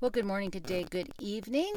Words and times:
Well, 0.00 0.10
good 0.10 0.24
morning, 0.24 0.48
good 0.48 0.64
day, 0.64 0.86
good 0.88 1.10
evening. 1.20 1.74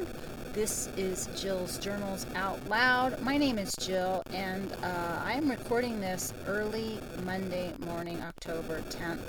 This 0.54 0.88
is 0.96 1.27
Jill's 1.35 1.77
Journals 1.77 2.25
Out 2.35 2.57
Loud. 2.69 3.21
My 3.21 3.35
name 3.35 3.57
is 3.57 3.75
Jill, 3.77 4.23
and 4.31 4.71
uh, 4.81 5.21
I 5.21 5.33
am 5.33 5.51
recording 5.51 6.00
this 6.00 6.33
early 6.48 7.00
Monday 7.25 7.74
morning, 7.80 8.21
October 8.21 8.80
10th, 8.89 9.20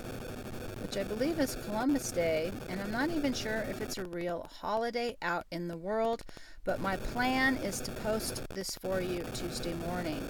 which 0.81 0.97
I 0.97 1.03
believe 1.03 1.41
is 1.41 1.57
Columbus 1.65 2.13
Day, 2.13 2.53
and 2.69 2.81
I'm 2.81 2.93
not 2.93 3.11
even 3.11 3.33
sure 3.33 3.67
if 3.69 3.81
it's 3.81 3.99
a 3.99 4.05
real 4.05 4.49
holiday 4.61 5.17
out 5.23 5.47
in 5.51 5.67
the 5.67 5.77
world, 5.77 6.23
but 6.63 6.81
my 6.81 6.97
plan 6.97 7.57
is 7.57 7.81
to 7.81 7.91
post 7.91 8.49
this 8.51 8.77
for 8.77 9.01
you 9.01 9.25
Tuesday 9.35 9.75
morning. 9.89 10.23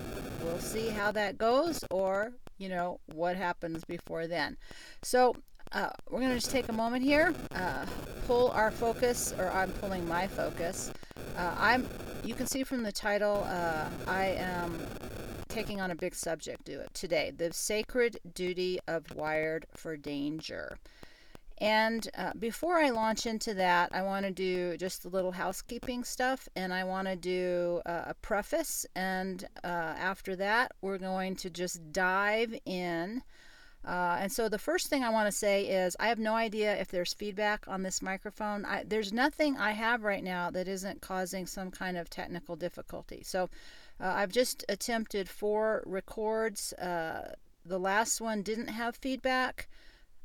We'll 0.42 0.58
see 0.58 0.88
how 0.88 1.12
that 1.12 1.36
goes, 1.36 1.84
or, 1.90 2.32
you 2.56 2.70
know, 2.70 2.98
what 3.12 3.36
happens 3.36 3.84
before 3.84 4.26
then. 4.26 4.56
So, 5.02 5.36
uh, 5.74 5.90
we're 6.08 6.20
going 6.20 6.30
to 6.30 6.36
just 6.36 6.50
take 6.50 6.68
a 6.68 6.72
moment 6.72 7.04
here, 7.04 7.34
uh, 7.54 7.84
pull 8.26 8.50
our 8.52 8.70
focus, 8.70 9.34
or 9.38 9.50
I'm 9.50 9.70
pulling 9.72 10.06
my 10.08 10.26
focus. 10.26 10.92
Uh, 11.36 11.54
I'm. 11.58 11.88
You 12.22 12.34
can 12.34 12.46
see 12.46 12.62
from 12.62 12.82
the 12.82 12.92
title, 12.92 13.44
uh, 13.46 13.90
I 14.06 14.26
am 14.38 14.78
taking 15.48 15.80
on 15.80 15.90
a 15.90 15.94
big 15.94 16.14
subject 16.14 16.70
today: 16.94 17.32
the 17.36 17.52
sacred 17.52 18.18
duty 18.34 18.78
of 18.86 19.14
wired 19.14 19.66
for 19.76 19.96
danger. 19.96 20.78
And 21.58 22.08
uh, 22.18 22.32
before 22.38 22.78
I 22.78 22.90
launch 22.90 23.26
into 23.26 23.54
that, 23.54 23.94
I 23.94 24.02
want 24.02 24.26
to 24.26 24.32
do 24.32 24.76
just 24.76 25.04
a 25.04 25.08
little 25.08 25.30
housekeeping 25.30 26.02
stuff, 26.02 26.48
and 26.56 26.72
I 26.72 26.82
want 26.82 27.06
to 27.06 27.14
do 27.14 27.80
uh, 27.86 28.04
a 28.06 28.14
preface. 28.14 28.84
And 28.96 29.46
after 29.62 30.34
that, 30.36 30.72
we're 30.82 30.98
going 30.98 31.36
to 31.36 31.50
just 31.50 31.92
dive 31.92 32.58
in 32.64 33.22
uh, 33.86 34.16
and 34.18 34.32
so 34.32 34.48
the 34.48 34.58
first 34.58 34.88
thing 34.88 35.04
I 35.04 35.10
want 35.10 35.26
to 35.26 35.32
say 35.32 35.66
is 35.66 35.96
I 36.00 36.08
have 36.08 36.18
no 36.18 36.34
idea 36.34 36.74
if 36.80 36.88
there's 36.88 37.12
feedback 37.12 37.66
on 37.68 37.82
this 37.82 38.00
microphone. 38.00 38.64
I, 38.64 38.84
there's 38.84 39.12
nothing 39.12 39.56
I 39.58 39.72
have 39.72 40.02
right 40.02 40.24
now 40.24 40.50
that 40.50 40.68
isn't 40.68 41.02
causing 41.02 41.46
some 41.46 41.70
kind 41.70 41.98
of 41.98 42.08
technical 42.08 42.56
difficulty. 42.56 43.22
So 43.22 43.50
uh, 44.00 44.12
I've 44.16 44.32
just 44.32 44.64
attempted 44.70 45.28
four 45.28 45.82
records. 45.84 46.72
Uh, 46.74 47.34
the 47.66 47.78
last 47.78 48.20
one 48.20 48.42
didn't 48.42 48.68
have 48.68 48.96
feedback, 48.96 49.68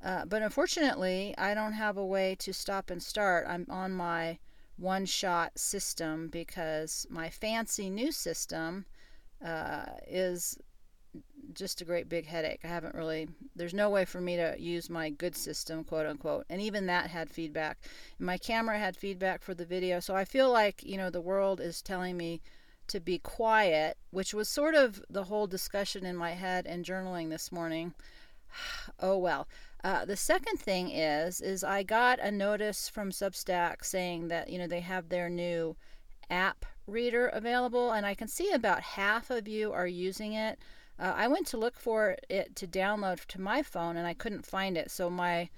uh, 0.04 0.26
but 0.26 0.42
unfortunately, 0.42 1.36
I 1.38 1.54
don't 1.54 1.74
have 1.74 1.98
a 1.98 2.06
way 2.06 2.36
to 2.40 2.54
stop 2.54 2.90
and 2.90 3.04
start. 3.04 3.46
I'm 3.48 3.66
on 3.70 3.92
my 3.92 4.40
one 4.78 5.06
shot 5.06 5.60
system 5.60 6.30
because 6.30 7.06
my 7.10 7.30
fancy 7.30 7.90
new 7.90 8.14
system 8.14 8.86
uh, 9.44 9.86
is 10.08 10.58
just 11.54 11.82
a 11.82 11.86
great 11.86 12.10
big 12.10 12.26
headache. 12.26 12.62
I 12.64 12.68
haven't 12.68 12.96
really, 12.96 13.28
there's 13.56 13.74
no 13.74 13.90
way 13.90 14.06
for 14.06 14.22
me 14.22 14.36
to 14.38 14.56
use 14.58 14.90
my 14.90 15.10
good 15.10 15.36
system, 15.36 15.84
quote 15.84 16.06
unquote. 16.06 16.46
And 16.50 16.62
even 16.62 16.86
that 16.86 17.10
had 17.10 17.30
feedback. 17.30 17.80
my 18.20 18.38
camera 18.38 18.78
had 18.78 18.96
feedback 18.96 19.42
for 19.42 19.54
the 19.54 19.66
video. 19.66 20.00
So 20.00 20.16
I 20.16 20.26
feel 20.26 20.52
like, 20.52 20.84
you 20.84 20.98
know, 20.98 21.10
the 21.10 21.22
world 21.22 21.60
is 21.60 21.82
telling 21.82 22.18
me 22.18 22.42
to 22.88 23.00
be 23.00 23.20
quiet, 23.20 23.98
which 24.12 24.34
was 24.34 24.50
sort 24.50 24.76
of 24.76 25.04
the 25.10 25.26
whole 25.26 25.48
discussion 25.48 26.06
in 26.06 26.16
my 26.16 26.32
head 26.32 26.66
and 26.66 26.86
journaling 26.86 27.30
this 27.30 27.52
morning. 27.52 27.94
oh 29.00 29.18
well. 29.18 29.48
Uh, 29.84 30.04
the 30.04 30.18
second 30.18 30.58
thing 30.58 30.90
is, 30.90 31.40
is 31.40 31.64
I 31.64 31.84
got 31.84 32.20
a 32.20 32.32
notice 32.32 32.90
from 32.90 33.12
Substack 33.12 33.86
saying 33.86 34.28
that, 34.28 34.50
you 34.50 34.58
know, 34.58 34.68
they 34.68 34.82
have 34.82 35.08
their 35.08 35.30
new 35.30 35.78
app 36.30 36.66
reader 36.86 37.28
available 37.28 37.92
and 37.92 38.06
I 38.06 38.14
can 38.14 38.28
see 38.28 38.52
about 38.52 38.82
half 38.82 39.30
of 39.30 39.48
you 39.48 39.72
are 39.72 39.88
using 39.88 40.34
it. 40.34 40.60
Uh, 41.00 41.14
I 41.16 41.28
went 41.28 41.48
to 41.48 41.58
look 41.58 41.80
for 41.80 42.18
it 42.30 42.56
to 42.58 42.68
download 42.68 43.26
to 43.28 43.40
my 43.40 43.62
phone 43.62 43.96
and 43.96 44.06
I 44.06 44.14
couldn't 44.14 44.46
find 44.46 44.78
it. 44.78 44.92
So 44.92 45.10
my 45.10 45.50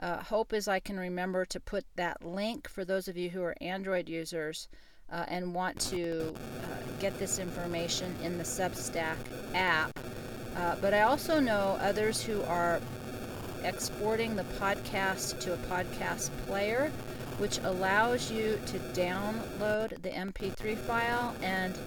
uh, 0.00 0.22
hope 0.22 0.52
is 0.52 0.66
I 0.66 0.80
can 0.80 0.98
remember 0.98 1.44
to 1.46 1.60
put 1.60 1.84
that 1.96 2.24
link 2.24 2.68
for 2.68 2.84
those 2.84 3.06
of 3.06 3.16
you 3.16 3.30
who 3.30 3.42
are 3.42 3.54
Android 3.60 4.08
users 4.08 4.68
uh, 5.10 5.24
and 5.28 5.54
want 5.54 5.80
to 5.80 6.34
uh, 6.34 7.00
get 7.00 7.18
this 7.18 7.38
information 7.38 8.14
in 8.22 8.38
the 8.38 8.44
Substack 8.44 9.16
app. 9.54 9.96
Uh, 10.56 10.74
but 10.80 10.92
I 10.92 11.02
also 11.02 11.38
know 11.38 11.78
others 11.80 12.20
who 12.20 12.42
are 12.42 12.80
exporting 13.64 14.34
the 14.34 14.44
podcast 14.60 15.40
to 15.40 15.54
a 15.54 15.56
podcast 15.58 16.30
player, 16.46 16.90
which 17.38 17.58
allows 17.58 18.30
you 18.30 18.58
to 18.66 18.78
download 18.78 20.02
the 20.02 20.10
MP3 20.10 20.76
file 20.76 21.34
and 21.42 21.78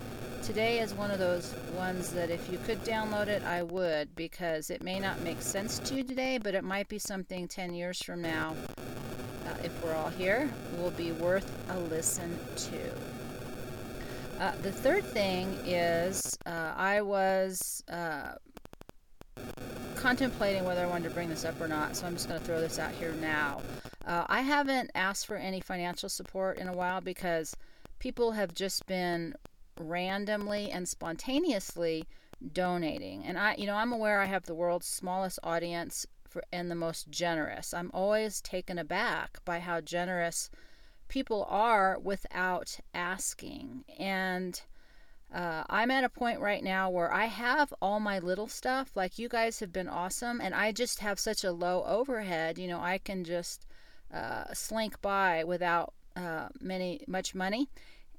Today 0.44 0.80
is 0.80 0.96
one 0.96 1.12
of 1.12 1.20
those 1.20 1.54
ones 1.78 2.10
that 2.14 2.32
if 2.32 2.52
you 2.52 2.58
could 2.66 2.84
download 2.84 3.28
it, 3.28 3.44
I 3.44 3.62
would 3.62 4.16
because 4.16 4.72
it 4.72 4.82
may 4.82 5.00
not 5.00 5.22
make 5.22 5.40
sense 5.40 5.78
to 5.80 5.94
you 5.94 6.04
today, 6.04 6.40
but 6.40 6.56
it 6.56 6.64
might 6.64 6.90
be 6.90 6.98
something 6.98 7.48
10 7.48 7.76
years 7.76 8.02
from 8.02 8.24
now, 8.24 8.56
uh, 9.46 9.54
if 9.64 9.84
we're 9.84 9.94
all 9.94 10.10
here, 10.10 10.50
will 10.80 10.90
be 10.92 11.12
worth 11.12 11.50
a 11.70 11.78
listen 11.78 12.40
to. 12.56 12.80
Uh, 14.40 14.54
the 14.64 14.72
third 14.72 15.04
thing 15.04 15.48
is 15.64 16.36
uh, 16.48 16.74
I 16.76 17.02
was 17.02 17.84
uh, 17.88 18.34
contemplating 19.96 20.66
whether 20.66 20.82
I 20.82 20.88
wanted 20.88 21.10
to 21.10 21.14
bring 21.14 21.30
this 21.30 21.46
up 21.46 21.62
or 21.62 21.68
not, 21.68 21.96
so 21.96 22.08
I'm 22.08 22.14
just 22.14 22.28
going 22.28 22.40
to 22.40 22.46
throw 22.46 22.60
this 22.60 22.80
out 22.80 22.94
here 22.94 23.14
now. 23.22 23.62
Uh, 24.08 24.26
I 24.28 24.42
haven't 24.42 24.90
asked 24.96 25.28
for 25.28 25.36
any 25.36 25.60
financial 25.60 26.10
support 26.10 26.58
in 26.58 26.68
a 26.68 26.74
while 26.74 27.00
because 27.00 27.56
people 28.00 28.32
have 28.32 28.56
just 28.56 28.88
been 28.88 29.36
randomly 29.82 30.72
and 30.72 30.88
spontaneously 30.88 32.06
donating. 32.54 33.24
And 33.24 33.38
I, 33.38 33.56
you 33.56 33.66
know, 33.66 33.76
I'm 33.76 33.94
aware 33.94 34.22
I 34.22 34.26
have 34.26 34.46
the 34.46 34.56
world's 34.56 34.88
smallest 34.88 35.40
audience 35.44 36.06
for, 36.28 36.44
and 36.52 36.72
the 36.72 36.76
most 36.76 37.10
generous. 37.10 37.74
I'm 37.74 37.92
always 37.94 38.42
taken 38.42 38.78
aback 38.78 39.44
by 39.46 39.60
how 39.60 39.82
generous 39.82 40.50
people 41.08 41.46
are 41.50 42.00
without 42.02 42.80
asking. 42.94 43.84
And 44.00 44.62
uh, 45.34 45.64
I'm 45.70 45.92
at 45.92 46.04
a 46.04 46.10
point 46.10 46.40
right 46.40 46.64
now 46.64 46.90
where 46.90 47.14
I 47.14 47.26
have 47.26 47.74
all 47.82 48.00
my 48.00 48.20
little 48.20 48.48
stuff. 48.48 48.92
Like 48.96 49.20
you 49.20 49.30
guys 49.30 49.60
have 49.60 49.72
been 49.72 49.88
awesome, 49.88 50.42
and 50.42 50.54
I 50.54 50.72
just 50.72 51.00
have 51.00 51.20
such 51.20 51.44
a 51.44 51.52
low 51.52 51.84
overhead. 51.86 52.58
You 52.58 52.68
know, 52.68 52.80
I 52.82 52.98
can 52.98 53.24
just 53.24 53.66
uh, 54.14 54.54
slink 54.54 55.02
by 55.02 55.44
without 55.44 55.94
uh, 56.16 56.50
many 56.60 57.02
much 57.08 57.34
money 57.34 57.70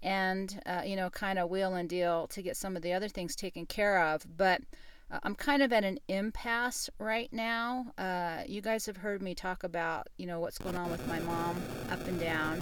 and 0.03 0.61
uh, 0.67 0.83
you 0.85 0.97
know 0.97 1.11
kind 1.11 1.39
of 1.39 1.49
wheel 1.51 1.75
and 1.75 1.89
deal 1.89 2.27
to 2.29 2.43
get 2.43 2.57
some 2.57 2.77
of 2.77 2.83
the 2.83 2.93
other 2.93 3.09
things 3.09 3.37
taken 3.37 3.67
care 3.67 4.03
of. 4.05 4.27
But 4.37 4.63
uh, 5.11 5.19
i'm 5.23 5.35
kind 5.35 5.63
of 5.63 5.73
at 5.73 5.85
an 5.85 5.99
impasse 6.09 6.91
right 6.99 7.33
now. 7.33 7.87
Uh, 7.99 8.43
you 8.47 8.61
guys 8.61 8.87
have 8.87 8.97
heard 8.97 9.23
me 9.23 9.35
talk 9.35 9.65
about 9.65 10.09
you 10.17 10.27
know 10.27 10.41
what's 10.41 10.59
going 10.59 10.77
on 10.77 10.91
with 10.91 11.07
my 11.07 11.21
mom 11.21 11.61
up 11.91 12.07
and 12.07 12.19
down. 12.19 12.61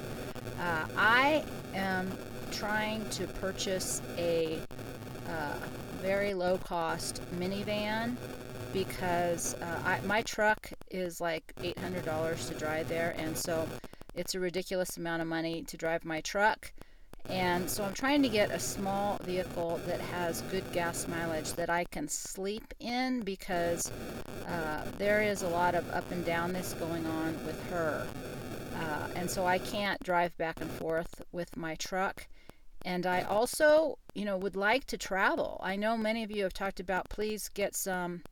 Uh, 0.60 0.86
i 0.96 1.44
am 1.74 2.10
trying 2.50 3.08
to 3.10 3.26
purchase 3.26 4.02
a 4.18 4.58
uh, 5.28 5.54
very 6.02 6.34
low 6.34 6.58
cost 6.58 7.22
minivan 7.38 8.16
because 8.72 9.56
I, 9.60 9.98
my 10.06 10.22
truck 10.22 10.70
is 10.90 11.20
like 11.20 11.52
$800 11.60 12.48
to 12.48 12.54
drive 12.54 12.88
there 12.88 13.14
and 13.18 13.36
so 13.36 13.68
it's 14.14 14.34
a 14.34 14.40
ridiculous 14.40 14.96
amount 14.96 15.22
of 15.22 15.28
money 15.28 15.62
to 15.62 15.76
drive 15.76 16.04
my 16.04 16.20
truck 16.20 16.72
and 17.28 17.68
so 17.70 17.84
I'm 17.84 17.94
trying 17.94 18.22
to 18.22 18.28
get 18.28 18.50
a 18.50 18.58
small 18.58 19.18
vehicle 19.22 19.80
that 19.86 20.00
has 20.00 20.42
good 20.42 20.64
gas 20.72 21.06
mileage 21.06 21.52
that 21.52 21.70
I 21.70 21.84
can 21.84 22.08
sleep 22.08 22.74
in 22.80 23.20
because 23.20 23.90
uh, 24.48 24.84
there 24.98 25.22
is 25.22 25.42
a 25.42 25.48
lot 25.48 25.74
of 25.74 25.88
up 25.90 26.10
and 26.10 26.24
down 26.24 26.52
this 26.52 26.72
going 26.74 27.06
on 27.06 27.34
with 27.46 27.62
her. 27.70 28.06
Uh, 28.76 29.08
and 29.14 29.30
so 29.30 29.46
I 29.46 29.58
can't 29.58 30.02
drive 30.02 30.36
back 30.38 30.60
and 30.60 30.70
forth 30.70 31.22
with 31.32 31.56
my 31.56 31.74
truck. 31.76 32.26
And 32.84 33.06
I 33.06 33.22
also, 33.22 33.98
you 34.14 34.24
know, 34.24 34.38
would 34.38 34.56
like 34.56 34.86
to 34.86 34.96
travel. 34.96 35.60
I 35.62 35.76
know 35.76 35.96
many 35.96 36.24
of 36.24 36.30
you 36.30 36.42
have 36.44 36.54
talked 36.54 36.80
about 36.80 37.10
please 37.10 37.48
get 37.50 37.76
some 37.76 38.22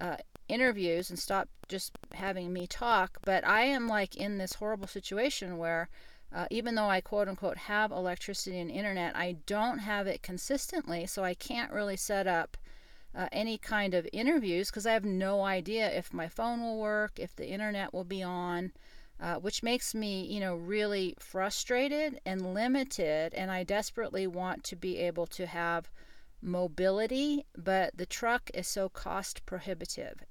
uh, 0.00 0.16
interviews 0.48 1.10
and 1.10 1.18
stop 1.18 1.48
just 1.68 1.92
having 2.12 2.52
me 2.52 2.66
talk. 2.66 3.18
But 3.24 3.46
I 3.46 3.62
am 3.62 3.86
like 3.86 4.16
in 4.16 4.38
this 4.38 4.54
horrible 4.54 4.88
situation 4.88 5.58
where 5.58 5.88
uh, 6.34 6.46
even 6.50 6.74
though 6.74 6.88
I 6.88 7.00
quote 7.00 7.28
unquote 7.28 7.56
have 7.56 7.92
electricity 7.92 8.58
and 8.58 8.70
internet, 8.70 9.16
I 9.16 9.36
don't 9.46 9.78
have 9.78 10.06
it 10.06 10.22
consistently, 10.22 11.06
so 11.06 11.22
I 11.22 11.34
can't 11.34 11.72
really 11.72 11.96
set 11.96 12.26
up 12.26 12.56
uh, 13.14 13.28
any 13.30 13.56
kind 13.56 13.94
of 13.94 14.08
interviews 14.12 14.70
because 14.70 14.86
I 14.86 14.92
have 14.92 15.04
no 15.04 15.42
idea 15.42 15.88
if 15.90 16.12
my 16.12 16.28
phone 16.28 16.60
will 16.60 16.80
work, 16.80 17.20
if 17.20 17.36
the 17.36 17.48
internet 17.48 17.94
will 17.94 18.04
be 18.04 18.22
on, 18.22 18.72
uh, 19.20 19.36
which 19.36 19.62
makes 19.62 19.94
me, 19.94 20.26
you 20.26 20.40
know, 20.40 20.56
really 20.56 21.14
frustrated 21.20 22.20
and 22.26 22.52
limited. 22.52 23.32
And 23.34 23.52
I 23.52 23.62
desperately 23.62 24.26
want 24.26 24.64
to 24.64 24.76
be 24.76 24.96
able 24.98 25.26
to 25.28 25.46
have 25.46 25.88
mobility, 26.42 27.46
but 27.56 27.96
the 27.96 28.06
truck 28.06 28.50
is 28.52 28.66
so 28.66 28.88
cost 28.88 29.46
prohibitive. 29.46 30.24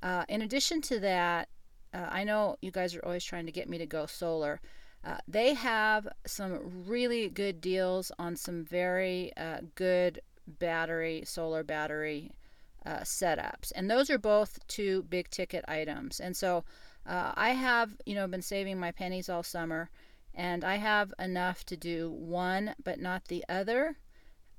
Uh, 0.00 0.24
in 0.28 0.42
addition 0.42 0.80
to 0.82 1.00
that, 1.00 1.48
uh, 1.92 2.06
I 2.08 2.22
know 2.22 2.56
you 2.62 2.70
guys 2.70 2.94
are 2.94 3.04
always 3.04 3.24
trying 3.24 3.46
to 3.46 3.52
get 3.52 3.68
me 3.68 3.78
to 3.78 3.86
go 3.86 4.06
solar. 4.06 4.60
Uh, 5.02 5.16
they 5.26 5.54
have 5.54 6.06
some 6.26 6.84
really 6.86 7.28
good 7.28 7.60
deals 7.60 8.12
on 8.18 8.36
some 8.36 8.64
very 8.64 9.32
uh, 9.36 9.58
good 9.74 10.20
battery, 10.46 11.22
solar 11.24 11.62
battery 11.62 12.32
uh, 12.84 12.98
setups. 12.98 13.72
And 13.74 13.90
those 13.90 14.10
are 14.10 14.18
both 14.18 14.58
two 14.68 15.04
big 15.08 15.30
ticket 15.30 15.64
items. 15.68 16.20
And 16.20 16.36
so 16.36 16.64
uh, 17.06 17.32
I 17.34 17.50
have, 17.50 17.96
you 18.04 18.14
know, 18.14 18.26
been 18.26 18.42
saving 18.42 18.78
my 18.78 18.92
pennies 18.92 19.28
all 19.30 19.42
summer, 19.42 19.90
and 20.34 20.64
I 20.64 20.76
have 20.76 21.14
enough 21.18 21.64
to 21.66 21.76
do 21.76 22.10
one, 22.10 22.74
but 22.84 23.00
not 23.00 23.24
the 23.28 23.44
other. 23.48 23.96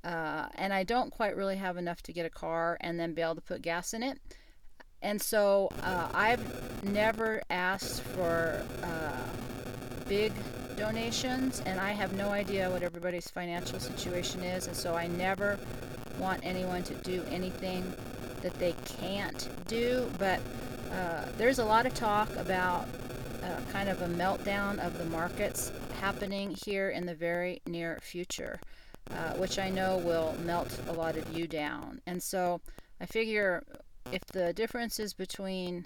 Uh, 0.04 0.48
and 0.56 0.74
I 0.74 0.84
don't 0.84 1.12
quite 1.12 1.36
really 1.36 1.58
have 1.58 1.78
enough 1.78 2.02
to 2.04 2.14
get 2.14 2.26
a 2.26 2.32
car 2.32 2.78
and 2.82 3.00
then 3.00 3.14
be 3.14 3.22
able 3.22 3.36
to 3.36 3.42
put 3.42 3.62
gas 3.62 3.94
in 3.94 4.02
it. 4.02 4.20
And 5.04 5.22
so 5.22 5.70
I've 5.84 6.84
never 6.84 7.42
asked 7.50 8.02
for 8.02 8.64
big 10.12 10.34
donations, 10.76 11.64
and 11.66 11.80
I 11.80 11.92
have 11.92 12.12
no 12.12 12.32
idea 12.32 12.70
what 12.70 12.84
everybody's 12.84 13.30
financial 13.30 13.80
situation 13.80 14.44
is, 14.44 14.68
and 14.68 14.76
so 14.76 14.94
I 14.94 15.08
never 15.08 15.58
want 16.20 16.42
anyone 16.44 16.84
to 16.84 16.94
do 16.96 17.24
anything 17.32 17.94
that 18.42 18.54
they 18.60 18.76
can't 19.00 19.48
do. 19.68 20.12
But 20.20 20.42
uh, 20.92 21.28
there's 21.38 21.60
a 21.60 21.64
lot 21.64 21.86
of 21.86 21.94
talk 21.94 22.28
about 22.36 22.90
uh, 23.42 23.62
kind 23.72 23.88
of 23.88 24.02
a 24.02 24.08
meltdown 24.08 24.86
of 24.86 24.98
the 24.98 25.06
markets 25.06 25.72
happening 26.02 26.58
here 26.66 26.90
in 26.90 27.06
the 27.06 27.16
very 27.16 27.62
near 27.66 27.98
future, 28.02 28.60
uh, 29.12 29.36
which 29.36 29.60
I 29.60 29.70
know 29.70 29.96
will 29.96 30.36
melt 30.44 30.78
a 30.90 30.92
lot 30.92 31.16
of 31.16 31.32
you 31.32 31.48
down. 31.48 32.02
And 32.06 32.22
so 32.22 32.60
I 33.00 33.06
figure 33.06 33.64
if 34.12 34.26
the 34.26 34.52
difference 34.52 35.00
is 35.00 35.14
between 35.14 35.86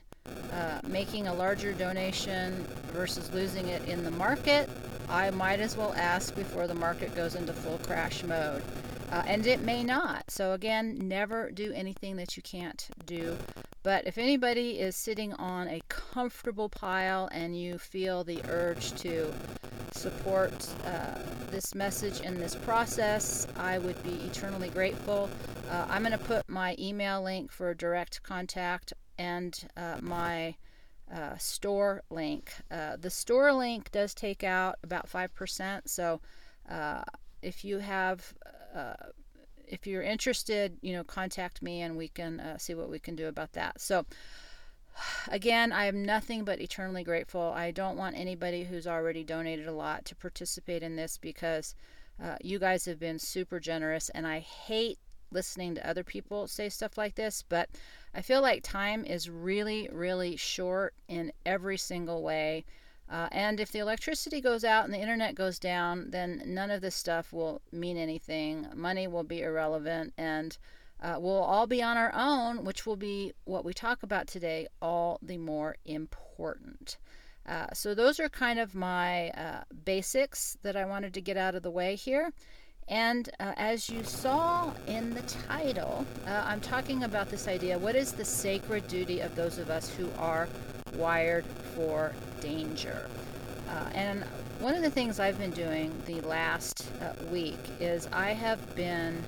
uh, 0.51 0.80
making 0.88 1.27
a 1.27 1.33
larger 1.33 1.74
donation 1.74 2.66
versus 2.94 3.31
losing 3.33 3.68
it 3.68 3.83
in 3.88 4.04
the 4.04 4.12
market, 4.12 4.69
I 5.10 5.30
might 5.31 5.60
as 5.60 5.75
well 5.75 5.94
ask 5.95 6.36
before 6.36 6.68
the 6.68 6.74
market 6.74 7.13
goes 7.16 7.36
into 7.36 7.54
full 7.54 7.77
crash 7.80 8.24
mode. 8.24 8.63
Uh, 9.12 9.22
and 9.27 9.45
it 9.45 9.62
may 9.62 9.83
not. 9.83 10.24
So, 10.30 10.54
again, 10.54 10.98
never 11.07 11.51
do 11.51 11.72
anything 11.74 12.16
that 12.16 12.36
you 12.36 12.44
can't 12.44 12.88
do. 13.06 13.38
But 13.83 14.07
if 14.07 14.18
anybody 14.18 14.80
is 14.80 14.95
sitting 14.95 15.33
on 15.33 15.68
a 15.68 15.81
comfortable 15.89 16.69
pile 16.69 17.30
and 17.31 17.56
you 17.56 17.77
feel 17.77 18.24
the 18.24 18.42
urge 18.50 18.94
to 19.01 19.31
support 19.92 20.54
uh, 20.86 21.19
this 21.51 21.75
message 21.75 22.22
and 22.25 22.38
this 22.38 22.56
process, 22.56 23.45
I 23.57 23.77
would 23.77 24.01
be 24.04 24.16
eternally 24.25 24.69
grateful. 24.69 25.30
Uh, 25.69 25.86
I'm 25.88 26.01
going 26.01 26.18
to 26.18 26.18
put 26.18 26.50
my 26.50 26.75
email 26.80 27.22
link 27.22 27.51
for 27.51 27.74
direct 27.75 28.24
contact 28.24 28.94
and 29.17 29.67
uh, 29.77 29.97
my 30.01 30.56
uh, 31.13 31.38
store 31.38 32.01
link. 32.09 32.51
Uh, 32.71 32.97
the 32.97 33.09
store 33.09 33.53
link 33.53 33.91
does 33.91 34.13
take 34.13 34.44
out 34.44 34.77
about 34.83 35.09
5%. 35.09 35.81
So 35.85 36.21
uh, 36.69 37.03
if 37.41 37.63
you 37.63 37.77
have, 37.79 38.33
uh, 38.75 38.95
if 39.67 39.85
you're 39.85 40.01
interested, 40.01 40.77
you 40.81 40.94
know, 40.94 41.03
contact 41.03 41.62
me 41.62 41.81
and 41.81 41.95
we 41.95 42.07
can 42.07 42.39
uh, 42.39 42.57
see 42.57 42.73
what 42.73 42.89
we 42.89 43.00
can 43.00 43.15
do 43.15 43.27
about 43.27 43.53
that. 43.53 43.79
So 43.79 44.06
again, 45.27 45.71
I 45.71 45.85
am 45.85 46.03
nothing 46.03 46.44
but 46.44 46.59
eternally 46.59 47.03
grateful. 47.03 47.53
I 47.56 47.71
don't 47.71 47.97
want 47.97 48.17
anybody 48.17 48.63
who's 48.63 48.88
already 48.88 49.23
donated 49.23 49.67
a 49.67 49.73
lot 49.73 50.06
to 50.06 50.15
participate 50.15 50.83
in 50.83 50.95
this 50.95 51.17
because 51.17 51.75
you 52.41 52.59
guys 52.59 52.85
have 52.85 52.97
been 52.97 53.19
super 53.19 53.59
generous 53.59 54.07
and 54.09 54.25
I 54.25 54.39
hate 54.39 55.00
listening 55.31 55.75
to 55.75 55.89
other 55.89 56.04
people 56.04 56.48
say 56.48 56.69
stuff 56.69 56.98
like 56.98 57.16
this, 57.16 57.44
but 57.48 57.69
I 58.13 58.22
feel 58.22 58.42
like 58.42 58.63
time 58.63 59.06
is 59.06 59.30
really, 59.30 59.89
really 59.92 60.36
short 60.36 60.94
in 61.07 61.31
every 61.45 61.77
single 61.77 62.24
way. 62.24 62.66
Uh, 63.10 63.27
and 63.31 63.60
if 63.60 63.72
the 63.72 63.80
electricity 63.80 64.42
goes 64.42 64.63
out 64.63 64.86
and 64.86 64.94
the 64.94 65.00
internet 65.00 65.36
goes 65.36 65.60
down, 65.60 66.10
then 66.10 66.42
none 66.45 66.72
of 66.72 66.81
this 66.81 66.95
stuff 66.95 67.31
will 67.31 67.62
mean 67.72 67.98
anything. 67.98 68.68
Money 68.74 69.07
will 69.07 69.24
be 69.24 69.42
irrelevant, 69.42 70.13
and 70.18 70.57
uh, 71.01 71.18
we'll 71.19 71.36
all 71.36 71.68
be 71.68 71.83
on 71.83 71.98
our 71.98 72.12
own, 72.16 72.63
which 72.63 72.86
will 72.86 72.95
be 72.95 73.31
what 73.44 73.63
we 73.63 73.74
talk 73.74 74.01
about 74.01 74.27
today 74.27 74.68
all 74.81 75.19
the 75.22 75.38
more 75.38 75.75
important. 75.86 76.98
Uh, 77.45 77.68
so, 77.74 77.94
those 77.94 78.19
are 78.19 78.27
kind 78.27 78.57
of 78.57 78.74
my 78.74 79.30
uh, 79.31 79.63
basics 79.83 80.57
that 80.63 80.75
I 80.75 80.86
wanted 80.86 81.13
to 81.13 81.22
get 81.22 81.38
out 81.38 81.54
of 81.54 81.62
the 81.62 81.69
way 81.69 81.95
here. 81.95 82.33
And 82.88 83.30
uh, 83.40 83.54
as 83.58 83.90
you 83.90 84.04
saw 84.04 84.72
in 84.86 85.16
the 85.16 85.24
title, 85.24 86.06
uh, 86.28 86.44
I'm 86.46 86.62
talking 86.62 87.04
about 87.04 87.30
this 87.30 87.48
idea 87.48 87.80
what 87.80 87.96
is 87.96 88.12
the 88.12 88.26
sacred 88.26 88.88
duty 88.88 89.22
of 89.22 89.36
those 89.36 89.58
of 89.58 89.72
us 89.72 89.90
who 89.90 90.08
are 90.20 90.48
wired 90.94 91.46
for 91.76 92.14
danger? 92.42 93.10
Uh, 93.68 93.90
and 93.96 94.24
one 94.60 94.76
of 94.76 94.84
the 94.84 94.90
things 94.92 95.20
I've 95.20 95.40
been 95.40 95.52
doing 95.52 95.92
the 96.06 96.22
last 96.22 96.88
uh, 97.02 97.14
week 97.32 97.58
is 97.80 98.08
I 98.12 98.34
have 98.34 98.76
been 98.76 99.24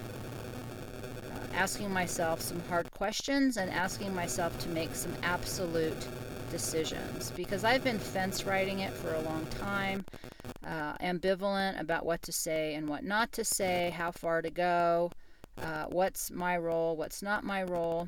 uh, 1.26 1.56
asking 1.56 1.92
myself 1.92 2.42
some 2.42 2.62
hard 2.70 2.92
questions 2.92 3.58
and 3.58 3.72
asking 3.72 4.14
myself 4.14 4.58
to 4.60 4.70
make 4.70 4.94
some 4.94 5.14
absolute 5.24 6.08
decisions 6.50 7.32
because 7.32 7.64
I've 7.64 7.84
been 7.84 8.00
fence 8.00 8.46
riding 8.46 8.80
it 8.80 8.94
for 8.94 9.14
a 9.14 9.22
long 9.22 9.46
time 9.48 10.06
uh, 10.66 10.94
ambivalent 10.98 11.80
about 11.80 12.06
what 12.06 12.22
to 12.24 12.32
say 12.32 12.76
and 12.76 12.88
what 12.88 13.04
not 13.04 13.32
to 13.34 13.44
say, 13.44 13.94
how 13.96 14.12
far 14.12 14.42
to 14.42 14.50
go, 14.50 15.12
uh, 15.62 15.86
what's 15.86 16.32
my 16.32 16.58
role, 16.58 16.96
what's 16.96 17.22
not 17.22 17.44
my 17.44 17.64
role. 17.64 18.08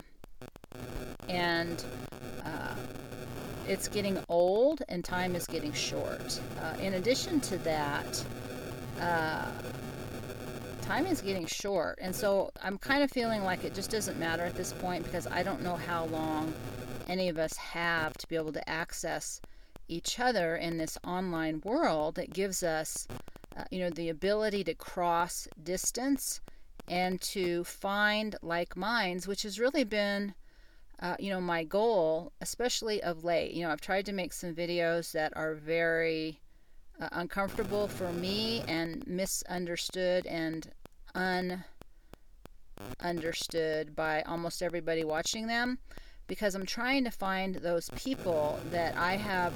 And 1.27 1.83
uh, 2.43 2.75
it's 3.67 3.87
getting 3.87 4.17
old 4.29 4.81
and 4.89 5.03
time 5.03 5.35
is 5.35 5.45
getting 5.45 5.73
short. 5.73 6.39
Uh, 6.61 6.75
in 6.81 6.95
addition 6.95 7.39
to 7.41 7.57
that, 7.59 8.23
uh, 8.99 9.51
time 10.81 11.05
is 11.05 11.21
getting 11.21 11.45
short. 11.45 11.99
And 12.01 12.15
so 12.15 12.49
I'm 12.63 12.77
kind 12.77 13.03
of 13.03 13.11
feeling 13.11 13.43
like 13.43 13.63
it 13.63 13.73
just 13.73 13.91
doesn't 13.91 14.19
matter 14.19 14.43
at 14.43 14.55
this 14.55 14.73
point 14.73 15.03
because 15.03 15.27
I 15.27 15.43
don't 15.43 15.61
know 15.61 15.75
how 15.75 16.05
long 16.05 16.53
any 17.09 17.27
of 17.27 17.37
us 17.37 17.57
have 17.57 18.13
to 18.13 18.27
be 18.27 18.35
able 18.35 18.53
to 18.53 18.69
access 18.69 19.41
each 19.87 20.19
other 20.19 20.55
in 20.55 20.77
this 20.77 20.97
online 21.03 21.61
world 21.65 22.15
that 22.15 22.31
gives 22.31 22.61
us, 22.61 23.07
uh, 23.57 23.63
you 23.71 23.79
know, 23.79 23.89
the 23.89 24.09
ability 24.09 24.63
to 24.63 24.75
cross 24.75 25.47
distance 25.63 26.39
and 26.87 27.19
to 27.19 27.63
find 27.63 28.35
like 28.43 28.77
minds, 28.77 29.27
which 29.27 29.41
has 29.41 29.59
really 29.59 29.83
been, 29.83 30.35
uh, 31.01 31.15
you 31.19 31.31
know, 31.31 31.41
my 31.41 31.63
goal, 31.63 32.31
especially 32.41 33.01
of 33.01 33.23
late. 33.23 33.51
You 33.53 33.63
know, 33.63 33.71
I've 33.71 33.81
tried 33.81 34.05
to 34.05 34.13
make 34.13 34.31
some 34.31 34.53
videos 34.53 35.11
that 35.13 35.33
are 35.35 35.55
very 35.55 36.39
uh, 37.01 37.09
uncomfortable 37.13 37.87
for 37.87 38.13
me 38.13 38.63
and 38.67 39.05
misunderstood 39.07 40.27
and 40.27 40.71
ununderstood 43.01 43.95
by 43.95 44.21
almost 44.21 44.61
everybody 44.61 45.03
watching 45.03 45.47
them 45.47 45.79
because 46.29 46.55
I'm 46.55 46.65
trying 46.65 47.03
to 47.03 47.11
find 47.11 47.55
those 47.55 47.89
people 47.95 48.57
that 48.71 48.95
I 48.95 49.17
have 49.17 49.51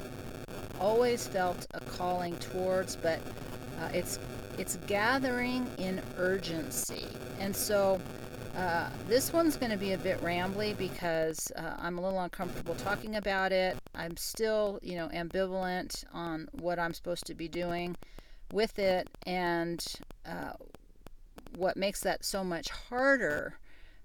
always 0.78 1.26
felt 1.26 1.66
a 1.72 1.80
calling 1.80 2.36
towards, 2.36 2.96
but 2.96 3.20
uh, 3.80 3.88
it's 3.94 4.18
it's 4.58 4.76
gathering 4.86 5.66
in 5.78 6.02
urgency, 6.18 7.06
and 7.40 7.56
so. 7.56 7.98
Uh, 8.56 8.88
this 9.08 9.32
one's 9.32 9.56
going 9.56 9.72
to 9.72 9.76
be 9.76 9.94
a 9.94 9.98
bit 9.98 10.16
rambly 10.20 10.78
because 10.78 11.50
uh, 11.56 11.74
I'm 11.76 11.98
a 11.98 12.00
little 12.00 12.20
uncomfortable 12.20 12.76
talking 12.76 13.16
about 13.16 13.50
it. 13.50 13.76
I'm 13.96 14.16
still, 14.16 14.78
you 14.80 14.94
know, 14.94 15.08
ambivalent 15.08 16.04
on 16.12 16.46
what 16.60 16.78
I'm 16.78 16.94
supposed 16.94 17.26
to 17.26 17.34
be 17.34 17.48
doing 17.48 17.96
with 18.52 18.78
it, 18.78 19.08
and 19.26 19.84
uh, 20.24 20.52
what 21.56 21.76
makes 21.76 21.98
that 22.02 22.24
so 22.24 22.44
much 22.44 22.70
harder 22.70 23.58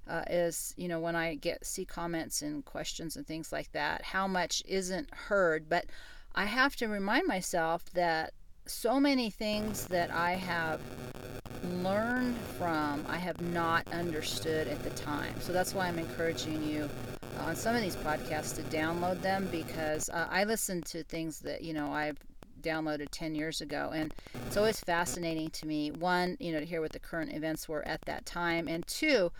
uh, 0.09 0.23
is 0.29 0.73
you 0.77 0.87
know 0.87 0.99
when 0.99 1.15
I 1.15 1.35
get 1.35 1.65
see 1.65 1.85
comments 1.85 2.41
and 2.41 2.65
questions 2.65 3.15
and 3.15 3.25
things 3.25 3.51
like 3.51 3.71
that, 3.73 4.01
how 4.01 4.27
much 4.27 4.63
isn't 4.67 5.13
heard. 5.13 5.69
But 5.69 5.85
I 6.35 6.45
have 6.45 6.75
to 6.77 6.87
remind 6.87 7.27
myself 7.27 7.85
that 7.93 8.33
so 8.65 8.99
many 8.99 9.29
things 9.29 9.85
that 9.87 10.11
I 10.11 10.33
have 10.33 10.79
learned 11.63 12.37
from, 12.57 13.03
I 13.07 13.17
have 13.17 13.41
not 13.41 13.87
understood 13.91 14.67
at 14.67 14.83
the 14.83 14.91
time. 14.91 15.33
So 15.39 15.51
that's 15.51 15.73
why 15.73 15.87
I'm 15.87 15.99
encouraging 15.99 16.63
you 16.63 16.89
uh, 17.39 17.43
on 17.43 17.55
some 17.55 17.75
of 17.75 17.81
these 17.81 17.95
podcasts 17.95 18.55
to 18.55 18.61
download 18.63 19.21
them 19.21 19.47
because 19.51 20.09
uh, 20.09 20.27
I 20.29 20.43
listen 20.43 20.81
to 20.83 21.03
things 21.03 21.39
that 21.39 21.61
you 21.61 21.73
know 21.73 21.91
I've 21.91 22.17
downloaded 22.61 23.07
10 23.11 23.35
years 23.35 23.61
ago 23.61 23.91
and 23.93 24.13
it's 24.45 24.57
always 24.57 24.81
fascinating 24.81 25.49
to 25.49 25.65
me 25.65 25.91
one 25.91 26.35
you 26.41 26.51
know 26.51 26.59
to 26.59 26.65
hear 26.65 26.81
what 26.81 26.91
the 26.91 26.99
current 26.99 27.31
events 27.33 27.69
were 27.69 27.87
at 27.87 28.01
that 28.01 28.25
time 28.25 28.67
and 28.67 28.85
two 28.85 29.31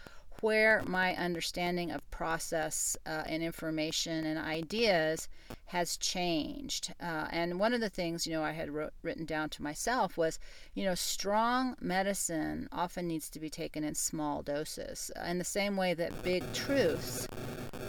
where 0.41 0.81
my 0.85 1.15
understanding 1.15 1.91
of 1.91 2.09
process 2.11 2.97
uh, 3.05 3.23
and 3.25 3.43
information 3.43 4.25
and 4.25 4.39
ideas 4.39 5.27
has 5.65 5.97
changed. 5.97 6.93
Uh, 7.01 7.27
and 7.31 7.59
one 7.59 7.73
of 7.73 7.81
the 7.81 7.89
things, 7.89 8.25
you 8.25 8.33
know, 8.33 8.43
I 8.43 8.51
had 8.51 8.69
wrote, 8.71 8.93
written 9.03 9.25
down 9.25 9.49
to 9.49 9.63
myself 9.63 10.17
was, 10.17 10.39
you 10.73 10.83
know, 10.83 10.95
strong 10.95 11.75
medicine 11.79 12.67
often 12.71 13.07
needs 13.07 13.29
to 13.31 13.39
be 13.39 13.49
taken 13.49 13.83
in 13.83 13.95
small 13.95 14.41
doses. 14.41 15.11
In 15.25 15.37
the 15.37 15.43
same 15.43 15.77
way 15.77 15.93
that 15.93 16.23
big 16.23 16.43
truths 16.53 17.27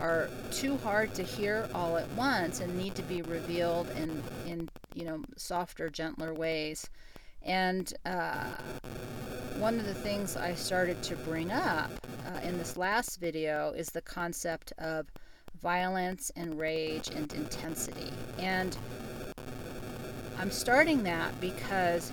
are 0.00 0.28
too 0.50 0.76
hard 0.78 1.14
to 1.14 1.22
hear 1.22 1.68
all 1.74 1.96
at 1.96 2.10
once 2.12 2.60
and 2.60 2.76
need 2.76 2.94
to 2.94 3.02
be 3.02 3.22
revealed 3.22 3.88
in, 3.90 4.22
in 4.46 4.68
you 4.94 5.04
know, 5.04 5.22
softer, 5.36 5.88
gentler 5.88 6.34
ways. 6.34 6.88
And 7.42 7.92
uh, 8.04 8.50
one 9.58 9.78
of 9.78 9.86
the 9.86 9.94
things 9.94 10.36
I 10.36 10.54
started 10.54 11.02
to 11.04 11.16
bring 11.16 11.50
up 11.50 11.90
uh, 12.26 12.40
in 12.42 12.58
this 12.58 12.76
last 12.76 13.20
video 13.20 13.72
is 13.72 13.88
the 13.88 14.02
concept 14.02 14.72
of 14.78 15.06
violence 15.60 16.30
and 16.36 16.58
rage 16.58 17.08
and 17.08 17.32
intensity. 17.32 18.12
And 18.38 18.76
I'm 20.38 20.50
starting 20.50 21.02
that 21.02 21.38
because, 21.40 22.10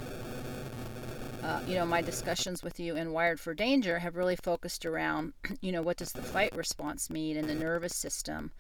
uh, 1.44 1.62
you 1.68 1.76
know, 1.76 1.86
my 1.86 2.02
discussions 2.02 2.64
with 2.64 2.80
you 2.80 2.98
in 2.98 3.12
Wired 3.14 3.40
for 3.40 3.54
Danger 3.54 4.00
have 4.00 4.18
really 4.18 4.36
focused 4.36 4.86
around, 4.86 5.34
you 5.62 5.72
know, 5.72 5.82
what 5.82 5.98
does 5.98 6.12
the 6.12 6.22
fight 6.22 6.56
response 6.56 7.10
mean 7.10 7.38
in 7.38 7.48
the 7.48 7.56
nervous 7.56 7.96
system? 7.96 8.52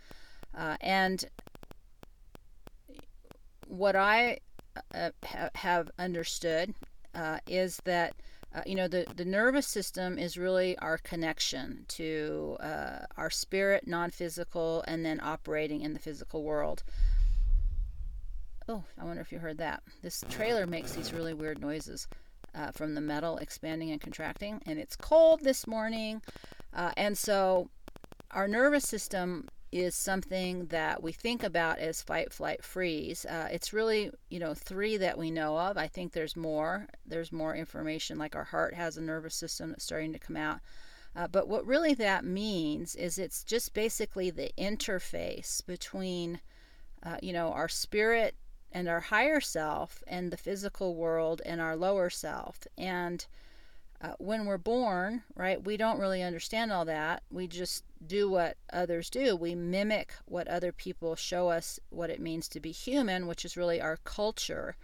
Uh, 0.57 0.77
and 0.79 1.25
what 3.67 3.95
I 3.95 4.39
uh, 4.93 5.10
ha- 5.25 5.50
have 5.55 5.91
understood 5.98 6.74
uh, 7.15 7.39
is 7.48 7.79
that 7.86 8.13
uh, 8.55 8.62
you 8.65 8.75
know 8.75 8.88
the, 8.88 9.05
the 9.15 9.25
nervous 9.25 9.67
system 9.67 10.17
is 10.17 10.38
really 10.38 10.77
our 10.77 10.98
connection 10.98 11.86
to 11.88 12.57
uh, 12.60 13.00
our 13.17 13.29
spirit 13.29 13.88
non-physical 13.88 14.84
and 14.88 15.05
then 15.05 15.19
operating 15.22 15.81
in 15.81 15.93
the 15.93 16.00
physical 16.00 16.43
world. 16.43 16.84
Oh 18.69 18.84
i 19.00 19.05
wonder 19.05 19.22
if 19.22 19.31
you 19.31 19.39
heard 19.39 19.57
that. 19.60 19.84
This 20.01 20.24
trailer 20.29 20.65
makes 20.65 20.93
these 20.93 21.13
really 21.13 21.34
weird 21.34 21.60
noises 21.62 22.07
uh, 22.55 22.72
from 22.72 22.96
the 22.96 23.01
metal 23.01 23.38
expanding 23.38 23.91
and 23.91 24.01
contracting 24.01 24.62
and 24.65 24.79
it's 24.79 24.96
cold 24.96 25.41
this 25.41 25.67
morning 25.67 26.22
uh, 26.74 26.91
and 26.98 27.17
so 27.17 27.69
our 28.31 28.48
nervous 28.48 28.88
system 28.88 29.48
is 29.71 29.95
something 29.95 30.65
that 30.67 31.03
we 31.03 31.12
think 31.12 31.43
about 31.43 31.79
as 31.79 32.01
fight, 32.01 32.31
flight, 32.31 32.63
freeze. 32.63 33.25
Uh, 33.25 33.50
it's 33.51 33.74
really, 33.74 34.12
you 34.29 34.39
know, 34.39 34.53
three 34.53 34.97
that 34.97 35.17
we 35.17 35.29
know 35.29 35.57
of. 35.57 35.77
I 35.77 35.88
think 35.88 36.13
there's 36.13 36.36
more. 36.36 36.88
There's 37.05 37.31
more 37.31 37.55
information, 37.55 38.17
like 38.17 38.36
our 38.36 38.45
heart 38.45 38.74
has 38.75 38.97
a 38.97 39.01
nervous 39.01 39.36
system 39.36 39.69
that's 39.69 39.83
starting 39.83 40.13
to 40.13 40.19
come 40.19 40.38
out. 40.38 40.59
Uh, 41.15 41.27
but 41.27 41.47
what 41.47 41.65
really 41.65 41.93
that 41.95 42.24
means 42.24 42.95
is 42.95 43.17
it's 43.17 43.43
just 43.43 43.74
basically 43.74 44.29
the 44.29 44.51
interface 44.57 45.65
between, 45.65 46.39
uh, 47.03 47.17
you 47.21 47.33
know, 47.33 47.51
our 47.51 47.67
spirit 47.67 48.36
and 48.71 48.88
our 48.88 49.00
higher 49.00 49.41
self 49.41 50.03
and 50.07 50.31
the 50.31 50.38
physical 50.38 50.95
world 50.95 51.41
and 51.45 51.59
our 51.59 51.75
lower 51.75 52.09
self. 52.09 52.59
And 52.77 53.25
uh, 54.00 54.13
when 54.20 54.46
we're 54.46 54.58
born, 54.60 55.24
right, 55.36 55.63
we 55.63 55.75
don't 55.75 56.00
really 56.00 56.22
understand 56.22 56.72
all 56.72 56.86
that. 56.86 57.24
We 57.32 57.48
just 57.48 57.84
do 58.06 58.30
what 58.30 58.58
others 58.72 59.10
do. 59.10 59.36
We 59.36 59.56
mimic 59.56 60.13
what 60.25 60.48
other 60.48 60.72
people 60.72 61.16
show 61.16 61.50
us 61.50 61.80
what 61.89 62.12
it 62.12 62.20
means 62.20 62.48
to 62.50 62.60
be 62.60 62.72
human, 62.72 63.25
which 63.25 63.44
is 63.44 63.58
really 63.58 63.82
our 63.82 63.98
culture. 64.04 64.75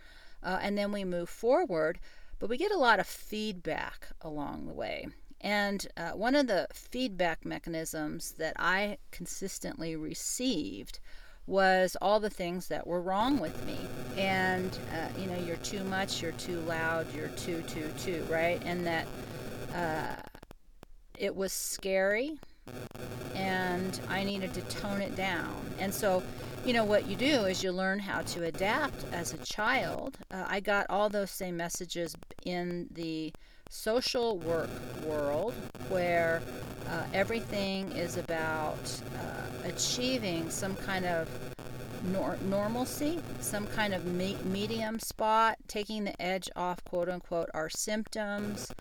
Uh, 0.41 0.59
and 0.61 0.77
then 0.77 0.91
we 0.91 1.03
move 1.03 1.29
forward, 1.29 1.99
but 2.39 2.49
we 2.49 2.57
get 2.57 2.71
a 2.71 2.77
lot 2.77 2.99
of 2.99 3.05
feedback 3.05 4.07
along 4.21 4.65
the 4.65 4.73
way. 4.73 5.07
And 5.39 5.85
uh, 5.95 6.11
one 6.11 6.35
of 6.35 6.47
the 6.47 6.67
feedback 6.73 7.45
mechanisms 7.45 8.31
that 8.39 8.55
I 8.57 8.97
consistently 9.11 9.95
received 9.95 10.99
was 11.45 11.97
all 12.01 12.19
the 12.19 12.29
things 12.29 12.67
that 12.67 12.87
were 12.87 13.01
wrong 13.01 13.39
with 13.39 13.65
me. 13.65 13.77
And, 14.17 14.77
uh, 14.93 15.19
you 15.19 15.27
know, 15.27 15.37
you're 15.45 15.57
too 15.57 15.83
much, 15.85 16.21
you're 16.21 16.31
too 16.33 16.59
loud, 16.61 17.13
you're 17.13 17.27
too, 17.29 17.61
too, 17.63 17.89
too, 17.99 18.25
right? 18.29 18.61
And 18.65 18.85
that 18.87 19.07
uh, 19.75 20.15
it 21.17 21.35
was 21.35 21.51
scary 21.51 22.37
and 23.35 23.99
I 24.09 24.23
needed 24.23 24.53
to 24.53 24.61
tone 24.61 25.01
it 25.01 25.15
down. 25.15 25.53
And 25.79 25.93
so, 25.93 26.23
you 26.65 26.73
know, 26.73 26.85
what 26.85 27.07
you 27.07 27.15
do 27.15 27.45
is 27.45 27.63
you 27.63 27.71
learn 27.71 27.99
how 27.99 28.21
to 28.21 28.45
adapt 28.45 29.03
as 29.11 29.33
a 29.33 29.37
child. 29.39 30.17
Uh, 30.31 30.45
I 30.47 30.59
got 30.59 30.85
all 30.89 31.09
those 31.09 31.31
same 31.31 31.57
messages 31.57 32.15
in 32.45 32.87
the 32.91 33.33
social 33.73 34.37
work 34.37 34.69
world 35.03 35.51
where 35.89 36.43
uh, 36.89 37.03
everything 37.11 37.91
is 37.93 38.17
about 38.17 39.01
uh, 39.17 39.67
achieving 39.67 40.47
some 40.51 40.75
kind 40.75 41.05
of 41.05 41.27
nor- 42.03 42.37
normalcy, 42.43 43.19
some 43.39 43.65
kind 43.67 43.95
of 43.95 44.05
me- 44.05 44.37
medium 44.45 44.99
spot, 44.99 45.57
taking 45.67 46.03
the 46.03 46.21
edge 46.21 46.49
off, 46.55 46.83
quote 46.85 47.09
unquote, 47.09 47.49
our 47.55 47.67
symptoms, 47.67 48.71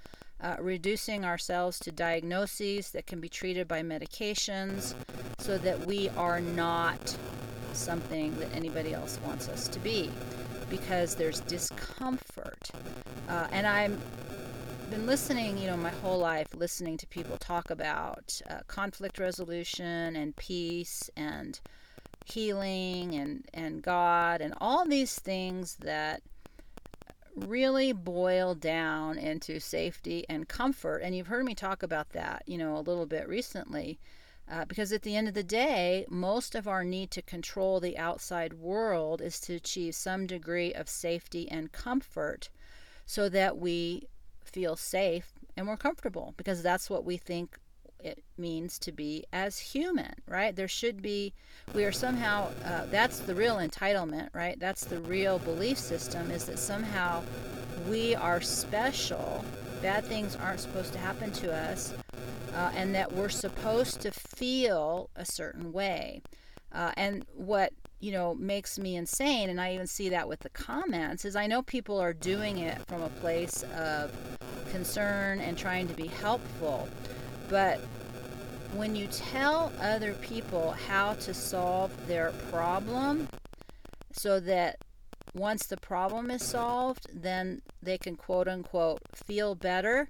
uh, 0.43 0.57
reducing 0.61 1.25
ourselves 1.25 1.79
to 1.79 1.91
diagnoses 1.91 2.91
that 2.91 3.07
can 3.07 3.19
be 3.19 3.31
treated 3.31 3.67
by 3.67 3.81
medications 3.81 4.95
so 5.39 5.57
that 5.57 5.87
we 5.87 6.11
are 6.11 6.41
not 6.41 7.17
something 7.73 8.39
that 8.39 8.53
anybody 8.55 8.93
else 8.93 9.19
wants 9.25 9.49
us 9.49 9.69
to 9.69 9.79
be 9.81 10.11
because 10.69 11.15
there's 11.15 11.41
discomfort. 11.41 12.71
Uh, 13.29 13.47
and 13.53 13.67
I'm 13.67 13.99
been 14.93 15.07
listening, 15.07 15.57
you 15.57 15.67
know, 15.67 15.77
my 15.77 15.89
whole 15.89 16.19
life, 16.19 16.49
listening 16.55 16.99
to 16.99 17.07
people 17.07 17.39
talk 17.39 17.71
about 17.71 18.39
uh, 18.51 18.59
conflict 18.67 19.19
resolution 19.19 20.15
and 20.15 20.37
peace 20.37 21.09
and 21.17 21.61
healing 22.27 23.15
and, 23.15 23.47
and 23.55 23.81
God 23.81 24.43
and 24.43 24.53
all 24.61 24.87
these 24.87 25.19
things 25.19 25.77
that 25.77 26.21
really 27.35 27.95
boil 27.95 28.55
down 28.55 29.17
into 29.17 29.59
safety 29.61 30.27
and 30.29 30.47
comfort. 30.47 30.99
And 30.99 31.17
you've 31.17 31.29
heard 31.29 31.47
me 31.47 31.55
talk 31.55 31.83
about 31.83 32.11
that, 32.11 32.43
you 32.45 32.59
know, 32.59 32.77
a 32.77 32.85
little 32.85 33.07
bit 33.07 33.27
recently. 33.27 33.99
Uh, 34.51 34.67
because 34.67 34.93
at 34.93 35.01
the 35.01 35.17
end 35.17 35.27
of 35.27 35.33
the 35.33 35.43
day, 35.43 36.05
most 36.11 36.55
of 36.55 36.69
our 36.69 36.85
need 36.85 37.11
to 37.13 37.23
control 37.23 37.81
the 37.81 37.97
outside 37.97 38.53
world 38.53 39.23
is 39.23 39.41
to 39.41 39.55
achieve 39.55 39.95
some 39.95 40.27
degree 40.27 40.75
of 40.75 40.87
safety 40.87 41.51
and 41.51 41.73
comfort 41.73 42.51
so 43.07 43.31
that 43.31 43.57
we 43.57 44.07
feel 44.53 44.77
safe 44.77 45.33
and 45.57 45.67
we're 45.67 45.77
comfortable 45.77 46.35
because 46.37 46.63
that's 46.63 46.89
what 46.89 47.05
we 47.05 47.17
think 47.17 47.59
it 48.01 48.23
means 48.37 48.79
to 48.81 48.93
be 48.93 49.25
as 49.33 49.59
human, 49.59 50.13
right? 50.27 50.55
There 50.55 50.69
should 50.69 51.03
be, 51.03 51.33
we 51.75 51.85
are 51.85 51.93
somehow, 51.93 52.51
uh, 52.65 52.87
that's 52.91 53.21
the 53.21 53.35
real 53.35 53.57
entitlement, 53.57 54.29
right? 54.33 54.59
That's 54.59 54.85
the 54.85 54.99
real 55.01 55.39
belief 55.39 55.79
system 55.79 56.31
is 56.31 56.45
that 56.47 56.59
somehow 56.59 57.23
we 57.89 58.15
are 58.15 58.41
special, 58.41 59.45
bad 59.81 60.05
things 60.05 60.37
aren't 60.37 60.61
supposed 60.61 60.93
to 60.95 60.99
happen 60.99 61.31
to 61.33 61.55
us, 61.55 61.95
uh, 62.55 62.73
and 62.75 62.95
that 62.95 63.13
we're 63.13 63.29
supposed 63.29 64.01
to 64.03 64.11
feel 64.11 65.11
a 65.17 65.25
certain 65.25 65.73
way. 65.73 66.23
Uh, 66.73 66.93
and 66.97 67.25
what 67.35 67.73
you 68.03 68.11
know 68.11 68.35
makes 68.35 68.79
me 68.81 68.97
insane 68.97 69.49
and 69.49 69.61
i 69.61 69.73
even 69.73 69.87
see 69.87 70.09
that 70.09 70.29
with 70.29 70.41
the 70.41 70.51
comments 70.51 71.25
is 71.25 71.37
i 71.37 71.47
know 71.47 71.63
people 71.63 71.99
are 71.99 72.13
doing 72.13 72.59
it 72.59 72.77
from 72.89 73.01
a 73.01 73.09
place 73.21 73.65
of 73.77 74.11
concern 74.71 75.39
and 75.39 75.57
trying 75.57 75.87
to 75.87 75.95
be 75.95 76.09
helpful 76.09 76.89
but 77.49 77.79
when 78.75 78.97
you 78.97 79.07
tell 79.07 79.73
other 79.81 80.15
people 80.15 80.73
how 80.89 81.15
to 81.15 81.33
solve 81.33 81.93
their 82.09 82.33
problem 82.51 83.29
so 84.11 84.41
that 84.41 84.79
once 85.35 85.67
the 85.67 85.77
problem 85.77 86.29
is 86.31 86.43
solved 86.43 87.07
then 87.15 87.63
they 87.83 87.97
can 87.97 88.17
quote 88.17 88.49
unquote 88.49 89.01
feel 89.15 89.55
better 89.55 90.09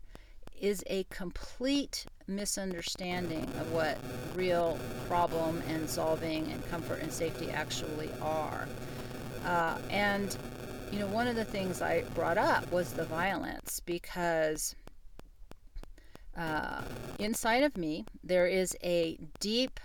is 0.58 0.82
a 0.86 1.04
complete 1.10 2.06
misunderstanding 2.36 3.44
of 3.60 3.72
what 3.72 3.98
real 4.34 4.78
problem 5.08 5.62
and 5.68 5.88
solving 5.88 6.50
and 6.50 6.68
comfort 6.70 7.00
and 7.02 7.12
safety 7.12 7.50
actually 7.50 8.10
are. 8.20 8.66
Uh, 9.44 9.76
and, 9.90 10.36
you 10.90 10.98
know, 10.98 11.06
one 11.08 11.26
of 11.26 11.36
the 11.36 11.44
things 11.44 11.82
I 11.82 12.02
brought 12.14 12.38
up 12.38 12.70
was 12.72 12.92
the 12.92 13.04
violence 13.04 13.80
because 13.80 14.74
uh, 16.36 16.82
inside 17.18 17.62
of 17.62 17.76
me 17.76 18.06
there 18.24 18.46
is 18.46 18.76
a 18.82 19.18
deep 19.40 19.80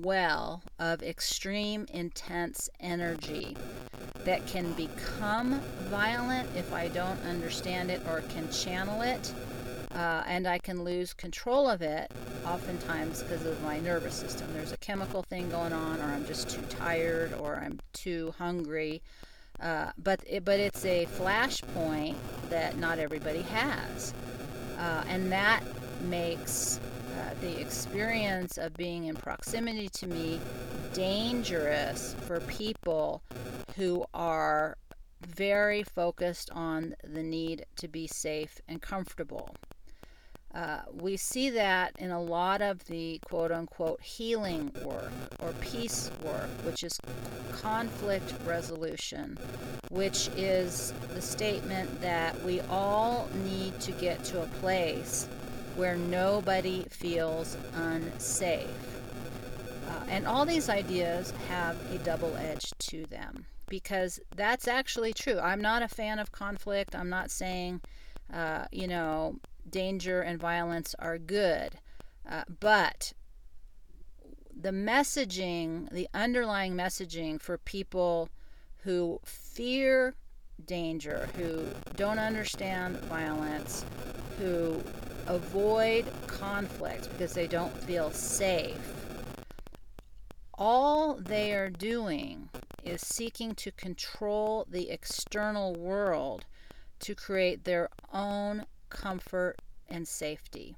well 0.00 0.62
of 0.78 1.02
extreme, 1.02 1.86
intense 1.92 2.68
energy 2.80 3.56
that 4.24 4.46
can 4.46 4.72
become 4.72 5.60
violent 5.90 6.48
if 6.56 6.72
I 6.72 6.88
don't 6.88 7.20
understand 7.24 7.90
it 7.90 8.00
or 8.06 8.22
can 8.22 8.50
channel 8.50 9.02
it 9.02 9.32
uh, 9.94 10.22
and 10.26 10.46
I 10.46 10.58
can 10.58 10.84
lose 10.84 11.12
control 11.12 11.68
of 11.68 11.82
it 11.82 12.10
oftentimes 12.46 13.22
because 13.22 13.44
of 13.44 13.62
my 13.62 13.78
nervous 13.80 14.14
system. 14.14 14.48
There's 14.54 14.72
a 14.72 14.76
chemical 14.78 15.22
thing 15.22 15.50
going 15.50 15.72
on, 15.72 16.00
or 16.00 16.04
I'm 16.04 16.26
just 16.26 16.50
too 16.50 16.62
tired, 16.62 17.34
or 17.34 17.56
I'm 17.56 17.78
too 17.92 18.34
hungry. 18.38 19.02
Uh, 19.60 19.90
but 20.02 20.20
it, 20.26 20.44
but 20.44 20.58
it's 20.58 20.84
a 20.84 21.06
flashpoint 21.06 22.16
that 22.48 22.78
not 22.78 22.98
everybody 22.98 23.42
has, 23.42 24.12
uh, 24.78 25.04
and 25.08 25.30
that 25.30 25.62
makes 26.02 26.80
uh, 27.18 27.34
the 27.40 27.60
experience 27.60 28.58
of 28.58 28.74
being 28.74 29.04
in 29.04 29.14
proximity 29.14 29.88
to 29.90 30.06
me 30.06 30.40
dangerous 30.94 32.16
for 32.26 32.40
people 32.40 33.22
who 33.76 34.04
are 34.14 34.76
very 35.20 35.82
focused 35.82 36.50
on 36.50 36.94
the 37.04 37.22
need 37.22 37.64
to 37.76 37.88
be 37.88 38.06
safe 38.06 38.60
and 38.68 38.82
comfortable. 38.82 39.54
Uh, 40.54 40.82
we 41.00 41.16
see 41.16 41.48
that 41.48 41.92
in 41.98 42.10
a 42.10 42.20
lot 42.22 42.60
of 42.60 42.84
the 42.84 43.18
quote 43.24 43.50
unquote 43.50 44.02
healing 44.02 44.70
work 44.84 45.12
or 45.40 45.52
peace 45.60 46.10
work, 46.22 46.50
which 46.64 46.82
is 46.84 47.00
conflict 47.52 48.34
resolution, 48.44 49.38
which 49.88 50.28
is 50.36 50.92
the 51.14 51.22
statement 51.22 52.00
that 52.02 52.38
we 52.44 52.60
all 52.62 53.28
need 53.44 53.78
to 53.80 53.92
get 53.92 54.22
to 54.24 54.42
a 54.42 54.46
place 54.60 55.26
where 55.76 55.96
nobody 55.96 56.84
feels 56.90 57.56
unsafe. 57.74 58.68
Uh, 59.88 60.04
And 60.08 60.26
all 60.26 60.44
these 60.44 60.68
ideas 60.68 61.32
have 61.48 61.76
a 61.94 61.98
double 61.98 62.36
edge 62.36 62.70
to 62.90 63.06
them 63.06 63.46
because 63.68 64.20
that's 64.36 64.68
actually 64.68 65.14
true. 65.14 65.38
I'm 65.38 65.62
not 65.62 65.82
a 65.82 65.88
fan 65.88 66.18
of 66.18 66.30
conflict. 66.30 66.94
I'm 66.94 67.08
not 67.08 67.30
saying, 67.30 67.80
uh, 68.30 68.66
you 68.70 68.86
know, 68.86 69.36
danger 69.72 70.20
and 70.20 70.38
violence 70.38 70.94
are 71.00 71.18
good. 71.18 71.72
Uh, 72.28 72.44
but 72.60 73.12
the 74.54 74.70
messaging, 74.70 75.90
the 75.90 76.08
underlying 76.14 76.74
messaging 76.74 77.40
for 77.40 77.58
people 77.58 78.28
who 78.84 79.18
fear 79.24 80.14
danger, 80.64 81.28
who 81.36 81.66
don't 81.96 82.20
understand 82.20 82.96
violence, 83.00 83.84
who 84.38 84.80
avoid 85.26 86.04
conflict 86.28 87.08
because 87.10 87.32
they 87.32 87.48
don't 87.48 87.76
feel 87.82 88.10
safe, 88.12 88.94
all 90.54 91.14
they 91.14 91.52
are 91.52 91.70
doing 91.70 92.48
is 92.84 93.00
seeking 93.00 93.54
to 93.54 93.72
control 93.72 94.66
the 94.70 94.90
external 94.90 95.74
world 95.74 96.44
to 97.00 97.14
create 97.14 97.64
their 97.64 97.88
own 98.12 98.64
comfort 98.92 99.56
and 99.88 100.06
safety. 100.06 100.76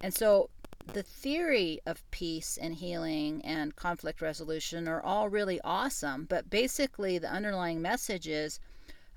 And 0.00 0.14
so 0.14 0.48
the 0.92 1.02
theory 1.02 1.80
of 1.84 2.08
peace 2.10 2.56
and 2.60 2.76
healing 2.76 3.42
and 3.44 3.76
conflict 3.76 4.22
resolution 4.22 4.88
are 4.88 5.02
all 5.02 5.28
really 5.28 5.60
awesome, 5.62 6.24
but 6.24 6.48
basically 6.48 7.18
the 7.18 7.30
underlying 7.30 7.82
message 7.82 8.26
is 8.26 8.60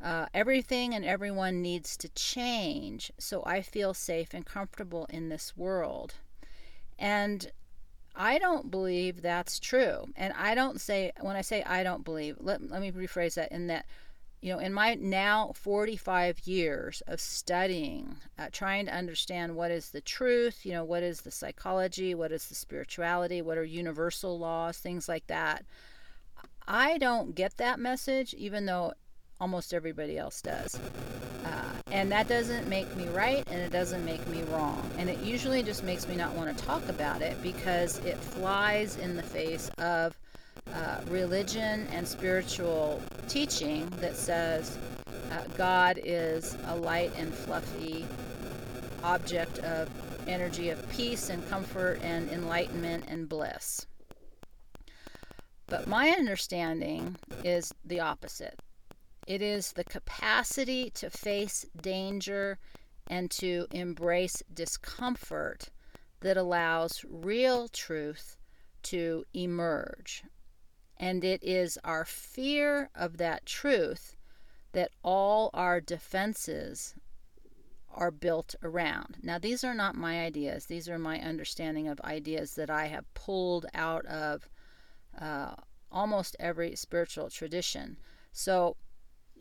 uh, 0.01 0.25
everything 0.33 0.93
and 0.93 1.05
everyone 1.05 1.61
needs 1.61 1.95
to 1.95 2.09
change 2.09 3.11
so 3.19 3.43
I 3.45 3.61
feel 3.61 3.93
safe 3.93 4.33
and 4.33 4.45
comfortable 4.45 5.05
in 5.09 5.29
this 5.29 5.55
world. 5.55 6.15
And 6.97 7.51
I 8.15 8.39
don't 8.39 8.69
believe 8.69 9.21
that's 9.21 9.59
true. 9.59 10.07
And 10.15 10.33
I 10.33 10.55
don't 10.55 10.81
say, 10.81 11.11
when 11.21 11.35
I 11.35 11.41
say 11.41 11.63
I 11.63 11.83
don't 11.83 12.03
believe, 12.03 12.37
let, 12.39 12.67
let 12.69 12.81
me 12.81 12.91
rephrase 12.91 13.35
that 13.35 13.51
in 13.51 13.67
that 13.67 13.85
you 14.41 14.51
know, 14.51 14.59
in 14.59 14.73
my 14.73 14.95
now 14.95 15.51
45 15.55 16.39
years 16.47 17.01
of 17.07 17.21
studying, 17.21 18.15
uh, 18.39 18.47
trying 18.51 18.87
to 18.87 18.93
understand 18.93 19.55
what 19.55 19.69
is 19.69 19.91
the 19.91 20.01
truth, 20.01 20.65
you 20.65 20.73
know, 20.73 20.83
what 20.83 21.03
is 21.03 21.21
the 21.21 21.31
psychology, 21.31 22.15
what 22.15 22.31
is 22.31 22.47
the 22.47 22.55
spirituality, 22.55 23.41
what 23.41 23.57
are 23.57 23.63
universal 23.63 24.39
laws, 24.39 24.79
things 24.79 25.07
like 25.07 25.27
that, 25.27 25.63
I 26.67 26.97
don't 26.97 27.35
get 27.35 27.57
that 27.57 27.79
message, 27.79 28.33
even 28.33 28.65
though 28.65 28.93
almost 29.39 29.73
everybody 29.73 30.17
else 30.17 30.41
does. 30.41 30.79
Uh, 31.43 31.73
and 31.91 32.11
that 32.11 32.27
doesn't 32.27 32.67
make 32.67 32.95
me 32.95 33.07
right 33.09 33.45
and 33.49 33.59
it 33.59 33.71
doesn't 33.71 34.05
make 34.05 34.25
me 34.27 34.43
wrong. 34.43 34.89
And 34.97 35.09
it 35.09 35.19
usually 35.19 35.63
just 35.63 35.83
makes 35.83 36.07
me 36.07 36.15
not 36.15 36.33
want 36.33 36.55
to 36.55 36.63
talk 36.63 36.87
about 36.87 37.21
it 37.21 37.41
because 37.43 37.97
it 37.99 38.17
flies 38.17 38.97
in 38.97 39.15
the 39.15 39.23
face 39.23 39.69
of 39.79 40.17
uh, 40.73 41.01
religion 41.07 41.87
and 41.91 42.07
spiritual 42.07 43.01
teaching 43.27 43.89
that 43.99 44.15
says 44.15 44.77
uh, 45.31 45.43
God 45.57 45.99
is 46.03 46.55
a 46.67 46.75
light 46.75 47.11
and 47.17 47.33
fluffy 47.33 48.05
object 49.03 49.59
of 49.59 49.89
energy 50.27 50.69
of 50.69 50.89
peace 50.89 51.29
and 51.29 51.47
comfort 51.49 51.99
and 52.03 52.29
enlightenment 52.29 53.05
and 53.07 53.27
bliss. 53.27 53.85
But 55.67 55.87
my 55.87 56.09
understanding 56.09 57.15
is 57.43 57.73
the 57.85 57.99
opposite. 57.99 58.59
It 59.27 59.41
is 59.41 59.71
the 59.71 59.83
capacity 59.83 60.89
to 60.91 61.09
face 61.09 61.65
danger 61.81 62.59
and 63.07 63.31
to 63.31 63.67
embrace 63.71 64.43
discomfort 64.53 65.69
that 66.21 66.37
allows 66.37 67.05
real 67.07 67.67
truth 67.67 68.37
to 68.83 69.25
emerge. 69.33 70.23
And 71.01 71.23
it 71.23 71.43
is 71.43 71.79
our 71.83 72.05
fear 72.05 72.91
of 72.93 73.17
that 73.17 73.47
truth 73.47 74.15
that 74.71 74.91
all 75.03 75.49
our 75.51 75.81
defenses 75.81 76.93
are 77.89 78.11
built 78.11 78.53
around. 78.61 79.17
Now, 79.23 79.39
these 79.39 79.63
are 79.63 79.73
not 79.73 79.95
my 79.95 80.21
ideas, 80.21 80.67
these 80.67 80.87
are 80.87 80.99
my 80.99 81.19
understanding 81.19 81.87
of 81.87 81.99
ideas 82.01 82.53
that 82.53 82.69
I 82.69 82.85
have 82.85 83.11
pulled 83.15 83.65
out 83.73 84.05
of 84.05 84.47
uh, 85.19 85.55
almost 85.91 86.35
every 86.39 86.75
spiritual 86.75 87.31
tradition. 87.31 87.97
So, 88.31 88.77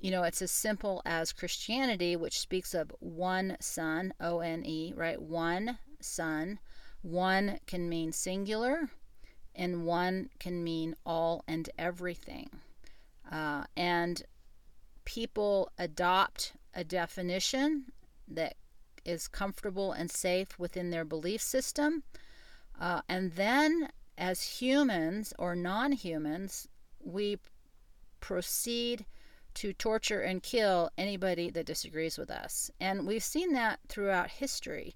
you 0.00 0.11
know, 0.11 0.22
it's 0.22 0.40
as 0.40 0.50
simple 0.50 1.02
as 1.04 1.30
Christianity, 1.32 2.16
which 2.16 2.40
speaks 2.40 2.72
of 2.72 2.90
one 3.00 3.58
Son, 3.61 4.14
O 4.18 4.40
N 4.40 4.64
E, 4.64 4.94
right? 4.96 5.20
One 5.20 5.78
Son. 6.00 6.58
One 7.02 7.61
can 7.66 7.88
mean 7.88 8.12
singular, 8.12 8.90
and 9.54 9.84
one 9.84 10.30
can 10.38 10.62
mean 10.62 10.94
all 11.04 11.44
and 11.46 11.68
everything. 11.78 12.50
Uh, 13.30 13.64
and 13.76 14.22
people 15.04 15.70
adopt 15.78 16.52
a 16.74 16.84
definition 16.84 17.84
that 18.28 18.54
is 19.04 19.28
comfortable 19.28 19.92
and 19.92 20.10
safe 20.10 20.58
within 20.58 20.90
their 20.90 21.04
belief 21.04 21.40
system. 21.40 22.02
Uh, 22.78 23.02
and 23.08 23.32
then, 23.32 23.88
as 24.16 24.42
humans 24.60 25.32
or 25.38 25.54
non 25.54 25.92
humans, 25.92 26.68
we 27.02 27.38
proceed 28.20 29.04
to 29.54 29.72
torture 29.72 30.20
and 30.20 30.42
kill 30.42 30.90
anybody 30.96 31.50
that 31.50 31.66
disagrees 31.66 32.16
with 32.16 32.30
us. 32.30 32.70
And 32.80 33.06
we've 33.06 33.24
seen 33.24 33.52
that 33.54 33.80
throughout 33.88 34.30
history 34.30 34.94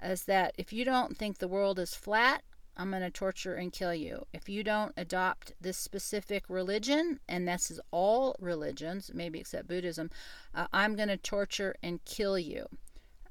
as 0.00 0.24
that 0.24 0.54
if 0.58 0.72
you 0.72 0.84
don't 0.84 1.16
think 1.16 1.38
the 1.38 1.48
world 1.48 1.78
is 1.78 1.94
flat, 1.94 2.42
I'm 2.76 2.90
going 2.90 3.02
to 3.02 3.10
torture 3.10 3.54
and 3.54 3.72
kill 3.72 3.94
you. 3.94 4.26
If 4.32 4.48
you 4.48 4.64
don't 4.64 4.92
adopt 4.96 5.52
this 5.60 5.76
specific 5.76 6.44
religion, 6.48 7.20
and 7.28 7.46
this 7.46 7.70
is 7.70 7.80
all 7.90 8.34
religions, 8.40 9.10
maybe 9.14 9.40
except 9.40 9.68
Buddhism, 9.68 10.10
uh, 10.54 10.66
I'm 10.72 10.96
going 10.96 11.08
to 11.08 11.16
torture 11.16 11.74
and 11.82 12.04
kill 12.04 12.38
you. 12.38 12.66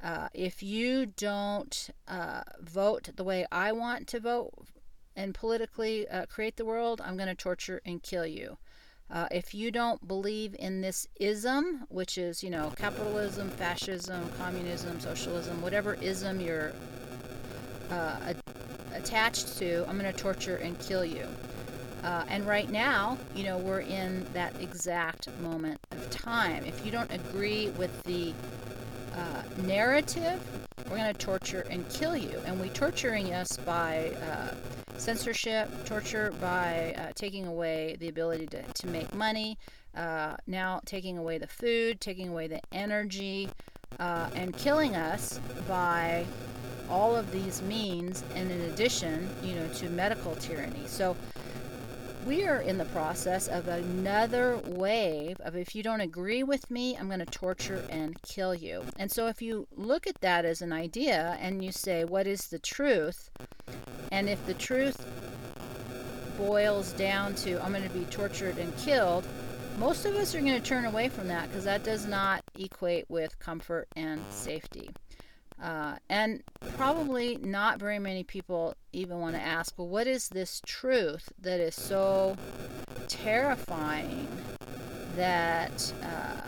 Uh, 0.04 0.30
if 0.34 0.64
you 0.64 1.06
don't 1.06 1.90
uh, 2.08 2.42
vote 2.60 3.10
the 3.16 3.24
way 3.24 3.46
I 3.52 3.72
want 3.72 4.08
to 4.08 4.20
vote 4.20 4.54
and 5.16 5.34
politically 5.34 6.08
uh, 6.08 6.26
create 6.26 6.58
the 6.58 6.66
world, 6.66 7.02
I'm 7.04 7.18
going 7.18 7.30
to 7.30 7.36
torture 7.36 7.82
and 7.86 8.02
kill 8.02 8.26
you. 8.26 8.58
Uh, 9.10 9.28
if 9.30 9.54
you 9.54 9.72
don't 9.72 10.08
believe 10.08 10.56
in 10.58 10.82
this 10.82 11.06
ism, 11.20 11.86
which 11.90 12.18
is, 12.18 12.42
you 12.42 12.50
know, 12.50 12.72
capitalism, 12.78 13.50
fascism, 13.50 14.32
communism, 14.38 15.00
socialism, 15.02 15.62
whatever 15.62 15.96
ism 15.96 16.40
you're 16.40 16.72
uh, 17.92 18.34
attached 18.94 19.58
to, 19.60 19.86
I'm 19.88 20.00
going 20.00 20.12
to 20.12 20.18
torture 20.18 20.58
and 20.58 20.78
kill 20.80 21.06
you. 21.06 21.28
Uh, 22.04 22.26
and 22.30 22.48
right 22.48 22.70
now, 22.70 23.18
you 23.36 23.44
know, 23.44 23.58
we're 23.58 23.82
in 23.82 24.26
that 24.34 24.54
exact 24.60 25.28
moment 25.40 25.80
of 25.92 26.10
time. 26.10 26.66
If 26.66 26.84
you 26.86 26.92
don't 26.92 27.12
agree 27.12 27.70
with 27.72 28.04
the 28.04 28.34
uh, 29.16 29.44
narrative, 29.64 30.42
we're 30.90 30.98
going 30.98 31.14
to 31.14 31.20
torture 31.20 31.66
and 31.70 31.88
kill 31.90 32.18
you. 32.18 32.42
And 32.46 32.60
we're 32.60 32.70
torturing 32.70 33.34
us 33.34 33.58
by 33.58 34.14
uh, 34.24 34.56
censorship, 34.98 35.70
torture 35.86 36.34
by 36.42 36.96
uh, 36.98 37.12
taking 37.14 37.46
away 37.46 37.98
the 38.00 38.08
ability 38.08 38.48
to, 38.48 38.64
to 38.64 38.88
make 38.88 39.14
money, 39.14 39.58
uh, 39.96 40.36
now 40.48 40.82
taking 40.86 41.18
away 41.18 41.38
the 41.38 41.48
food, 41.48 42.02
taking 42.02 42.30
away 42.30 42.48
the 42.48 42.62
energy, 42.72 43.50
uh, 44.00 44.30
and 44.36 44.56
killing 44.56 44.96
us 44.96 45.40
by 45.68 46.26
all 46.90 47.16
of 47.16 47.32
these 47.32 47.62
means, 47.62 48.24
and 48.36 48.52
in 48.52 48.62
addition, 48.62 49.30
you 49.44 49.56
know, 49.56 49.68
to 49.76 49.90
medical 49.90 50.36
tyranny. 50.36 50.86
So 50.88 51.16
we 52.26 52.46
are 52.46 52.62
in 52.62 52.78
the 52.78 52.86
process 52.86 53.48
of 53.48 53.68
another 53.68 54.60
wave 54.66 55.40
of 55.42 55.56
if 55.56 55.74
you 55.74 55.82
don't 55.82 56.02
agree 56.02 56.44
with 56.44 56.70
me, 56.70 56.96
I'm 56.96 57.08
going 57.08 57.20
to 57.20 57.26
torture 57.26 57.84
and 57.90 58.22
kill 58.22 58.54
you. 58.54 58.84
And 58.98 59.12
so 59.12 59.28
if 59.28 59.42
you 59.42 59.68
look 59.76 60.06
at 60.06 60.22
that 60.22 60.46
as 60.46 60.62
an 60.62 60.72
idea 60.72 61.38
and 61.40 61.64
you 61.64 61.72
say, 61.72 62.04
what 62.04 62.28
is 62.28 62.48
the 62.48 62.60
truth? 62.60 63.32
And 64.12 64.30
if 64.30 64.46
the 64.46 64.54
truth 64.54 65.04
boils 66.38 66.92
down 66.94 67.36
to 67.36 67.64
I'm 67.64 67.72
going 67.72 67.88
to 67.88 67.90
be 67.90 68.06
tortured 68.06 68.58
and 68.58 68.76
killed, 68.78 69.26
most 69.82 70.06
of 70.06 70.16
us 70.16 70.36
are 70.36 70.42
going 70.42 70.54
to 70.54 70.60
turn 70.62 70.86
away 70.86 71.10
from 71.10 71.28
that 71.28 71.48
because 71.48 71.64
that 71.64 71.84
does 71.84 72.06
not 72.06 72.44
equate 72.56 73.04
with 73.10 73.40
comfort 73.40 73.88
and 73.96 74.22
safety. 74.30 74.92
Uh, 75.60 75.96
and 76.08 76.44
probably 76.78 77.38
not 77.38 77.80
very 77.80 77.98
many 77.98 78.24
people 78.24 78.76
even 78.94 79.20
want 79.20 79.36
to 79.36 79.42
ask, 79.42 79.74
well, 79.80 79.88
what 79.88 80.06
is 80.06 80.30
this 80.30 80.62
truth 80.68 81.34
that 81.42 81.60
is 81.60 81.74
so 81.74 82.38
terrifying 83.08 84.28
that 85.16 85.92
uh, 86.04 86.42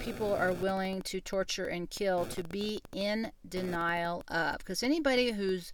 people 0.00 0.34
are 0.34 0.52
willing 0.54 1.02
to 1.02 1.20
torture 1.20 1.66
and 1.66 1.88
kill 1.88 2.26
to 2.26 2.42
be 2.42 2.80
in 2.92 3.30
denial 3.48 4.24
of? 4.26 4.58
Because 4.58 4.82
anybody 4.82 5.30
who's 5.30 5.72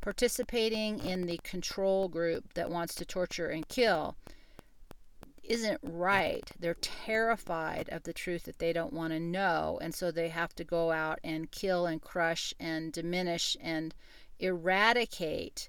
participating 0.00 0.98
in 1.00 1.26
the 1.26 1.38
control 1.42 2.08
group 2.08 2.54
that 2.54 2.70
wants 2.70 2.94
to 2.94 3.04
torture 3.04 3.48
and 3.48 3.68
kill 3.68 4.16
isn't 5.48 5.80
right. 5.82 6.50
They're 6.58 6.74
terrified 6.74 7.88
of 7.90 8.02
the 8.02 8.12
truth 8.12 8.44
that 8.44 8.58
they 8.58 8.72
don't 8.72 8.92
want 8.92 9.12
to 9.12 9.20
know. 9.20 9.78
And 9.80 9.94
so 9.94 10.10
they 10.10 10.28
have 10.28 10.54
to 10.56 10.64
go 10.64 10.90
out 10.90 11.18
and 11.24 11.50
kill 11.50 11.86
and 11.86 12.00
crush 12.00 12.54
and 12.58 12.92
diminish 12.92 13.56
and 13.60 13.94
eradicate 14.38 15.68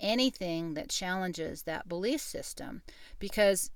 anything 0.00 0.74
that 0.74 0.88
challenges 0.88 1.62
that 1.62 1.88
belief 1.88 2.20
system. 2.20 2.82
Because 3.18 3.70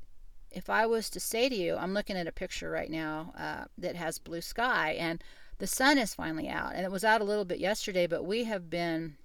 if 0.50 0.68
I 0.68 0.86
was 0.86 1.08
to 1.10 1.20
say 1.20 1.48
to 1.48 1.54
you, 1.54 1.76
I'm 1.76 1.94
looking 1.94 2.16
at 2.16 2.26
a 2.26 2.32
picture 2.32 2.70
right 2.70 2.90
now 2.90 3.32
uh, 3.38 3.64
that 3.78 3.96
has 3.96 4.18
blue 4.18 4.40
sky, 4.40 4.96
and 4.98 5.22
the 5.58 5.66
sun 5.66 5.98
is 5.98 6.14
finally 6.14 6.48
out. 6.48 6.72
And 6.74 6.84
it 6.84 6.90
was 6.90 7.04
out 7.04 7.20
a 7.20 7.24
little 7.24 7.44
bit 7.44 7.58
yesterday, 7.58 8.06
but 8.06 8.24
we 8.24 8.44
have 8.44 8.68
been, 8.68 9.16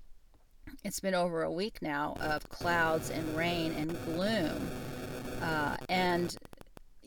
it's 0.83 0.99
been 0.99 1.15
over 1.15 1.43
a 1.43 1.51
week 1.51 1.81
now 1.81 2.15
of 2.19 2.47
clouds 2.49 3.09
and 3.09 3.35
rain 3.35 3.73
and 3.73 3.97
gloom. 4.05 4.69
Uh, 5.45 5.77
and 5.89 6.35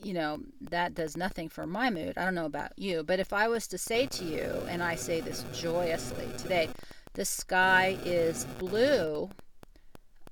you 0.01 0.13
know, 0.13 0.39
that 0.61 0.95
does 0.95 1.17
nothing 1.17 1.49
for 1.49 1.67
my 1.67 1.89
mood. 1.89 2.17
I 2.17 2.23
don't 2.23 2.35
know 2.35 2.45
about 2.45 2.71
you, 2.77 3.03
but 3.03 3.19
if 3.19 3.33
I 3.33 3.49
was 3.49 3.67
to 3.67 3.77
say 3.77 4.05
to 4.07 4.23
you, 4.23 4.49
and 4.69 4.81
I 4.81 4.95
say 4.95 5.19
this 5.19 5.43
joyously 5.53 6.27
today, 6.37 6.69
the 7.13 7.25
sky 7.25 7.97
is 8.05 8.45
blue, 8.59 9.29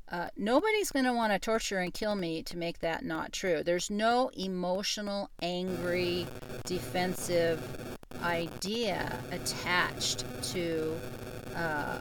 uh, 0.09 0.29
nobody's 0.37 0.89
going 0.91 1.03
to 1.03 1.11
want 1.11 1.33
to 1.33 1.39
torture 1.39 1.79
and 1.79 1.93
kill 1.93 2.15
me 2.15 2.41
to 2.43 2.57
make 2.57 2.79
that 2.79 3.03
not 3.03 3.33
true. 3.33 3.61
There's 3.61 3.89
no 3.89 4.29
emotional, 4.37 5.29
angry, 5.41 6.25
defensive 6.65 7.61
idea 8.23 9.19
attached 9.31 10.23
to 10.53 10.95
uh, 11.55 11.99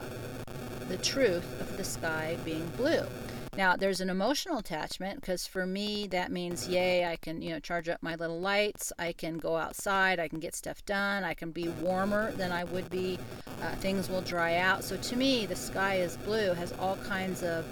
the 0.87 0.97
truth 0.97 1.59
of 1.59 1.75
the 1.75 1.83
sky 1.83 2.37
being 2.45 2.65
blue. 2.77 3.03
Now, 3.57 3.75
there's 3.75 4.01
an 4.01 4.11
emotional 4.11 4.59
attachment 4.59 5.19
because 5.19 5.47
for 5.47 5.65
me, 5.65 6.05
that 6.07 6.31
means, 6.31 6.67
yay, 6.67 7.05
I 7.05 7.15
can, 7.15 7.41
you 7.41 7.49
know, 7.49 7.59
charge 7.59 7.89
up 7.89 8.03
my 8.03 8.13
little 8.13 8.39
lights. 8.39 8.93
I 8.99 9.13
can 9.13 9.39
go 9.39 9.57
outside. 9.57 10.19
I 10.19 10.27
can 10.27 10.39
get 10.39 10.53
stuff 10.53 10.85
done. 10.85 11.23
I 11.23 11.33
can 11.33 11.49
be 11.49 11.67
warmer 11.67 12.31
than 12.33 12.51
I 12.51 12.65
would 12.65 12.87
be. 12.91 13.17
Uh, 13.63 13.71
things 13.77 14.09
will 14.09 14.21
dry 14.21 14.57
out. 14.57 14.83
So 14.83 14.95
to 14.95 15.15
me, 15.15 15.47
the 15.47 15.55
sky 15.55 15.95
is 15.95 16.17
blue 16.17 16.53
has 16.53 16.71
all 16.73 16.97
kinds 16.97 17.41
of 17.41 17.65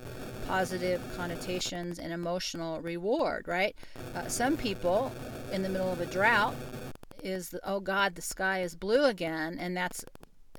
positive 0.48 1.02
connotations 1.16 2.00
and 2.00 2.12
emotional 2.12 2.82
reward, 2.82 3.48
right? 3.48 3.76
Uh, 4.16 4.28
some 4.28 4.58
people 4.58 5.12
in 5.52 5.62
the 5.62 5.70
middle 5.70 5.92
of 5.92 6.02
a 6.02 6.08
drought 6.08 6.56
is, 7.24 7.54
oh 7.64 7.80
God, 7.80 8.16
the 8.16 8.24
sky 8.24 8.62
is 8.62 8.76
blue 8.76 9.06
again, 9.06 9.58
and 9.60 9.78
that's 9.78 10.04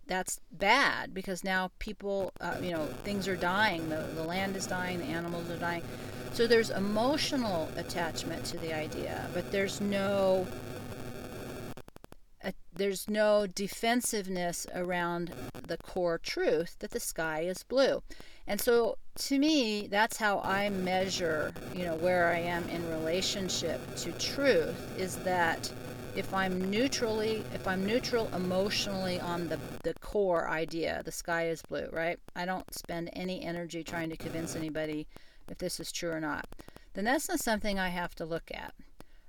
that's 0.07 0.41
bad 0.53 1.13
because 1.13 1.43
now 1.43 1.71
people, 1.79 2.33
uh, 2.41 2.57
you 2.63 2.71
know, 2.71 2.87
things 3.05 3.27
are 3.29 3.37
dying. 3.37 3.89
The, 3.89 4.07
the 4.15 4.23
land 4.23 4.57
is 4.57 4.67
dying, 4.67 4.99
the 4.99 5.05
animals 5.05 5.51
are 5.51 5.59
dying. 5.59 5.83
So 6.33 6.47
there's 6.47 6.71
emotional 6.71 7.69
attachment 7.77 8.45
to 8.47 8.59
the 8.59 8.75
idea, 8.75 9.29
but 9.33 9.51
there's 9.51 9.81
no 9.81 10.47
there's 12.77 13.09
no 13.09 13.47
defensiveness 13.47 14.67
around 14.75 15.33
the 15.67 15.79
core 15.79 16.19
truth 16.19 16.77
that 16.81 16.91
the 16.91 17.01
sky 17.01 17.41
is 17.41 17.63
blue. 17.63 18.03
And 18.47 18.61
so 18.61 18.99
to 19.17 19.39
me, 19.39 19.89
that's 19.89 20.19
how 20.19 20.41
I 20.41 20.69
measure, 20.69 21.53
you 21.75 21.85
know, 21.85 21.97
where 21.97 22.29
I 22.29 22.39
am 22.39 22.69
in 22.69 22.89
relationship 22.91 23.81
to 23.97 24.13
truth 24.13 24.77
is 24.99 25.17
that 25.17 25.73
if 26.17 26.33
I'm 26.33 26.71
neutrally, 26.71 27.45
if 27.53 27.69
I'm 27.69 27.85
neutral 27.85 28.29
emotionally 28.35 29.21
on 29.21 29.49
the, 29.49 29.59
the 29.83 29.93
core 30.01 30.49
idea, 30.49 31.03
the 31.05 31.13
sky 31.13 31.49
is 31.49 31.61
blue, 31.63 31.89
right? 31.93 32.19
I 32.35 32.47
don't 32.47 32.73
spend 32.75 33.11
any 33.13 33.45
energy 33.45 33.85
trying 33.85 34.09
to 34.11 34.17
convince 34.17 34.57
anybody 34.57 35.07
if 35.49 35.59
this 35.59 35.79
is 35.79 35.93
true 35.93 36.11
or 36.11 36.21
not, 36.21 36.47
then 36.95 37.05
that's 37.05 37.29
not 37.29 37.41
something 37.41 37.79
I 37.79 37.91
have 37.91 38.15
to 38.17 38.25
look 38.25 38.51
at. 38.53 38.73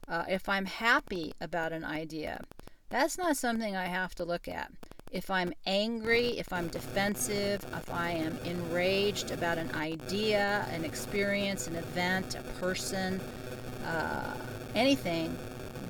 Uh, 0.08 0.24
if 0.30 0.48
I'm 0.48 0.66
happy 0.66 1.34
about 1.42 1.74
an 1.74 1.84
idea, 1.84 2.42
that's 2.90 3.18
not 3.18 3.36
something 3.36 3.76
I 3.76 3.86
have 3.86 4.16
to 4.16 4.26
look 4.26 4.48
at. 4.48 4.72
If 5.12 5.30
I'm 5.30 5.54
angry, 5.66 6.38
if 6.38 6.52
I'm 6.54 6.70
defensive, 6.70 7.66
if 7.74 7.90
I 7.94 8.12
am 8.12 8.38
enraged 8.46 9.32
about 9.32 9.58
an 9.58 9.74
idea, 9.76 10.66
an 10.72 10.86
experience, 10.86 11.68
an 11.68 11.76
event, 11.76 12.36
a 12.36 12.44
person, 12.60 13.20
uh, 13.86 14.34
anything, 14.74 15.36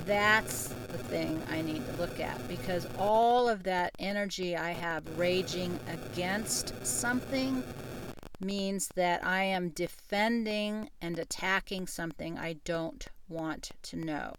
that's 0.06 0.74
the 0.88 0.98
thing 0.98 1.42
I 1.50 1.62
need 1.62 1.86
to 1.86 2.00
look 2.00 2.18
at 2.20 2.46
because 2.48 2.86
all 2.98 3.48
of 3.48 3.62
that 3.64 3.92
energy 3.98 4.56
I 4.56 4.70
have 4.70 5.18
raging 5.18 5.78
against 5.92 6.74
something 6.84 7.62
means 8.40 8.88
that 8.94 9.24
I 9.24 9.42
am 9.42 9.70
defending 9.70 10.90
and 11.00 11.18
attacking 11.18 11.86
something 11.86 12.38
I 12.38 12.54
don't 12.64 13.06
want 13.28 13.70
to 13.82 13.96
know. 13.96 14.32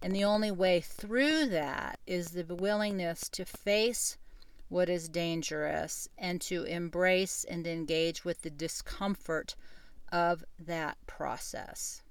And 0.00 0.14
the 0.14 0.24
only 0.24 0.50
way 0.50 0.80
through 0.80 1.46
that 1.46 2.00
is 2.06 2.30
the 2.30 2.54
willingness 2.54 3.28
to 3.30 3.44
face 3.44 4.16
what 4.68 4.88
is 4.88 5.08
dangerous 5.08 6.08
and 6.16 6.40
to 6.40 6.64
embrace 6.64 7.44
and 7.44 7.66
engage 7.66 8.24
with 8.24 8.42
the 8.42 8.50
discomfort 8.50 9.54
of 10.10 10.44
that 10.58 10.96
process. 11.06 12.01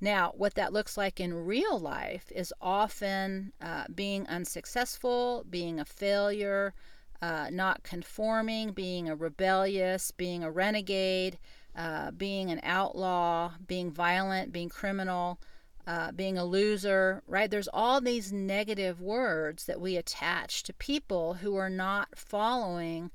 Now, 0.00 0.32
what 0.36 0.54
that 0.54 0.72
looks 0.72 0.96
like 0.96 1.20
in 1.20 1.46
real 1.46 1.78
life 1.78 2.30
is 2.34 2.52
often 2.60 3.52
uh, 3.60 3.84
being 3.94 4.26
unsuccessful, 4.26 5.44
being 5.48 5.80
a 5.80 5.84
failure, 5.86 6.74
uh, 7.22 7.48
not 7.50 7.82
conforming, 7.82 8.72
being 8.72 9.08
a 9.08 9.16
rebellious, 9.16 10.10
being 10.10 10.44
a 10.44 10.50
renegade, 10.50 11.38
uh, 11.74 12.10
being 12.10 12.50
an 12.50 12.60
outlaw, 12.62 13.52
being 13.66 13.90
violent, 13.90 14.52
being 14.52 14.68
criminal, 14.68 15.38
uh, 15.86 16.12
being 16.12 16.36
a 16.36 16.44
loser, 16.44 17.22
right? 17.26 17.50
There's 17.50 17.68
all 17.68 18.00
these 18.00 18.32
negative 18.32 19.00
words 19.00 19.64
that 19.64 19.80
we 19.80 19.96
attach 19.96 20.62
to 20.64 20.74
people 20.74 21.34
who 21.34 21.56
are 21.56 21.70
not 21.70 22.08
following 22.14 23.10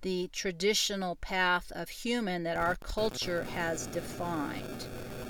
the 0.00 0.28
traditional 0.32 1.16
path 1.16 1.72
of 1.74 1.88
human 1.88 2.44
that 2.44 2.56
our 2.56 2.76
culture 2.76 3.44
has 3.44 3.86
defined 3.88 4.86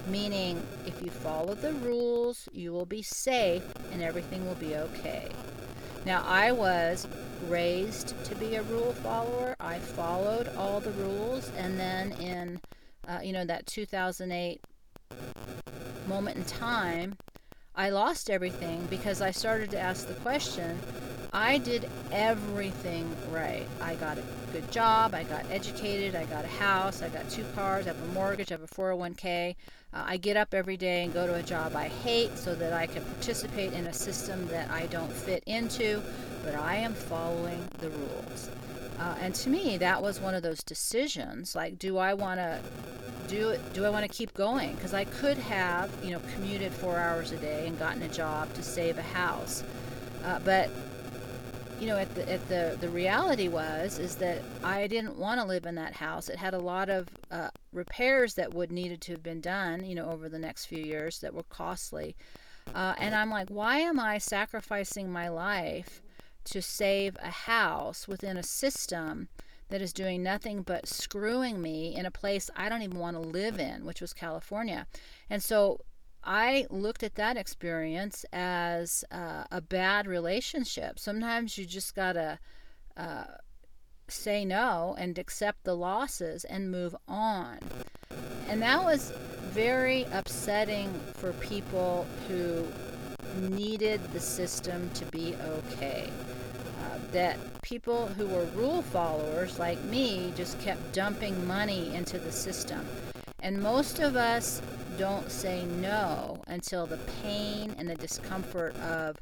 meaning 0.09 0.63
if 0.87 1.03
you 1.03 1.11
follow 1.11 1.55
the 1.55 1.73
rules, 1.75 2.49
you 2.53 2.73
will 2.73 2.87
be 2.87 3.03
safe 3.03 3.65
and 3.93 4.03
everything 4.03 4.47
will 4.47 4.55
be 4.57 4.77
okay. 4.77 5.29
Now, 6.05 6.23
I 6.27 6.53
was 6.53 7.09
raised 7.49 8.23
to 8.27 8.35
be 8.35 8.57
a 8.57 8.63
rule 8.63 8.93
follower. 8.93 9.57
I 9.59 9.79
followed 9.79 10.51
all 10.57 10.81
the 10.81 10.91
rules, 10.93 11.51
and 11.57 11.81
then 11.81 12.13
in, 12.13 12.61
uh, 13.09 13.21
you 13.23 13.33
know, 13.33 13.47
that 13.47 13.67
2008 13.67 14.61
moment 16.07 16.37
in 16.37 16.45
time, 16.45 17.17
I 17.75 17.89
lost 17.89 18.29
everything 18.29 18.87
because 18.91 19.23
I 19.23 19.31
started 19.31 19.71
to 19.71 19.81
ask 19.81 20.07
the 20.07 20.15
question 20.15 20.79
I 21.33 21.59
did 21.59 21.91
everything 22.13 23.11
right. 23.33 23.67
I 23.81 23.97
got 23.97 24.19
a 24.19 24.23
good 24.53 24.71
job, 24.71 25.15
I 25.15 25.25
got 25.25 25.45
educated, 25.51 26.15
I 26.15 26.27
got 26.27 26.45
a 26.45 26.49
house, 26.49 27.03
I 27.03 27.09
got 27.09 27.29
two 27.29 27.45
cars, 27.57 27.87
I 27.87 27.89
have 27.89 28.03
a 28.03 28.13
mortgage, 28.13 28.53
I 28.53 28.55
have 28.55 28.63
a 28.63 28.69
401k. 28.69 29.57
Uh, 29.95 30.03
I 30.07 30.17
get 30.17 30.37
up 30.37 30.55
every 30.55 30.77
day 30.77 31.05
and 31.05 31.15
go 31.15 31.27
to 31.27 31.35
a 31.35 31.43
job 31.43 31.77
I 31.77 31.89
hate 31.89 32.37
so 32.37 32.55
that 32.57 32.73
I 32.73 32.87
can 32.87 33.05
participate 33.05 33.73
in 33.73 33.87
a 33.87 33.93
system 33.93 34.47
that 34.49 34.71
I 34.71 34.87
don't 34.87 35.13
fit 35.13 35.45
into, 35.47 36.03
but 36.43 36.55
I 36.55 36.77
am 36.77 36.95
following 36.95 37.65
the 37.79 37.91
rules. 37.91 38.51
Uh, 38.99 39.15
and 39.21 39.35
to 39.37 39.51
me, 39.51 39.77
that 39.79 40.03
was 40.03 40.21
one 40.21 40.35
of 40.35 40.43
those 40.43 40.63
decisions. 40.63 41.55
Like, 41.55 41.79
do 41.79 41.99
I 41.99 42.15
want 42.15 42.39
to 42.39 42.61
do 43.29 43.51
it? 43.51 43.73
Do 43.73 43.85
I 43.85 43.91
want 43.91 44.05
to 44.05 44.09
keep 44.09 44.35
going? 44.35 44.75
Because 44.75 44.95
I 44.95 45.05
could 45.05 45.39
have, 45.39 45.91
you 46.03 46.11
know, 46.11 46.21
commuted 46.35 46.73
four 46.73 46.99
hours 46.99 47.33
a 47.33 47.37
day 47.37 47.67
and 47.67 47.79
gotten 47.79 48.03
a 48.03 48.09
job 48.09 48.53
to 48.55 48.63
save 48.63 48.99
a 48.99 49.03
house. 49.03 49.63
Uh, 50.25 50.39
but 50.45 50.71
you 51.85 51.91
know, 51.91 51.99
at 51.99 52.15
the 52.15 52.33
at 52.33 52.49
the 52.49 52.79
the 52.81 52.89
reality 52.89 53.47
was 53.47 53.99
is 53.99 54.17
that 54.17 54.39
I 54.63 54.87
didn't 54.87 55.19
want 55.19 55.39
to 55.39 55.47
live 55.47 55.67
in 55.67 55.75
that 55.75 55.93
house. 55.93 56.31
It 56.31 56.39
had 56.39 56.55
a 56.55 56.59
lot 56.59 56.89
of 56.89 57.09
uh, 57.31 57.51
repairs 57.75 58.33
that 58.37 58.55
would 58.55 58.73
needed 58.73 59.03
to 59.03 59.13
have 59.13 59.23
been 59.23 59.43
done, 59.43 59.85
you 59.85 59.95
know, 59.95 60.09
over 60.09 60.31
the 60.31 60.39
next 60.39 60.65
few 60.65 60.83
years 60.83 61.19
that 61.19 61.35
were 61.35 61.43
costly. 61.43 62.17
Uh, 62.75 62.95
and 62.99 63.15
I'm 63.15 63.29
like, 63.29 63.51
why 63.51 63.81
am 63.81 64.01
I 64.01 64.17
sacrificing 64.17 65.13
my 65.13 65.29
life 65.29 66.01
to 66.45 66.63
save 66.63 67.19
a 67.23 67.29
house 67.29 68.09
within 68.09 68.39
a 68.39 68.43
system 68.43 69.29
that 69.69 69.83
is 69.83 69.93
doing 69.93 70.23
nothing 70.23 70.63
but 70.63 70.89
screwing 70.89 71.61
me 71.61 71.95
in 71.95 72.07
a 72.07 72.11
place 72.11 72.49
I 72.57 72.71
don't 72.71 72.81
even 72.81 72.99
want 72.99 73.17
to 73.17 73.21
live 73.21 73.61
in, 73.61 73.85
which 73.85 74.01
was 74.01 74.15
California? 74.15 74.87
And 75.29 75.43
so 75.43 75.81
I 76.25 76.67
looked 76.71 77.03
at 77.03 77.17
that 77.17 77.37
experience 77.37 78.25
as 78.33 79.05
uh, 79.13 79.45
a 79.51 79.61
bad 79.61 80.07
relationship. 80.07 80.99
Sometimes 80.99 81.59
you 81.59 81.67
just 81.67 81.95
gotta 81.95 82.39
uh, 82.97 83.25
say 84.09 84.45
no 84.45 84.95
and 84.99 85.19
accept 85.19 85.65
the 85.65 85.77
losses 85.77 86.45
and 86.45 86.71
move 86.71 86.97
on. 87.07 87.59
And 88.49 88.63
that 88.63 88.83
was 88.83 89.13
very 89.51 90.05
upsetting 90.13 90.93
for 91.15 91.33
people 91.35 92.07
who 92.29 92.67
needed 93.49 94.01
the 94.13 94.21
system 94.21 94.91
to 94.95 95.05
be 95.07 95.35
okay. 95.47 96.11
Uh, 96.81 96.99
that 97.13 97.39
people 97.63 98.07
who 98.07 98.27
were 98.27 98.45
rule 98.57 98.83
followers 98.83 99.59
like 99.59 99.83
me 99.85 100.33
just 100.37 100.59
kept 100.61 100.93
dumping 100.93 101.47
money 101.47 101.95
into 101.95 102.19
the 102.19 102.33
system. 102.33 102.87
And 103.41 103.63
most 103.63 104.01
of 104.01 104.17
us 104.17 104.61
don't 104.99 105.31
say 105.31 105.65
no 105.65 106.43
until 106.47 106.87
the 106.87 106.99
pain 107.23 107.75
and 107.79 107.89
the 107.89 107.95
discomfort 107.95 108.77
of 108.77 109.17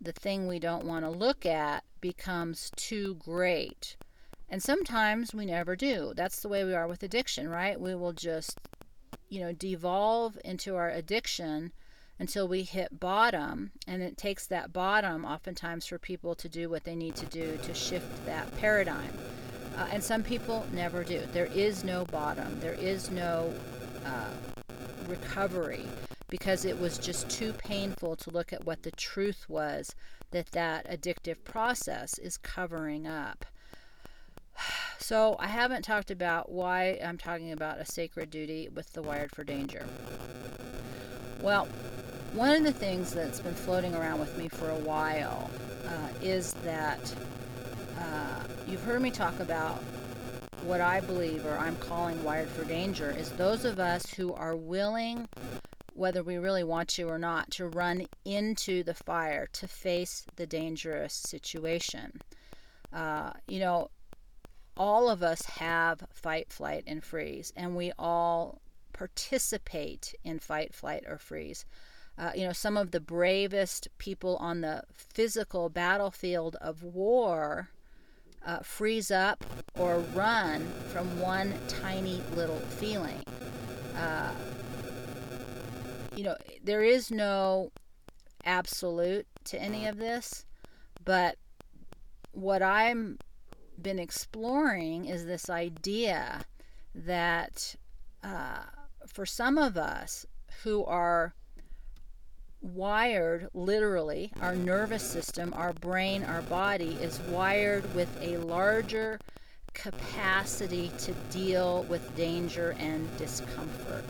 the 0.00 0.12
thing 0.12 0.46
we 0.46 0.58
don't 0.58 0.84
want 0.84 1.04
to 1.04 1.10
look 1.10 1.46
at 1.46 1.84
becomes 2.00 2.70
too 2.76 3.16
great. 3.16 3.96
And 4.48 4.62
sometimes 4.62 5.34
we 5.34 5.46
never 5.46 5.76
do. 5.76 6.12
That's 6.14 6.40
the 6.40 6.48
way 6.48 6.64
we 6.64 6.74
are 6.74 6.86
with 6.86 7.02
addiction, 7.02 7.48
right? 7.48 7.80
We 7.80 7.94
will 7.94 8.12
just, 8.12 8.58
you 9.28 9.40
know, 9.40 9.52
devolve 9.52 10.38
into 10.44 10.76
our 10.76 10.90
addiction 10.90 11.72
until 12.18 12.46
we 12.46 12.62
hit 12.62 13.00
bottom. 13.00 13.72
And 13.86 14.02
it 14.02 14.18
takes 14.18 14.46
that 14.48 14.72
bottom 14.72 15.24
oftentimes 15.24 15.86
for 15.86 15.98
people 15.98 16.34
to 16.34 16.48
do 16.48 16.68
what 16.68 16.84
they 16.84 16.94
need 16.94 17.16
to 17.16 17.26
do 17.26 17.58
to 17.62 17.72
shift 17.72 18.26
that 18.26 18.54
paradigm. 18.58 19.12
Uh, 19.76 19.88
and 19.90 20.04
some 20.04 20.22
people 20.22 20.66
never 20.72 21.02
do. 21.02 21.22
There 21.32 21.46
is 21.46 21.82
no 21.82 22.04
bottom, 22.04 22.60
there 22.60 22.74
is 22.74 23.10
no 23.10 23.54
uh, 24.04 24.30
recovery 25.08 25.84
because 26.28 26.64
it 26.64 26.80
was 26.80 26.96
just 26.98 27.28
too 27.28 27.52
painful 27.52 28.16
to 28.16 28.30
look 28.30 28.52
at 28.52 28.64
what 28.64 28.82
the 28.82 28.90
truth 28.92 29.44
was 29.48 29.94
that 30.30 30.52
that 30.52 30.90
addictive 30.90 31.44
process 31.44 32.18
is 32.18 32.36
covering 32.36 33.06
up. 33.06 33.44
So, 34.98 35.34
I 35.40 35.48
haven't 35.48 35.82
talked 35.82 36.12
about 36.12 36.52
why 36.52 36.96
I'm 37.04 37.18
talking 37.18 37.50
about 37.50 37.80
a 37.80 37.84
sacred 37.84 38.30
duty 38.30 38.68
with 38.72 38.92
the 38.92 39.02
Wired 39.02 39.32
for 39.32 39.42
Danger. 39.42 39.84
Well, 41.40 41.66
one 42.34 42.54
of 42.54 42.62
the 42.62 42.72
things 42.72 43.12
that's 43.12 43.40
been 43.40 43.52
floating 43.54 43.96
around 43.96 44.20
with 44.20 44.38
me 44.38 44.48
for 44.48 44.70
a 44.70 44.78
while 44.78 45.50
uh, 45.88 46.08
is 46.22 46.52
that 46.62 47.14
uh, 47.98 48.44
you've 48.68 48.84
heard 48.84 49.02
me 49.02 49.10
talk 49.10 49.40
about 49.40 49.82
what 50.64 50.80
I 50.80 51.00
believe 51.00 51.44
or 51.44 51.58
I'm 51.58 51.76
calling 51.76 52.22
wired 52.22 52.48
for 52.48 52.64
danger 52.64 53.10
is 53.10 53.30
those 53.30 53.64
of 53.64 53.80
us 53.80 54.06
who 54.14 54.32
are 54.32 54.54
willing, 54.54 55.28
whether 55.94 56.22
we 56.22 56.36
really 56.36 56.62
want 56.62 56.88
to 56.90 57.08
or 57.08 57.18
not, 57.18 57.50
to 57.52 57.66
run 57.66 58.06
into 58.24 58.82
the 58.84 58.94
fire, 58.94 59.48
to 59.54 59.66
face 59.66 60.24
the 60.36 60.46
dangerous 60.46 61.14
situation. 61.14 62.20
Uh, 62.92 63.32
you 63.48 63.58
know, 63.58 63.90
all 64.76 65.10
of 65.10 65.22
us 65.22 65.42
have 65.46 66.04
fight, 66.10 66.52
flight, 66.52 66.84
and 66.86 67.02
freeze, 67.02 67.52
and 67.56 67.76
we 67.76 67.92
all 67.98 68.60
participate 68.92 70.14
in 70.22 70.38
fight, 70.38 70.72
flight, 70.74 71.04
or 71.08 71.18
freeze. 71.18 71.64
Uh, 72.16 72.30
you 72.34 72.46
know, 72.46 72.52
some 72.52 72.76
of 72.76 72.90
the 72.90 73.00
bravest 73.00 73.88
people 73.98 74.36
on 74.36 74.60
the 74.60 74.84
physical 74.92 75.68
battlefield 75.68 76.56
of 76.60 76.82
war 76.82 77.70
uh, 78.46 78.58
freeze 78.60 79.10
up 79.10 79.44
or 79.78 79.98
run 80.14 80.66
from 80.92 81.20
one 81.20 81.54
tiny 81.68 82.22
little 82.34 82.58
feeling. 82.58 83.22
Uh, 83.96 84.32
you 86.14 86.24
know, 86.24 86.36
there 86.62 86.82
is 86.82 87.10
no 87.10 87.70
absolute 88.44 89.26
to 89.44 89.60
any 89.60 89.86
of 89.86 89.98
this, 89.98 90.44
but 91.04 91.36
what 92.32 92.62
I'm 92.62 93.18
been 93.80 93.98
exploring 93.98 95.06
is 95.06 95.26
this 95.26 95.50
idea 95.50 96.44
that 96.94 97.74
uh, 98.22 98.62
for 99.06 99.26
some 99.26 99.58
of 99.58 99.76
us 99.76 100.26
who 100.62 100.84
are 100.84 101.34
wired 102.62 103.48
literally, 103.52 104.32
our 104.40 104.54
nervous 104.54 105.02
system, 105.02 105.52
our 105.56 105.72
brain, 105.72 106.22
our 106.24 106.42
body 106.42 106.96
is 107.00 107.20
wired 107.20 107.94
with 107.94 108.08
a 108.22 108.38
larger 108.38 109.18
capacity 109.74 110.90
to 110.98 111.12
deal 111.30 111.84
with 111.84 112.16
danger 112.16 112.74
and 112.78 113.14
discomfort. 113.18 114.04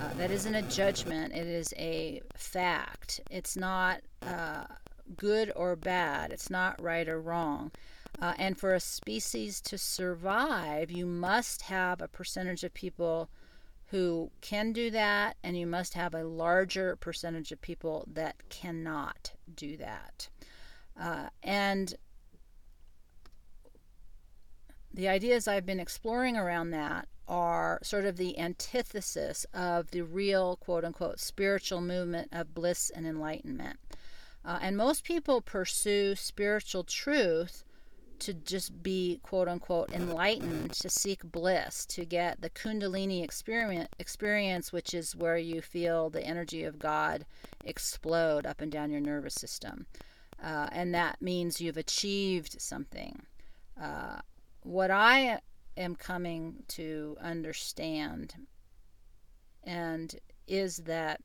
Uh, 0.00 0.14
that 0.14 0.30
isn't 0.30 0.54
a 0.54 0.62
judgment, 0.62 1.34
it 1.34 1.46
is 1.46 1.74
a 1.76 2.22
fact. 2.36 3.20
It's 3.30 3.56
not 3.56 4.00
uh, 4.22 4.64
good 5.16 5.52
or 5.56 5.74
bad, 5.74 6.32
it's 6.32 6.50
not 6.50 6.80
right 6.80 7.08
or 7.08 7.20
wrong. 7.20 7.70
Uh, 8.20 8.34
and 8.38 8.58
for 8.58 8.74
a 8.74 8.80
species 8.80 9.60
to 9.60 9.78
survive, 9.78 10.90
you 10.90 11.06
must 11.06 11.62
have 11.62 12.00
a 12.00 12.08
percentage 12.08 12.64
of 12.64 12.74
people 12.74 13.28
who 13.90 14.30
can 14.40 14.72
do 14.72 14.90
that, 14.90 15.36
and 15.42 15.56
you 15.56 15.66
must 15.66 15.94
have 15.94 16.14
a 16.14 16.24
larger 16.24 16.96
percentage 16.96 17.52
of 17.52 17.60
people 17.60 18.06
that 18.12 18.36
cannot 18.50 19.32
do 19.54 19.76
that. 19.78 20.28
Uh, 21.00 21.28
and 21.42 21.94
the 24.92 25.08
ideas 25.08 25.48
I've 25.48 25.66
been 25.66 25.80
exploring 25.80 26.36
around 26.36 26.70
that 26.70 27.08
are 27.26 27.78
sort 27.82 28.04
of 28.04 28.16
the 28.16 28.38
antithesis 28.38 29.46
of 29.54 29.90
the 29.90 30.02
real 30.02 30.56
quote 30.56 30.84
unquote 30.84 31.20
spiritual 31.20 31.80
movement 31.80 32.28
of 32.32 32.54
bliss 32.54 32.90
and 32.90 33.06
enlightenment. 33.06 33.78
Uh, 34.44 34.58
and 34.62 34.76
most 34.76 35.04
people 35.04 35.40
pursue 35.40 36.14
spiritual 36.14 36.84
truth 36.84 37.64
to 38.20 38.34
just 38.34 38.82
be 38.82 39.20
quote 39.22 39.48
unquote 39.48 39.90
enlightened, 39.92 40.72
to 40.72 40.88
seek 40.88 41.22
bliss, 41.24 41.86
to 41.86 42.04
get 42.04 42.40
the 42.40 42.50
Kundalini 42.50 43.22
experience, 43.22 43.88
experience, 43.98 44.72
which 44.72 44.94
is 44.94 45.16
where 45.16 45.36
you 45.36 45.60
feel 45.60 46.10
the 46.10 46.22
energy 46.22 46.64
of 46.64 46.78
God 46.78 47.24
explode 47.64 48.46
up 48.46 48.60
and 48.60 48.70
down 48.72 48.90
your 48.90 49.00
nervous 49.00 49.34
system. 49.34 49.86
Uh, 50.42 50.68
and 50.72 50.94
that 50.94 51.20
means 51.20 51.60
you've 51.60 51.76
achieved 51.76 52.60
something. 52.60 53.22
Uh, 53.80 54.18
what 54.62 54.90
I 54.90 55.40
am 55.76 55.94
coming 55.94 56.62
to 56.68 57.16
understand 57.20 58.34
and 59.64 60.14
is 60.46 60.78
that 60.78 61.20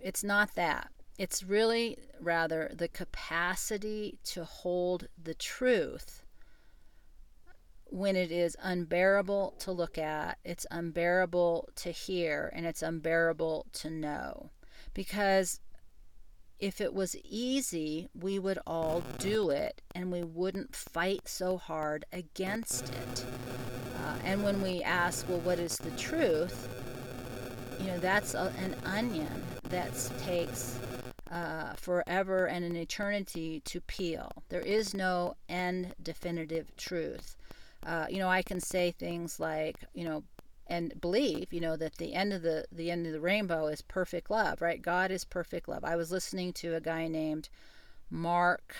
it's 0.00 0.24
not 0.24 0.54
that 0.54 0.90
it's 1.20 1.42
really 1.42 1.98
rather 2.18 2.72
the 2.74 2.88
capacity 2.88 4.18
to 4.24 4.42
hold 4.42 5.06
the 5.22 5.34
truth 5.34 6.24
when 7.90 8.16
it 8.16 8.32
is 8.32 8.56
unbearable 8.62 9.54
to 9.58 9.70
look 9.70 9.98
at, 9.98 10.38
it's 10.44 10.64
unbearable 10.70 11.68
to 11.74 11.90
hear, 11.90 12.50
and 12.54 12.64
it's 12.64 12.80
unbearable 12.80 13.66
to 13.74 13.90
know. 13.90 14.48
Because 14.94 15.60
if 16.58 16.80
it 16.80 16.94
was 16.94 17.14
easy, 17.22 18.08
we 18.18 18.38
would 18.38 18.58
all 18.66 19.02
do 19.18 19.50
it 19.50 19.82
and 19.94 20.10
we 20.10 20.22
wouldn't 20.22 20.74
fight 20.74 21.28
so 21.28 21.58
hard 21.58 22.06
against 22.14 22.88
it. 22.94 23.26
Uh, 23.98 24.16
and 24.24 24.42
when 24.42 24.62
we 24.62 24.82
ask, 24.82 25.28
well, 25.28 25.40
what 25.40 25.58
is 25.58 25.76
the 25.76 25.90
truth? 25.98 26.66
You 27.78 27.88
know, 27.88 27.98
that's 27.98 28.32
a, 28.32 28.50
an 28.58 28.74
onion 28.86 29.42
that 29.64 29.92
takes 30.22 30.78
uh, 31.30 31.74
forever 31.74 32.46
and 32.46 32.64
an 32.64 32.76
eternity 32.76 33.60
to 33.64 33.80
peel. 33.80 34.30
There 34.48 34.60
is 34.60 34.94
no 34.94 35.36
end 35.48 35.94
definitive 36.02 36.74
truth. 36.76 37.36
Uh, 37.86 38.06
you 38.10 38.18
know, 38.18 38.28
I 38.28 38.42
can 38.42 38.60
say 38.60 38.90
things 38.90 39.38
like, 39.40 39.76
you 39.94 40.04
know, 40.04 40.24
and 40.66 41.00
believe, 41.00 41.52
you 41.52 41.60
know, 41.60 41.76
that 41.76 41.96
the 41.96 42.14
end 42.14 42.32
of 42.32 42.42
the 42.42 42.66
the 42.70 42.90
end 42.90 43.06
of 43.06 43.12
the 43.12 43.20
rainbow 43.20 43.66
is 43.66 43.82
perfect 43.82 44.30
love, 44.30 44.60
right? 44.60 44.80
God 44.80 45.10
is 45.10 45.24
perfect 45.24 45.68
love. 45.68 45.84
I 45.84 45.96
was 45.96 46.12
listening 46.12 46.52
to 46.54 46.74
a 46.74 46.80
guy 46.80 47.08
named 47.08 47.48
Mark 48.08 48.74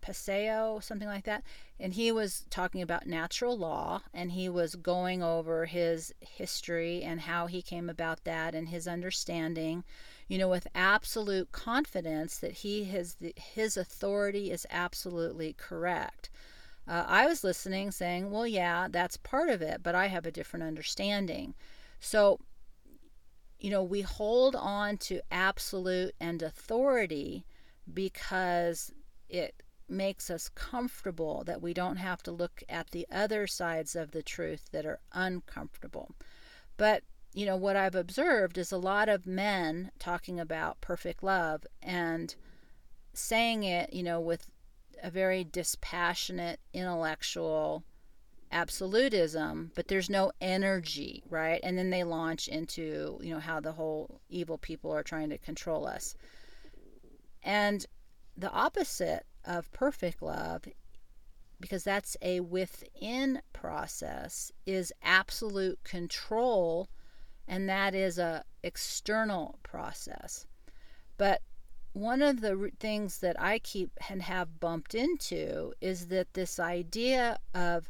Passio, 0.00 0.80
something 0.80 1.08
like 1.08 1.24
that, 1.24 1.42
and 1.80 1.94
he 1.94 2.12
was 2.12 2.44
talking 2.50 2.82
about 2.82 3.06
natural 3.06 3.56
law 3.56 4.02
and 4.12 4.32
he 4.32 4.48
was 4.48 4.74
going 4.74 5.22
over 5.22 5.64
his 5.64 6.14
history 6.20 7.02
and 7.02 7.22
how 7.22 7.46
he 7.46 7.62
came 7.62 7.88
about 7.88 8.24
that 8.24 8.54
and 8.54 8.68
his 8.68 8.86
understanding 8.86 9.84
you 10.28 10.38
know, 10.38 10.48
with 10.48 10.66
absolute 10.74 11.52
confidence 11.52 12.38
that 12.38 12.52
he 12.52 12.84
has 12.84 13.14
the, 13.16 13.34
his 13.36 13.76
authority 13.76 14.50
is 14.50 14.66
absolutely 14.70 15.54
correct. 15.54 16.30
Uh, 16.86 17.04
I 17.06 17.26
was 17.26 17.44
listening, 17.44 17.90
saying, 17.90 18.30
"Well, 18.30 18.46
yeah, 18.46 18.88
that's 18.90 19.16
part 19.16 19.48
of 19.48 19.62
it, 19.62 19.82
but 19.82 19.94
I 19.94 20.06
have 20.08 20.26
a 20.26 20.30
different 20.30 20.64
understanding." 20.64 21.54
So, 22.00 22.40
you 23.58 23.70
know, 23.70 23.82
we 23.82 24.02
hold 24.02 24.54
on 24.54 24.98
to 24.98 25.20
absolute 25.30 26.14
and 26.20 26.42
authority 26.42 27.46
because 27.92 28.92
it 29.28 29.62
makes 29.88 30.30
us 30.30 30.48
comfortable 30.48 31.44
that 31.44 31.62
we 31.62 31.74
don't 31.74 31.96
have 31.96 32.22
to 32.22 32.32
look 32.32 32.62
at 32.68 32.90
the 32.90 33.06
other 33.10 33.46
sides 33.46 33.94
of 33.94 34.10
the 34.10 34.22
truth 34.22 34.68
that 34.72 34.86
are 34.86 35.00
uncomfortable. 35.12 36.14
But 36.76 37.04
you 37.34 37.44
know, 37.44 37.56
what 37.56 37.76
I've 37.76 37.96
observed 37.96 38.56
is 38.56 38.70
a 38.70 38.78
lot 38.78 39.08
of 39.08 39.26
men 39.26 39.90
talking 39.98 40.38
about 40.38 40.80
perfect 40.80 41.22
love 41.22 41.66
and 41.82 42.34
saying 43.12 43.64
it, 43.64 43.92
you 43.92 44.04
know, 44.04 44.20
with 44.20 44.46
a 45.02 45.10
very 45.10 45.42
dispassionate, 45.42 46.60
intellectual 46.72 47.82
absolutism, 48.52 49.72
but 49.74 49.88
there's 49.88 50.08
no 50.08 50.30
energy, 50.40 51.24
right? 51.28 51.58
And 51.64 51.76
then 51.76 51.90
they 51.90 52.04
launch 52.04 52.46
into, 52.46 53.18
you 53.20 53.34
know, 53.34 53.40
how 53.40 53.58
the 53.58 53.72
whole 53.72 54.20
evil 54.28 54.56
people 54.56 54.92
are 54.92 55.02
trying 55.02 55.30
to 55.30 55.38
control 55.38 55.86
us. 55.88 56.14
And 57.42 57.84
the 58.36 58.50
opposite 58.52 59.26
of 59.44 59.72
perfect 59.72 60.22
love, 60.22 60.64
because 61.60 61.82
that's 61.82 62.16
a 62.22 62.40
within 62.40 63.42
process, 63.52 64.52
is 64.66 64.92
absolute 65.02 65.82
control 65.82 66.88
and 67.46 67.68
that 67.68 67.94
is 67.94 68.18
a 68.18 68.44
external 68.62 69.58
process. 69.62 70.46
But 71.16 71.42
one 71.92 72.22
of 72.22 72.40
the 72.40 72.70
things 72.80 73.18
that 73.18 73.40
I 73.40 73.58
keep 73.60 73.90
and 74.08 74.22
have 74.22 74.58
bumped 74.58 74.94
into 74.94 75.72
is 75.80 76.08
that 76.08 76.34
this 76.34 76.58
idea 76.58 77.38
of 77.54 77.88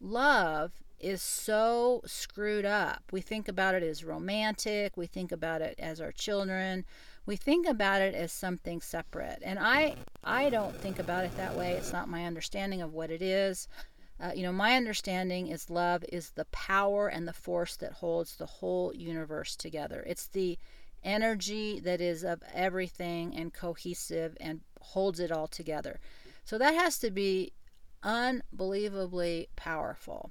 love 0.00 0.72
is 0.98 1.22
so 1.22 2.02
screwed 2.06 2.64
up. 2.64 3.02
We 3.12 3.20
think 3.20 3.48
about 3.48 3.74
it 3.74 3.82
as 3.82 4.04
romantic, 4.04 4.96
we 4.96 5.06
think 5.06 5.32
about 5.32 5.62
it 5.62 5.74
as 5.78 6.00
our 6.00 6.12
children, 6.12 6.84
we 7.26 7.36
think 7.36 7.66
about 7.66 8.00
it 8.00 8.14
as 8.14 8.32
something 8.32 8.80
separate. 8.80 9.40
And 9.42 9.58
I 9.58 9.96
I 10.24 10.48
don't 10.48 10.74
think 10.76 10.98
about 10.98 11.24
it 11.24 11.36
that 11.36 11.56
way. 11.56 11.72
It's 11.72 11.92
not 11.92 12.08
my 12.08 12.24
understanding 12.24 12.82
of 12.82 12.92
what 12.92 13.10
it 13.10 13.22
is. 13.22 13.68
Uh, 14.18 14.32
you 14.34 14.42
know, 14.42 14.52
my 14.52 14.76
understanding 14.76 15.48
is 15.48 15.68
love 15.68 16.04
is 16.08 16.30
the 16.30 16.46
power 16.46 17.08
and 17.08 17.28
the 17.28 17.32
force 17.32 17.76
that 17.76 17.92
holds 17.92 18.36
the 18.36 18.46
whole 18.46 18.94
universe 18.94 19.56
together. 19.56 20.02
It's 20.06 20.26
the 20.28 20.58
energy 21.04 21.80
that 21.80 22.00
is 22.00 22.24
of 22.24 22.42
everything 22.52 23.34
and 23.36 23.52
cohesive 23.52 24.36
and 24.40 24.60
holds 24.80 25.20
it 25.20 25.30
all 25.30 25.46
together. 25.46 26.00
So 26.44 26.58
that 26.58 26.74
has 26.74 26.98
to 27.00 27.10
be 27.10 27.52
unbelievably 28.02 29.48
powerful. 29.56 30.30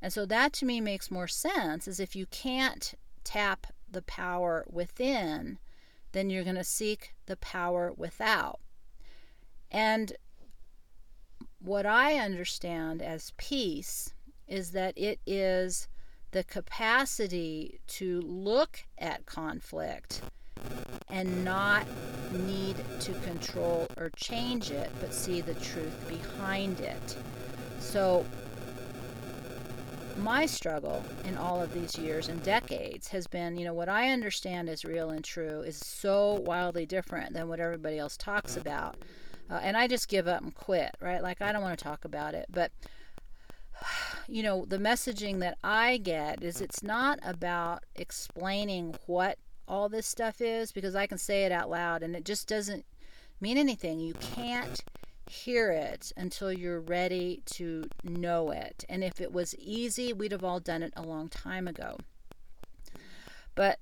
And 0.00 0.12
so 0.12 0.26
that 0.26 0.52
to 0.54 0.64
me 0.64 0.80
makes 0.80 1.10
more 1.10 1.28
sense 1.28 1.88
is 1.88 2.00
if 2.00 2.16
you 2.16 2.26
can't 2.26 2.94
tap 3.24 3.66
the 3.90 4.02
power 4.02 4.64
within, 4.70 5.58
then 6.12 6.30
you're 6.30 6.44
going 6.44 6.56
to 6.56 6.64
seek 6.64 7.14
the 7.26 7.36
power 7.36 7.92
without. 7.96 8.60
And 9.70 10.12
what 11.60 11.86
I 11.86 12.14
understand 12.18 13.02
as 13.02 13.32
peace 13.36 14.12
is 14.46 14.72
that 14.72 14.96
it 14.96 15.18
is 15.26 15.88
the 16.30 16.44
capacity 16.44 17.80
to 17.86 18.20
look 18.22 18.84
at 18.98 19.26
conflict 19.26 20.22
and 21.08 21.44
not 21.44 21.86
need 22.32 22.76
to 23.00 23.12
control 23.20 23.86
or 23.96 24.10
change 24.16 24.70
it, 24.70 24.90
but 25.00 25.14
see 25.14 25.40
the 25.40 25.54
truth 25.54 26.08
behind 26.08 26.80
it. 26.80 27.16
So, 27.80 28.24
my 30.18 30.46
struggle 30.46 31.04
in 31.24 31.36
all 31.36 31.62
of 31.62 31.72
these 31.74 31.96
years 31.98 32.28
and 32.28 32.42
decades 32.42 33.08
has 33.08 33.26
been, 33.26 33.56
you 33.56 33.64
know, 33.64 33.74
what 33.74 33.88
I 33.88 34.10
understand 34.10 34.68
as 34.68 34.84
real 34.84 35.10
and 35.10 35.22
true 35.22 35.60
is 35.60 35.76
so 35.76 36.34
wildly 36.46 36.86
different 36.86 37.34
than 37.34 37.48
what 37.48 37.60
everybody 37.60 37.98
else 37.98 38.16
talks 38.16 38.56
about. 38.56 38.96
Uh, 39.50 39.60
and 39.62 39.76
I 39.76 39.86
just 39.86 40.08
give 40.08 40.26
up 40.26 40.42
and 40.42 40.54
quit, 40.54 40.96
right? 41.00 41.22
Like, 41.22 41.40
I 41.40 41.52
don't 41.52 41.62
want 41.62 41.78
to 41.78 41.84
talk 41.84 42.04
about 42.04 42.34
it. 42.34 42.46
But, 42.50 42.72
you 44.28 44.42
know, 44.42 44.64
the 44.64 44.78
messaging 44.78 45.40
that 45.40 45.58
I 45.62 45.98
get 45.98 46.42
is 46.42 46.60
it's 46.60 46.82
not 46.82 47.18
about 47.22 47.84
explaining 47.94 48.96
what 49.06 49.38
all 49.68 49.88
this 49.88 50.06
stuff 50.06 50.40
is 50.40 50.72
because 50.72 50.94
I 50.94 51.06
can 51.06 51.18
say 51.18 51.44
it 51.44 51.52
out 51.52 51.68
loud 51.68 52.02
and 52.02 52.14
it 52.14 52.24
just 52.24 52.48
doesn't 52.48 52.84
mean 53.40 53.58
anything. 53.58 53.98
You 54.00 54.14
can't 54.14 54.82
hear 55.28 55.70
it 55.70 56.12
until 56.16 56.52
you're 56.52 56.80
ready 56.80 57.42
to 57.46 57.84
know 58.04 58.50
it. 58.50 58.84
And 58.88 59.02
if 59.02 59.20
it 59.20 59.32
was 59.32 59.54
easy, 59.56 60.12
we'd 60.12 60.32
have 60.32 60.44
all 60.44 60.60
done 60.60 60.82
it 60.82 60.92
a 60.96 61.02
long 61.02 61.28
time 61.28 61.66
ago. 61.66 61.98
But 63.54 63.78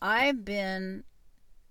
I've 0.00 0.44
been, 0.44 1.04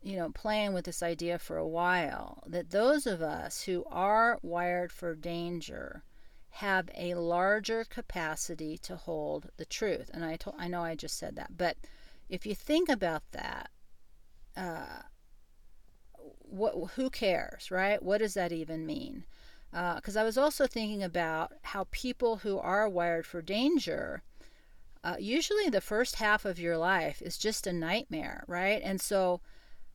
you 0.08 0.16
know, 0.16 0.30
playing 0.30 0.72
with 0.72 0.86
this 0.86 1.04
idea 1.04 1.38
for 1.38 1.58
a 1.58 1.68
while 1.68 2.42
that 2.48 2.70
those 2.70 3.06
of 3.06 3.22
us 3.22 3.64
who 3.64 3.84
are 3.92 4.40
wired 4.42 4.90
for 4.90 5.14
danger 5.14 6.02
have 6.50 6.90
a 6.96 7.14
larger 7.16 7.84
capacity 7.84 8.78
to 8.78 8.96
hold 8.96 9.50
the 9.58 9.66
truth. 9.66 10.10
And 10.14 10.24
I 10.24 10.38
told, 10.38 10.56
I 10.58 10.70
know 10.70 10.82
I 10.82 10.96
just 10.96 11.18
said 11.18 11.36
that, 11.36 11.58
but 11.58 11.76
if 12.30 12.46
you 12.46 12.56
think 12.56 12.88
about 12.88 13.24
that, 13.34 13.70
uh, 14.56 15.02
what 16.16 16.92
who 16.96 17.10
cares, 17.10 17.70
right? 17.70 18.02
What 18.02 18.20
does 18.20 18.34
that 18.36 18.54
even 18.54 18.86
mean? 18.86 19.26
Because 19.72 20.16
uh, 20.16 20.22
I 20.22 20.24
was 20.24 20.38
also 20.38 20.68
thinking 20.68 21.04
about 21.04 21.52
how 21.64 21.86
people 21.92 22.38
who 22.38 22.58
are 22.58 22.88
wired 22.88 23.26
for 23.26 23.42
danger, 23.42 24.24
uh, 25.04 25.18
usually 25.20 25.70
the 25.70 25.82
first 25.82 26.16
half 26.16 26.46
of 26.46 26.60
your 26.60 26.78
life 26.78 27.22
is 27.22 27.38
just 27.38 27.68
a 27.68 27.74
nightmare, 27.74 28.46
right? 28.48 28.82
And 28.82 29.02
so 29.02 29.42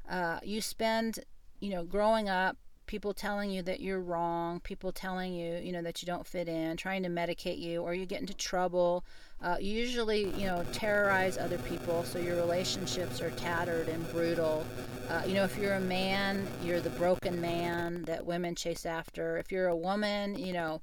uh, 0.09 0.41
you 0.43 0.61
spend, 0.61 1.21
you 1.61 1.71
know, 1.71 1.85
growing 1.85 2.29
up 2.29 2.57
people 2.87 3.15
telling 3.15 3.51
you 3.51 3.63
that 3.63 3.81
you're 3.81 4.01
wrong, 4.01 4.61
people 4.61 4.93
telling 4.93 5.33
you, 5.33 5.57
you 5.57 5.73
know, 5.73 5.81
that 5.81 6.03
you 6.03 6.07
don't 6.07 6.27
fit 6.27 6.47
in, 6.47 6.77
trying 6.77 7.03
to 7.03 7.09
medicate 7.09 7.59
you, 7.59 7.81
or 7.81 7.95
you 7.95 8.05
get 8.05 8.21
into 8.21 8.35
trouble. 8.35 9.03
Uh, 9.43 9.57
you 9.59 9.73
usually, 9.73 10.25
you 10.39 10.47
know, 10.47 10.63
terrorize 10.73 11.39
other 11.39 11.57
people, 11.59 12.05
so 12.05 12.19
your 12.19 12.37
relationships 12.37 13.23
are 13.23 13.31
tattered 13.31 13.89
and 13.89 14.07
brutal. 14.13 14.67
Uh, 15.09 15.23
you 15.27 15.33
know, 15.33 15.45
if 15.45 15.57
you're 15.57 15.75
a 15.75 15.81
man, 15.81 16.47
you're 16.63 16.81
the 16.81 16.91
broken 16.91 17.41
man 17.41 18.03
that 18.05 18.27
women 18.27 18.55
chase 18.55 18.85
after. 18.85 19.39
If 19.39 19.51
you're 19.51 19.69
a 19.69 19.77
woman, 19.77 20.39
you 20.39 20.53
know, 20.53 20.83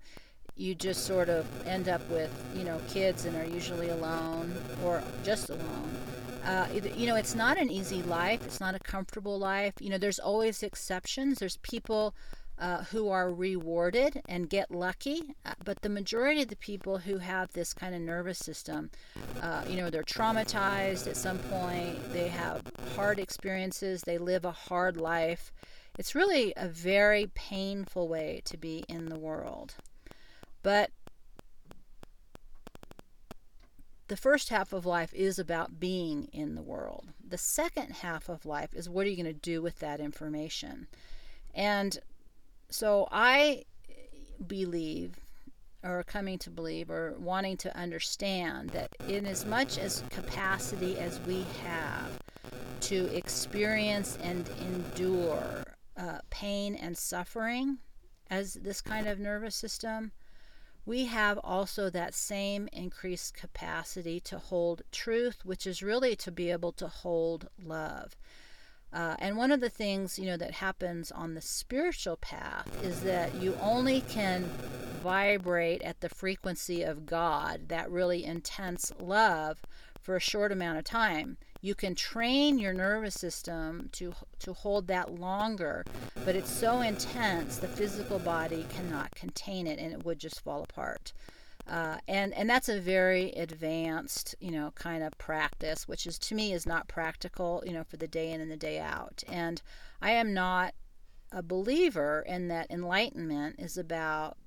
you 0.59 0.75
just 0.75 1.05
sort 1.05 1.29
of 1.29 1.47
end 1.65 1.87
up 1.87 2.07
with, 2.09 2.29
you 2.53 2.63
know, 2.63 2.79
kids 2.89 3.23
and 3.25 3.35
are 3.37 3.45
usually 3.45 3.89
alone 3.89 4.53
or 4.83 5.01
just 5.23 5.49
alone. 5.49 5.95
Uh, 6.43 6.67
you 6.95 7.07
know, 7.07 7.15
it's 7.15 7.33
not 7.33 7.57
an 7.57 7.71
easy 7.71 8.01
life. 8.03 8.41
It's 8.45 8.59
not 8.59 8.75
a 8.75 8.79
comfortable 8.79 9.39
life. 9.39 9.73
You 9.79 9.89
know, 9.89 9.97
there's 9.97 10.19
always 10.19 10.61
exceptions. 10.61 11.39
There's 11.39 11.57
people 11.57 12.13
uh, 12.59 12.83
who 12.85 13.09
are 13.09 13.31
rewarded 13.31 14.21
and 14.27 14.49
get 14.49 14.69
lucky, 14.69 15.33
uh, 15.45 15.53
but 15.63 15.81
the 15.81 15.89
majority 15.89 16.41
of 16.41 16.49
the 16.49 16.57
people 16.57 16.97
who 16.97 17.17
have 17.19 17.51
this 17.53 17.73
kind 17.73 17.95
of 17.95 18.01
nervous 18.01 18.37
system, 18.37 18.89
uh, 19.41 19.63
you 19.69 19.77
know, 19.77 19.89
they're 19.89 20.03
traumatized 20.03 21.07
at 21.07 21.15
some 21.15 21.39
point. 21.39 21.97
They 22.11 22.27
have 22.27 22.63
hard 22.95 23.17
experiences. 23.17 24.01
They 24.01 24.17
live 24.17 24.43
a 24.43 24.51
hard 24.51 24.97
life. 24.97 25.53
It's 25.97 26.15
really 26.15 26.53
a 26.57 26.67
very 26.67 27.29
painful 27.33 28.09
way 28.09 28.41
to 28.45 28.57
be 28.57 28.83
in 28.89 29.07
the 29.07 29.19
world. 29.19 29.75
But 30.61 30.91
the 34.09 34.17
first 34.17 34.49
half 34.49 34.73
of 34.73 34.85
life 34.85 35.13
is 35.13 35.39
about 35.39 35.79
being 35.79 36.29
in 36.33 36.55
the 36.55 36.61
world. 36.61 37.05
The 37.25 37.37
second 37.37 37.91
half 37.91 38.27
of 38.27 38.45
life 38.45 38.73
is 38.73 38.89
what 38.89 39.05
are 39.05 39.09
you 39.09 39.15
going 39.15 39.33
to 39.33 39.39
do 39.39 39.61
with 39.61 39.79
that 39.79 39.99
information? 39.99 40.87
And 41.53 41.97
so 42.69 43.07
I 43.11 43.65
believe, 44.45 45.19
or 45.83 46.03
coming 46.03 46.39
to 46.39 46.49
believe, 46.49 46.89
or 46.89 47.15
wanting 47.19 47.57
to 47.57 47.77
understand 47.77 48.71
that 48.71 48.95
in 49.07 49.25
as 49.25 49.45
much 49.45 49.77
as 49.77 50.03
capacity 50.09 50.97
as 50.97 51.19
we 51.21 51.45
have 51.63 52.19
to 52.81 53.15
experience 53.15 54.17
and 54.23 54.49
endure 54.61 55.63
uh, 55.97 56.19
pain 56.31 56.75
and 56.75 56.97
suffering 56.97 57.77
as 58.31 58.55
this 58.55 58.81
kind 58.81 59.07
of 59.07 59.19
nervous 59.19 59.55
system, 59.55 60.11
we 60.89 61.05
have 61.05 61.37
also 61.43 61.87
that 61.87 62.15
same 62.15 62.67
increased 62.73 63.35
capacity 63.35 64.19
to 64.19 64.39
hold 64.39 64.81
truth, 64.91 65.45
which 65.45 65.67
is 65.67 65.83
really 65.83 66.15
to 66.15 66.31
be 66.31 66.49
able 66.49 66.71
to 66.71 66.87
hold 66.87 67.47
love. 67.63 68.15
Uh, 68.91 69.15
and 69.19 69.37
one 69.37 69.51
of 69.51 69.59
the 69.59 69.69
things 69.69 70.17
you 70.17 70.25
know 70.25 70.35
that 70.35 70.49
happens 70.49 71.11
on 71.11 71.35
the 71.35 71.41
spiritual 71.41 72.17
path 72.17 72.67
is 72.83 73.01
that 73.01 73.35
you 73.35 73.55
only 73.61 74.01
can 74.01 74.43
vibrate 75.03 75.83
at 75.83 76.01
the 76.01 76.09
frequency 76.09 76.81
of 76.81 77.05
God, 77.05 77.69
that 77.69 77.91
really 77.91 78.25
intense 78.25 78.91
love, 78.99 79.61
for 80.01 80.15
a 80.15 80.19
short 80.19 80.51
amount 80.51 80.79
of 80.79 80.85
time 80.85 81.37
you 81.61 81.75
can 81.75 81.95
train 81.95 82.57
your 82.57 82.73
nervous 82.73 83.15
system 83.15 83.89
to 83.91 84.13
to 84.39 84.53
hold 84.53 84.87
that 84.87 85.19
longer 85.19 85.83
but 86.25 86.35
it's 86.35 86.51
so 86.51 86.81
intense 86.81 87.57
the 87.57 87.67
physical 87.67 88.19
body 88.19 88.65
cannot 88.69 89.13
contain 89.15 89.67
it 89.67 89.79
and 89.79 89.91
it 89.93 90.05
would 90.05 90.19
just 90.19 90.41
fall 90.41 90.63
apart. 90.63 91.13
Uh, 91.67 91.97
and 92.07 92.33
and 92.33 92.49
that's 92.49 92.69
a 92.69 92.79
very 92.79 93.31
advanced 93.33 94.33
you 94.39 94.49
know 94.49 94.71
kind 94.75 95.03
of 95.03 95.15
practice 95.17 95.87
which 95.87 96.07
is 96.07 96.17
to 96.17 96.33
me 96.33 96.51
is 96.51 96.65
not 96.65 96.87
practical 96.87 97.61
you 97.65 97.73
know 97.73 97.83
for 97.83 97.97
the 97.97 98.07
day 98.07 98.31
in 98.31 98.41
and 98.41 98.51
the 98.51 98.57
day 98.57 98.79
out. 98.79 99.23
And 99.27 99.61
i 100.01 100.11
am 100.11 100.33
not 100.33 100.73
a 101.31 101.43
believer 101.43 102.25
in 102.27 102.47
that 102.47 102.71
enlightenment 102.71 103.57
is 103.59 103.77
about 103.77 104.37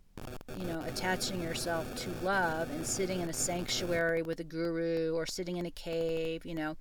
you 0.58 0.66
know, 0.66 0.82
attaching 0.86 1.42
yourself 1.42 1.94
to 1.96 2.10
love 2.24 2.70
and 2.70 2.86
sitting 2.86 3.20
in 3.20 3.28
a 3.28 3.32
sanctuary 3.32 4.22
with 4.22 4.40
a 4.40 4.44
guru 4.44 5.14
or 5.14 5.26
sitting 5.26 5.56
in 5.56 5.66
a 5.66 5.70
cave, 5.70 6.44
you 6.44 6.54
know, 6.54 6.76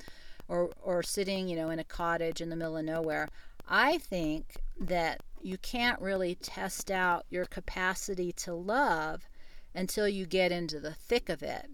or 0.47 0.71
or 0.81 1.03
sitting, 1.03 1.47
you 1.47 1.55
know, 1.55 1.69
in 1.69 1.79
a 1.79 1.83
cottage 1.83 2.41
in 2.41 2.49
the 2.49 2.55
middle 2.55 2.77
of 2.77 2.85
nowhere. 2.85 3.27
I 3.67 3.97
think 3.99 4.57
that 4.79 5.21
you 5.41 5.57
can't 5.57 6.01
really 6.01 6.35
test 6.35 6.91
out 6.91 7.25
your 7.29 7.45
capacity 7.45 8.31
to 8.33 8.53
love 8.53 9.27
until 9.73 10.07
you 10.07 10.25
get 10.25 10.51
into 10.51 10.79
the 10.79 10.93
thick 10.93 11.29
of 11.29 11.41
it. 11.41 11.69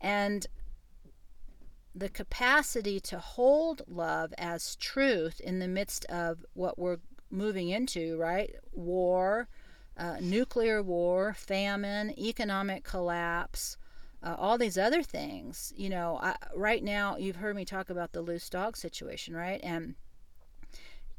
And 0.00 0.46
the 1.94 2.08
capacity 2.08 3.00
to 3.00 3.18
hold 3.18 3.82
love 3.86 4.32
as 4.38 4.76
truth 4.76 5.40
in 5.40 5.58
the 5.58 5.68
midst 5.68 6.04
of 6.06 6.44
what 6.54 6.78
we're 6.78 6.98
moving 7.30 7.68
into, 7.68 8.16
right? 8.18 8.54
War, 8.72 9.48
uh, 9.96 10.16
nuclear 10.20 10.82
war, 10.82 11.34
famine, 11.34 12.18
economic 12.18 12.84
collapse, 12.84 13.76
uh, 14.22 14.36
all 14.38 14.58
these 14.58 14.78
other 14.78 15.02
things. 15.02 15.72
You 15.76 15.90
know, 15.90 16.18
I, 16.22 16.36
right 16.54 16.82
now 16.82 17.16
you've 17.16 17.36
heard 17.36 17.56
me 17.56 17.64
talk 17.64 17.90
about 17.90 18.12
the 18.12 18.22
loose 18.22 18.48
dog 18.48 18.76
situation, 18.76 19.34
right? 19.34 19.60
And 19.62 19.94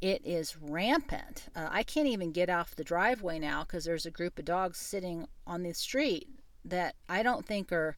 it 0.02 0.22
is 0.26 0.58
rampant. 0.58 1.46
Uh, 1.56 1.70
I 1.72 1.84
can't 1.84 2.08
even 2.08 2.32
get 2.32 2.50
off 2.50 2.76
the 2.76 2.84
driveway 2.84 3.40
now 3.40 3.64
because 3.64 3.86
there's 3.86 4.06
a 4.06 4.12
group 4.12 4.38
of 4.38 4.46
dogs 4.46 4.78
sitting 4.78 5.28
on 5.48 5.64
the 5.64 5.74
street 5.74 6.28
that 6.66 6.96
I 7.08 7.24
don't 7.24 7.46
think 7.46 7.72
are 7.72 7.98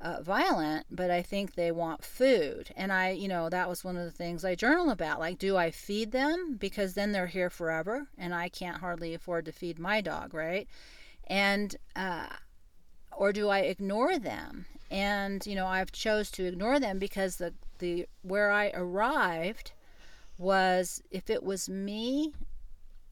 uh, 0.00 0.20
violent, 0.22 0.86
but 0.90 1.10
I 1.10 1.22
think 1.22 1.54
they 1.54 1.70
want 1.70 2.04
food. 2.04 2.70
And 2.76 2.92
I, 2.92 3.10
you 3.10 3.28
know, 3.28 3.48
that 3.48 3.68
was 3.68 3.84
one 3.84 3.96
of 3.96 4.04
the 4.04 4.10
things 4.10 4.44
I 4.44 4.54
journal 4.54 4.90
about. 4.90 5.20
Like, 5.20 5.38
do 5.38 5.56
I 5.56 5.70
feed 5.70 6.12
them? 6.12 6.56
Because 6.58 6.94
then 6.94 7.12
they're 7.12 7.26
here 7.28 7.50
forever, 7.50 8.08
and 8.18 8.34
I 8.34 8.48
can't 8.48 8.78
hardly 8.78 9.14
afford 9.14 9.44
to 9.46 9.52
feed 9.52 9.78
my 9.78 10.00
dog, 10.00 10.34
right? 10.34 10.66
And, 11.28 11.74
uh, 11.94 12.26
or 13.16 13.32
do 13.32 13.48
I 13.48 13.60
ignore 13.60 14.18
them? 14.18 14.66
And, 14.90 15.46
you 15.46 15.54
know, 15.54 15.66
I've 15.66 15.92
chose 15.92 16.30
to 16.32 16.44
ignore 16.44 16.78
them 16.78 16.98
because 16.98 17.36
the, 17.36 17.54
the, 17.78 18.06
where 18.22 18.50
I 18.50 18.70
arrived 18.74 19.72
was 20.38 21.02
if 21.10 21.30
it 21.30 21.42
was 21.42 21.68
me, 21.68 22.34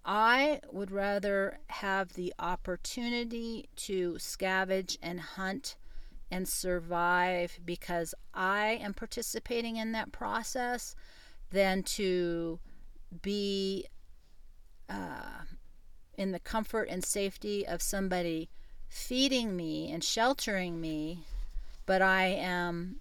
I 0.05 0.61
would 0.71 0.91
rather 0.91 1.59
have 1.69 2.15
the 2.15 2.35
opportunity 2.39 3.69
to 3.77 4.15
scavenge 4.15 4.99
and 5.03 5.21
hunt 5.21 5.77
and 6.31 6.49
survive 6.49 7.59
because 7.65 8.15
I 8.33 8.79
am 8.83 8.95
participating 8.95 9.77
in 9.77 9.93
that 9.93 10.13
process 10.13 10.95
than 11.51 11.83
to 11.83 12.61
be 13.23 13.87
uh, 14.89 15.45
in 16.17 16.33
the 16.33 16.39
comfort 16.39 16.89
and 16.89 17.05
safety 17.05 17.67
of 17.67 17.83
somebody 17.83 18.49
feeding 18.91 19.57
me 19.57 19.91
and 19.91 20.05
sheltering 20.05 20.81
me, 20.81 21.21
but 21.87 22.03
I 22.03 22.27
am 22.27 22.97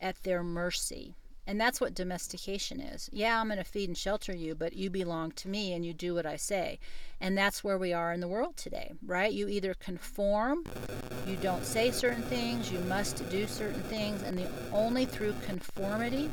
at 0.00 0.22
their 0.22 0.42
mercy. 0.42 1.14
And 1.44 1.60
that's 1.60 1.80
what 1.80 1.94
domestication 1.94 2.80
is. 2.80 3.10
Yeah, 3.12 3.40
I'm 3.40 3.48
going 3.48 3.58
to 3.58 3.64
feed 3.64 3.88
and 3.88 3.98
shelter 3.98 4.34
you, 4.34 4.54
but 4.54 4.74
you 4.74 4.90
belong 4.90 5.32
to 5.32 5.48
me 5.48 5.72
and 5.72 5.84
you 5.84 5.92
do 5.92 6.14
what 6.14 6.24
I 6.24 6.36
say. 6.36 6.78
And 7.20 7.36
that's 7.36 7.64
where 7.64 7.76
we 7.76 7.92
are 7.92 8.12
in 8.12 8.20
the 8.20 8.28
world 8.28 8.56
today, 8.56 8.92
right? 9.04 9.32
You 9.32 9.48
either 9.48 9.74
conform, 9.74 10.64
you 11.26 11.34
don't 11.36 11.64
say 11.64 11.90
certain 11.90 12.22
things, 12.22 12.70
you 12.70 12.78
must 12.80 13.28
do 13.28 13.48
certain 13.48 13.82
things, 13.82 14.22
and 14.22 14.38
the 14.38 14.48
only 14.72 15.04
through 15.04 15.34
conformity 15.44 16.30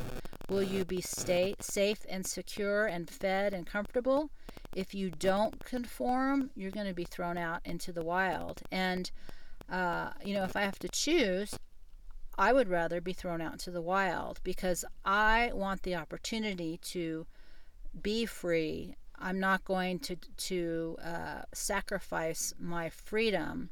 will 0.48 0.62
you 0.62 0.84
be 0.84 1.00
stay 1.00 1.56
safe 1.60 2.06
and 2.08 2.24
secure 2.24 2.86
and 2.86 3.10
fed 3.10 3.52
and 3.52 3.66
comfortable. 3.66 4.30
If 4.74 4.94
you 4.94 5.10
don't 5.10 5.64
conform, 5.64 6.50
you're 6.54 6.70
going 6.70 6.86
to 6.86 6.94
be 6.94 7.04
thrown 7.04 7.36
out 7.36 7.60
into 7.64 7.92
the 7.92 8.04
wild. 8.04 8.62
And 8.70 9.10
uh, 9.70 10.10
you 10.24 10.34
know, 10.34 10.44
if 10.44 10.56
I 10.56 10.62
have 10.62 10.78
to 10.80 10.88
choose, 10.88 11.56
I 12.36 12.52
would 12.52 12.68
rather 12.68 13.00
be 13.00 13.12
thrown 13.12 13.40
out 13.40 13.52
into 13.52 13.70
the 13.70 13.82
wild 13.82 14.40
because 14.42 14.84
I 15.04 15.50
want 15.54 15.82
the 15.82 15.94
opportunity 15.94 16.78
to 16.78 17.26
be 18.02 18.26
free. 18.26 18.96
I'm 19.18 19.38
not 19.38 19.64
going 19.64 19.98
to 20.00 20.16
to 20.16 20.96
uh, 21.04 21.42
sacrifice 21.52 22.54
my 22.58 22.88
freedom 22.88 23.70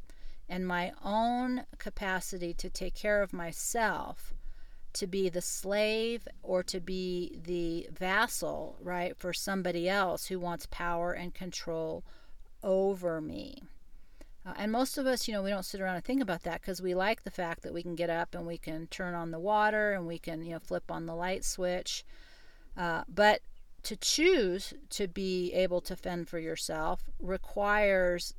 and 0.49 0.67
my 0.67 0.93
own 1.03 1.65
capacity 1.79 2.55
to 2.55 2.71
take 2.71 2.95
care 2.95 3.23
of 3.23 3.33
myself 3.33 4.35
to 4.99 5.07
be 5.07 5.29
the 5.29 5.41
slave 5.41 6.27
or 6.43 6.63
to 6.65 6.81
be 6.81 7.41
the 7.45 7.89
vassal, 7.93 8.77
right, 8.81 9.17
for 9.17 9.33
somebody 9.33 9.89
else 9.89 10.27
who 10.27 10.39
wants 10.39 10.67
power 10.71 11.13
and 11.13 11.35
control 11.35 12.05
over 12.63 13.21
me. 13.21 13.63
Uh, 14.45 14.55
and 14.57 14.73
most 14.73 14.99
of 14.99 15.07
us, 15.07 15.29
you 15.29 15.35
know, 15.35 15.43
we 15.43 15.51
don't 15.51 15.65
sit 15.65 15.81
around 15.81 15.97
and 15.97 16.05
think 16.05 16.23
about 16.23 16.43
that 16.43 16.61
because 16.61 16.83
we 16.83 16.95
like 16.95 17.23
the 17.23 17.31
fact 17.31 17.63
that 17.63 17.75
we 17.75 17.83
can 17.83 17.95
get 17.95 18.11
up 18.11 18.35
and 18.35 18.47
we 18.47 18.59
can 18.59 18.87
turn 18.89 19.15
on 19.15 19.31
the 19.31 19.39
water 19.39 19.93
and 19.93 20.07
we 20.07 20.19
can, 20.19 20.43
you 20.43 20.53
know, 20.53 20.59
flip 20.59 20.91
on 20.91 21.07
the 21.07 21.15
light 21.15 21.45
switch. 21.45 22.05
Uh, 22.77 23.03
but 23.09 23.41
to 23.85 23.97
choose 23.97 24.75
to 24.91 25.07
be 25.07 25.53
able 25.53 25.81
to 25.81 25.97
fend 25.97 26.29
for 26.29 26.39
yourself 26.39 27.09
requires 27.21 28.35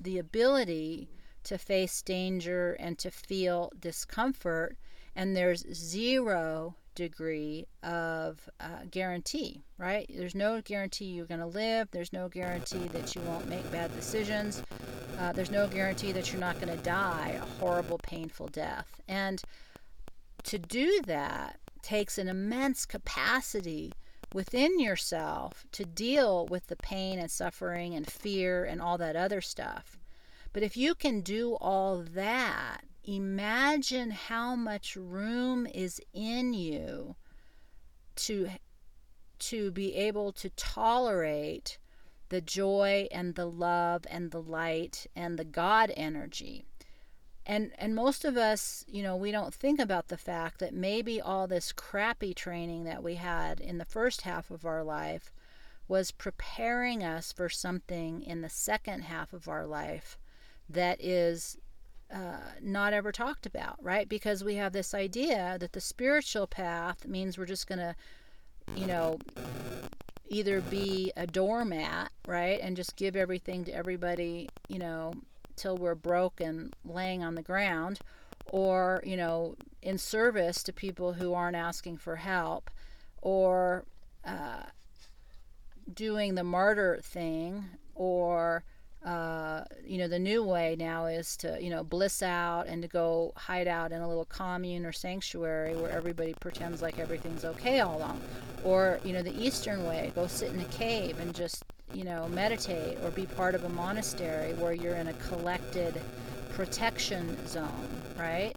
the 0.00 0.18
ability 0.18 1.08
to 1.44 1.58
face 1.58 2.02
danger 2.02 2.74
and 2.74 2.98
to 2.98 3.10
feel 3.10 3.70
discomfort. 3.78 4.76
And 5.16 5.36
there's 5.36 5.64
zero 5.72 6.74
degree 6.94 7.66
of 7.82 8.48
uh, 8.60 8.84
guarantee, 8.90 9.64
right? 9.78 10.10
There's 10.14 10.34
no 10.34 10.60
guarantee 10.60 11.06
you're 11.06 11.26
going 11.26 11.40
to 11.40 11.46
live. 11.46 11.88
There's 11.90 12.12
no 12.12 12.28
guarantee 12.28 12.86
that 12.88 13.14
you 13.14 13.20
won't 13.22 13.48
make 13.48 13.70
bad 13.72 13.94
decisions. 13.94 14.62
Uh, 15.18 15.32
there's 15.32 15.50
no 15.50 15.66
guarantee 15.66 16.12
that 16.12 16.32
you're 16.32 16.40
not 16.40 16.60
going 16.60 16.76
to 16.76 16.82
die 16.84 17.40
a 17.40 17.60
horrible, 17.60 17.98
painful 17.98 18.48
death. 18.48 19.00
And 19.08 19.42
to 20.44 20.58
do 20.58 21.00
that 21.06 21.58
takes 21.82 22.18
an 22.18 22.28
immense 22.28 22.86
capacity 22.86 23.92
within 24.32 24.80
yourself 24.80 25.64
to 25.72 25.84
deal 25.84 26.46
with 26.46 26.66
the 26.66 26.76
pain 26.76 27.18
and 27.18 27.30
suffering 27.30 27.94
and 27.94 28.10
fear 28.10 28.64
and 28.64 28.80
all 28.82 28.98
that 28.98 29.16
other 29.16 29.40
stuff. 29.40 29.96
But 30.52 30.62
if 30.62 30.76
you 30.76 30.94
can 30.94 31.20
do 31.20 31.54
all 31.60 32.04
that 32.14 32.82
imagine 33.04 34.10
how 34.10 34.54
much 34.56 34.96
room 34.96 35.66
is 35.66 36.00
in 36.12 36.54
you 36.54 37.16
to 38.16 38.48
to 39.38 39.70
be 39.72 39.94
able 39.94 40.32
to 40.32 40.48
tolerate 40.50 41.78
the 42.28 42.40
joy 42.40 43.06
and 43.10 43.34
the 43.34 43.46
love 43.46 44.06
and 44.08 44.30
the 44.30 44.40
light 44.40 45.06
and 45.14 45.38
the 45.38 45.44
god 45.44 45.92
energy. 45.96 46.64
And 47.46 47.72
and 47.76 47.94
most 47.94 48.24
of 48.24 48.36
us 48.36 48.84
you 48.88 49.02
know 49.02 49.16
we 49.16 49.30
don't 49.30 49.52
think 49.52 49.78
about 49.78 50.08
the 50.08 50.16
fact 50.16 50.58
that 50.60 50.72
maybe 50.72 51.20
all 51.20 51.46
this 51.46 51.72
crappy 51.72 52.32
training 52.32 52.84
that 52.84 53.02
we 53.02 53.16
had 53.16 53.60
in 53.60 53.78
the 53.78 53.84
first 53.84 54.22
half 54.22 54.50
of 54.50 54.64
our 54.64 54.82
life 54.82 55.32
was 55.86 56.10
preparing 56.10 57.04
us 57.04 57.32
for 57.32 57.48
something 57.48 58.22
in 58.22 58.40
the 58.40 58.48
second 58.48 59.02
half 59.02 59.34
of 59.34 59.48
our 59.48 59.66
life 59.66 60.16
that 60.68 60.98
is 61.00 61.58
uh, 62.12 62.36
not 62.60 62.92
ever 62.92 63.12
talked 63.12 63.46
about, 63.46 63.76
right? 63.82 64.08
Because 64.08 64.44
we 64.44 64.54
have 64.56 64.72
this 64.72 64.94
idea 64.94 65.56
that 65.58 65.72
the 65.72 65.80
spiritual 65.80 66.46
path 66.46 67.06
means 67.06 67.36
we're 67.36 67.46
just 67.46 67.66
going 67.66 67.78
to, 67.78 67.94
you 68.76 68.86
know, 68.86 69.18
either 70.28 70.60
be 70.60 71.12
a 71.16 71.26
doormat, 71.26 72.10
right, 72.26 72.60
and 72.60 72.76
just 72.76 72.96
give 72.96 73.16
everything 73.16 73.64
to 73.64 73.72
everybody, 73.72 74.48
you 74.68 74.78
know, 74.78 75.12
till 75.56 75.76
we're 75.76 75.94
broke 75.94 76.40
and 76.40 76.74
laying 76.84 77.22
on 77.22 77.34
the 77.34 77.42
ground, 77.42 78.00
or, 78.46 79.02
you 79.04 79.16
know, 79.16 79.54
in 79.82 79.98
service 79.98 80.62
to 80.62 80.72
people 80.72 81.14
who 81.14 81.34
aren't 81.34 81.56
asking 81.56 81.96
for 81.96 82.16
help, 82.16 82.70
or 83.22 83.84
uh, 84.24 84.62
doing 85.92 86.34
the 86.34 86.44
martyr 86.44 86.98
thing, 87.02 87.64
or 87.94 88.64
uh, 89.04 89.64
you 89.86 89.98
know, 89.98 90.08
the 90.08 90.18
new 90.18 90.42
way 90.42 90.76
now 90.78 91.06
is 91.06 91.36
to, 91.36 91.58
you 91.60 91.68
know, 91.68 91.84
bliss 91.84 92.22
out 92.22 92.66
and 92.66 92.80
to 92.82 92.88
go 92.88 93.32
hide 93.36 93.68
out 93.68 93.92
in 93.92 94.00
a 94.00 94.08
little 94.08 94.24
commune 94.24 94.86
or 94.86 94.92
sanctuary 94.92 95.76
where 95.76 95.90
everybody 95.90 96.34
pretends 96.40 96.80
like 96.80 96.98
everything's 96.98 97.44
okay 97.44 97.80
all 97.80 97.98
along. 97.98 98.20
Or, 98.64 98.98
you 99.04 99.12
know, 99.12 99.22
the 99.22 99.38
Eastern 99.38 99.84
way, 99.86 100.10
go 100.14 100.26
sit 100.26 100.52
in 100.52 100.60
a 100.60 100.64
cave 100.66 101.20
and 101.20 101.34
just, 101.34 101.64
you 101.92 102.04
know, 102.04 102.28
meditate 102.28 102.96
or 103.04 103.10
be 103.10 103.26
part 103.26 103.54
of 103.54 103.64
a 103.64 103.68
monastery 103.68 104.54
where 104.54 104.72
you're 104.72 104.94
in 104.94 105.08
a 105.08 105.14
collected 105.14 106.00
protection 106.54 107.46
zone, 107.46 108.02
right? 108.18 108.54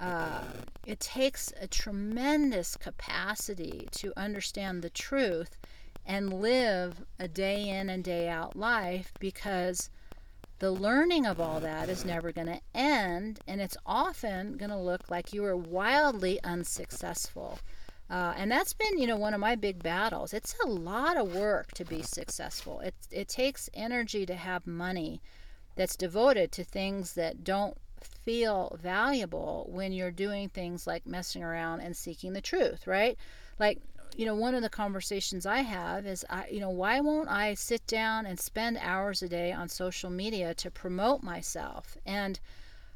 Uh, 0.00 0.40
it 0.84 0.98
takes 0.98 1.52
a 1.60 1.68
tremendous 1.68 2.76
capacity 2.76 3.88
to 3.92 4.12
understand 4.16 4.82
the 4.82 4.90
truth 4.90 5.56
and 6.06 6.40
live 6.40 7.04
a 7.18 7.28
day 7.28 7.68
in 7.68 7.88
and 7.88 8.04
day 8.04 8.28
out 8.28 8.56
life 8.56 9.12
because 9.18 9.90
the 10.58 10.70
learning 10.70 11.26
of 11.26 11.40
all 11.40 11.60
that 11.60 11.88
is 11.88 12.04
never 12.04 12.32
going 12.32 12.46
to 12.46 12.60
end 12.74 13.40
and 13.46 13.60
it's 13.60 13.76
often 13.84 14.56
going 14.56 14.70
to 14.70 14.78
look 14.78 15.10
like 15.10 15.32
you 15.32 15.42
were 15.42 15.56
wildly 15.56 16.42
unsuccessful. 16.44 17.58
Uh, 18.10 18.34
and 18.36 18.50
that's 18.50 18.74
been, 18.74 18.98
you 18.98 19.06
know, 19.06 19.16
one 19.16 19.34
of 19.34 19.40
my 19.40 19.54
big 19.54 19.82
battles. 19.82 20.32
It's 20.32 20.54
a 20.64 20.68
lot 20.68 21.16
of 21.16 21.34
work 21.34 21.72
to 21.72 21.84
be 21.84 22.02
successful. 22.02 22.80
It, 22.80 22.94
it 23.10 23.28
takes 23.28 23.70
energy 23.74 24.26
to 24.26 24.34
have 24.34 24.66
money 24.66 25.20
that's 25.74 25.96
devoted 25.96 26.52
to 26.52 26.64
things 26.64 27.14
that 27.14 27.42
don't 27.42 27.76
feel 28.00 28.78
valuable 28.80 29.66
when 29.70 29.92
you're 29.92 30.10
doing 30.10 30.48
things 30.48 30.86
like 30.86 31.06
messing 31.06 31.42
around 31.42 31.80
and 31.80 31.96
seeking 31.96 32.32
the 32.32 32.40
truth, 32.40 32.86
right? 32.86 33.16
Like 33.58 33.80
you 34.16 34.24
know, 34.24 34.34
one 34.34 34.54
of 34.54 34.62
the 34.62 34.68
conversations 34.68 35.44
I 35.44 35.58
have 35.58 36.06
is, 36.06 36.24
I, 36.30 36.46
you 36.48 36.60
know, 36.60 36.70
why 36.70 37.00
won't 37.00 37.28
I 37.28 37.54
sit 37.54 37.86
down 37.86 38.26
and 38.26 38.38
spend 38.38 38.78
hours 38.80 39.22
a 39.22 39.28
day 39.28 39.52
on 39.52 39.68
social 39.68 40.10
media 40.10 40.54
to 40.54 40.70
promote 40.70 41.22
myself? 41.22 41.96
And 42.06 42.38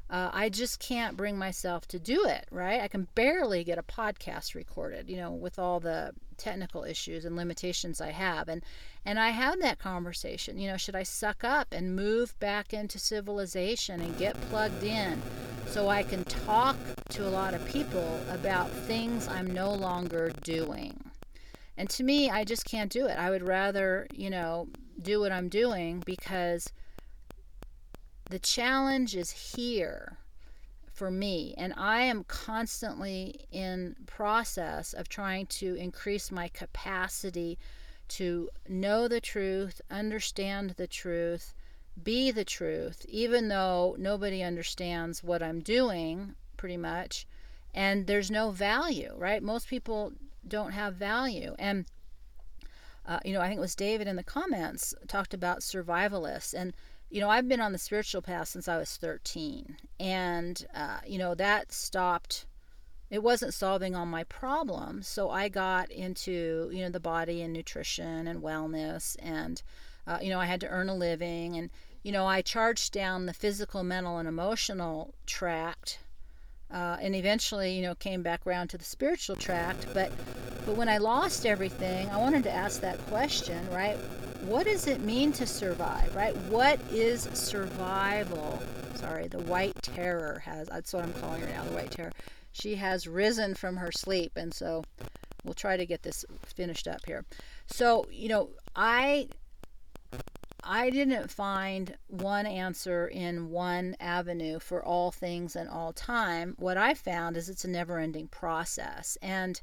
uh, 0.09 0.31
I 0.33 0.49
just 0.49 0.79
can't 0.79 1.17
bring 1.17 1.37
myself 1.37 1.87
to 1.89 1.99
do 1.99 2.25
it, 2.25 2.47
right? 2.49 2.81
I 2.81 2.87
can 2.87 3.07
barely 3.13 3.63
get 3.63 3.77
a 3.77 3.83
podcast 3.83 4.55
recorded, 4.55 5.09
you 5.09 5.17
know, 5.17 5.31
with 5.31 5.59
all 5.59 5.79
the 5.79 6.13
technical 6.37 6.83
issues 6.83 7.25
and 7.25 7.35
limitations 7.35 8.01
I 8.01 8.11
have. 8.11 8.47
And 8.47 8.63
and 9.05 9.19
I 9.19 9.29
had 9.29 9.61
that 9.61 9.77
conversation, 9.77 10.57
you 10.57 10.69
know, 10.69 10.77
should 10.77 10.95
I 10.95 11.03
suck 11.03 11.43
up 11.43 11.67
and 11.71 11.95
move 11.95 12.37
back 12.39 12.73
into 12.73 12.97
civilization 12.97 14.01
and 14.01 14.17
get 14.17 14.39
plugged 14.49 14.83
in 14.83 15.21
so 15.67 15.89
I 15.89 16.03
can 16.03 16.23
talk 16.23 16.77
to 17.09 17.27
a 17.27 17.29
lot 17.29 17.53
of 17.53 17.65
people 17.65 18.19
about 18.29 18.71
things 18.71 19.27
I'm 19.27 19.53
no 19.53 19.73
longer 19.73 20.31
doing? 20.43 21.08
And 21.79 21.89
to 21.91 22.03
me, 22.03 22.29
I 22.29 22.43
just 22.43 22.65
can't 22.65 22.91
do 22.91 23.05
it. 23.05 23.17
I 23.17 23.29
would 23.29 23.47
rather, 23.47 24.05
you 24.13 24.29
know, 24.29 24.67
do 25.01 25.21
what 25.21 25.31
I'm 25.31 25.47
doing 25.47 26.03
because 26.05 26.73
the 28.29 28.37
challenge 28.37 29.15
is 29.15 29.55
here 29.55 30.17
for 30.91 31.09
me. 31.09 31.55
And 31.57 31.73
i 31.77 32.01
am 32.01 32.25
constantly 32.25 33.45
in 33.53 33.95
process 34.05 34.91
of 34.91 35.07
trying 35.07 35.45
to 35.45 35.75
increase 35.75 36.33
my 36.33 36.49
capacity 36.49 37.57
to 38.09 38.49
know 38.67 39.07
the 39.07 39.21
truth 39.21 39.79
understand 39.89 40.71
the 40.71 40.87
truth 40.87 41.53
be 42.03 42.29
the 42.29 42.43
truth 42.43 43.05
even 43.07 43.47
though 43.47 43.95
nobody 43.99 44.41
understands 44.41 45.23
what 45.23 45.43
i'm 45.43 45.59
doing 45.59 46.33
pretty 46.57 46.77
much. 46.77 47.27
And 47.73 48.07
there's 48.07 48.29
no 48.29 48.51
value 48.51 49.13
right? 49.15 49.41
Most 49.41 49.69
people 49.69 50.11
don't 50.47 50.71
have 50.71 50.95
value 50.95 51.55
and 51.59 51.85
uh, 53.05 53.19
you 53.25 53.33
know 53.33 53.41
i 53.41 53.47
think 53.47 53.57
it 53.57 53.61
was 53.61 53.75
david 53.75 54.07
in 54.07 54.15
the 54.15 54.23
comments 54.23 54.93
talked 55.07 55.33
about 55.33 55.59
survivalists 55.59 56.53
and 56.53 56.73
you 57.09 57.19
know, 57.19 57.29
I've 57.29 57.47
been 57.47 57.61
on 57.61 57.71
the 57.71 57.77
spiritual 57.77 58.21
path 58.21 58.49
since 58.49 58.67
I 58.67 58.77
was 58.77 58.95
13. 58.97 59.77
And, 59.99 60.65
uh, 60.75 60.99
you 61.05 61.17
know, 61.17 61.33
that 61.35 61.71
stopped, 61.71 62.45
it 63.09 63.23
wasn't 63.23 63.53
solving 63.53 63.95
all 63.95 64.05
my 64.05 64.23
problems. 64.25 65.07
So 65.07 65.29
I 65.29 65.49
got 65.49 65.89
into, 65.91 66.69
you 66.71 66.83
know, 66.83 66.89
the 66.89 66.99
body 66.99 67.41
and 67.41 67.51
nutrition 67.51 68.27
and 68.27 68.43
wellness. 68.43 69.15
And, 69.19 69.61
uh, 70.05 70.19
you 70.21 70.29
know, 70.29 70.39
I 70.39 70.45
had 70.45 70.61
to 70.61 70.67
earn 70.67 70.87
a 70.87 70.95
living. 70.95 71.57
And, 71.57 71.71
you 72.03 72.11
know, 72.11 72.27
I 72.27 72.43
charged 72.43 72.93
down 72.93 73.25
the 73.25 73.33
physical, 73.33 73.83
mental, 73.83 74.17
and 74.19 74.27
emotional 74.27 75.15
tract. 75.25 75.99
Uh, 76.71 76.97
and 77.01 77.15
eventually, 77.15 77.73
you 77.73 77.81
know, 77.81 77.95
came 77.95 78.21
back 78.21 78.45
around 78.45 78.69
to 78.69 78.77
the 78.77 78.83
spiritual 78.83 79.35
tract. 79.35 79.87
But, 79.93 80.11
but 80.65 80.75
when 80.75 80.87
I 80.87 80.97
lost 80.97 81.45
everything, 81.45 82.09
I 82.09 82.17
wanted 82.17 82.43
to 82.43 82.51
ask 82.51 82.81
that 82.81 83.03
question, 83.07 83.67
right? 83.71 83.97
what 84.41 84.65
does 84.65 84.87
it 84.87 85.01
mean 85.01 85.31
to 85.33 85.45
survive, 85.45 86.15
right? 86.15 86.35
What 86.47 86.79
is 86.91 87.29
survival? 87.33 88.61
Sorry, 88.95 89.27
the 89.27 89.39
white 89.39 89.75
terror 89.81 90.41
has, 90.45 90.67
that's 90.67 90.93
what 90.93 91.03
I'm 91.03 91.13
calling 91.13 91.41
her 91.41 91.47
now, 91.47 91.63
the 91.63 91.71
white 91.71 91.91
terror. 91.91 92.11
She 92.51 92.75
has 92.75 93.07
risen 93.07 93.53
from 93.53 93.77
her 93.77 93.91
sleep, 93.91 94.33
and 94.35 94.53
so 94.53 94.83
we'll 95.43 95.53
try 95.53 95.77
to 95.77 95.85
get 95.85 96.03
this 96.03 96.25
finished 96.45 96.87
up 96.87 97.05
here. 97.05 97.25
So, 97.67 98.05
you 98.11 98.29
know, 98.29 98.49
I 98.75 99.27
I 100.63 100.89
didn't 100.89 101.31
find 101.31 101.97
one 102.07 102.45
answer 102.45 103.07
in 103.07 103.49
one 103.49 103.95
avenue 103.99 104.59
for 104.59 104.83
all 104.83 105.11
things 105.11 105.55
and 105.55 105.69
all 105.69 105.93
time. 105.93 106.55
What 106.57 106.77
I 106.77 106.93
found 106.93 107.37
is 107.37 107.49
it's 107.49 107.65
a 107.65 107.69
never-ending 107.69 108.27
process. 108.27 109.17
And 109.21 109.61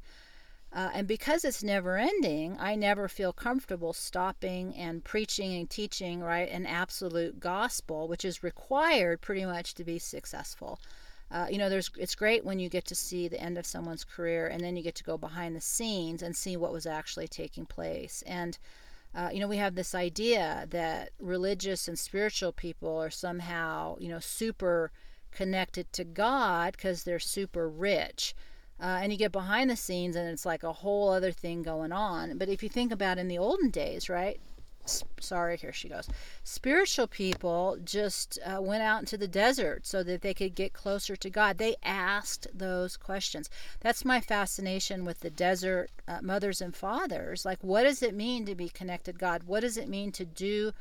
uh, 0.73 0.91
and 0.93 1.07
because 1.07 1.45
it's 1.45 1.63
never 1.63 1.97
ending, 1.97 2.57
I 2.59 2.75
never 2.75 3.09
feel 3.09 3.33
comfortable 3.33 3.93
stopping 3.93 4.75
and 4.75 5.03
preaching 5.05 5.57
and 5.57 5.71
teaching, 5.71 6.21
right, 6.21 6.51
an 6.51 6.67
absolute 6.67 7.41
gospel, 7.41 8.09
which 8.09 8.25
is 8.25 8.43
required 8.43 9.21
pretty 9.21 9.47
much 9.47 9.75
to 9.75 9.85
be 9.85 9.99
successful. 9.99 10.79
Uh, 11.31 11.47
you 11.51 11.57
know, 11.57 11.69
there's 11.69 11.91
it's 11.97 12.15
great 12.15 12.45
when 12.45 12.59
you 12.59 12.69
get 12.69 12.85
to 12.87 12.95
see 12.95 13.27
the 13.29 13.41
end 13.41 13.57
of 13.59 13.67
someone's 13.67 14.05
career 14.05 14.49
and 14.49 14.63
then 14.63 14.77
you 14.77 14.83
get 14.83 14.95
to 14.97 15.05
go 15.05 15.17
behind 15.17 15.57
the 15.57 15.61
scenes 15.61 16.23
and 16.23 16.37
see 16.37 16.57
what 16.57 16.73
was 16.73 16.87
actually 16.87 17.29
taking 17.29 17.65
place. 17.65 18.23
And, 18.27 18.59
uh, 19.17 19.31
you 19.33 19.41
know, 19.41 19.49
we 19.49 19.57
have 19.57 19.75
this 19.75 19.95
idea 19.95 20.67
that 20.69 21.11
religious 21.19 21.89
and 21.89 21.99
spiritual 21.99 22.53
people 22.53 22.99
are 22.99 23.09
somehow, 23.09 23.97
you 23.99 24.09
know, 24.09 24.21
super 24.21 24.93
connected 25.33 25.91
to 25.95 26.05
God 26.05 26.73
because 26.73 27.05
they're 27.05 27.19
super 27.19 27.67
rich. 27.67 28.35
Uh, 28.79 28.99
and 29.01 29.11
you 29.11 29.17
get 29.19 29.33
behind 29.33 29.71
the 29.71 29.77
scenes 29.77 30.17
and 30.17 30.29
it's 30.29 30.45
like 30.45 30.63
a 30.63 30.73
whole 30.73 31.09
other 31.09 31.33
thing 31.33 31.63
going 31.63 31.93
on. 31.93 32.37
But 32.37 32.51
if 32.51 32.63
you 32.63 32.69
think 32.69 32.93
about 32.93 33.17
in 33.17 33.29
the 33.29 33.39
olden 33.39 33.71
days, 33.71 34.11
right? 34.11 34.39
Sorry, 35.21 35.57
here 35.57 35.73
she 35.73 35.89
goes. 35.89 36.09
Spiritual 36.45 37.07
people 37.07 37.79
just 37.85 38.39
uh, 38.45 38.61
went 38.61 38.83
out 38.83 39.01
into 39.01 39.17
the 39.17 39.29
desert 39.29 39.87
so 39.87 40.03
that 40.03 40.23
they 40.23 40.35
could 40.35 40.55
get 40.55 40.73
closer 40.73 41.17
to 41.17 41.31
God. 41.31 41.59
They 41.59 41.77
asked 41.83 42.47
those 42.55 42.97
questions. 42.97 43.51
That's 43.81 44.05
my 44.05 44.21
fascination 44.21 45.05
with 45.05 45.21
the 45.21 45.31
desert 45.31 45.91
uh, 46.07 46.19
mothers 46.23 46.61
and 46.61 46.75
fathers. 46.75 47.45
Like, 47.45 47.63
what 47.63 47.83
does 47.83 48.03
it 48.03 48.15
mean 48.15 48.47
to 48.47 48.55
be 48.55 48.69
connected 48.69 49.19
God? 49.19 49.45
What 49.45 49.61
does 49.61 49.77
it 49.77 49.89
mean 49.89 50.13
to 50.13 50.25
do 50.25 50.73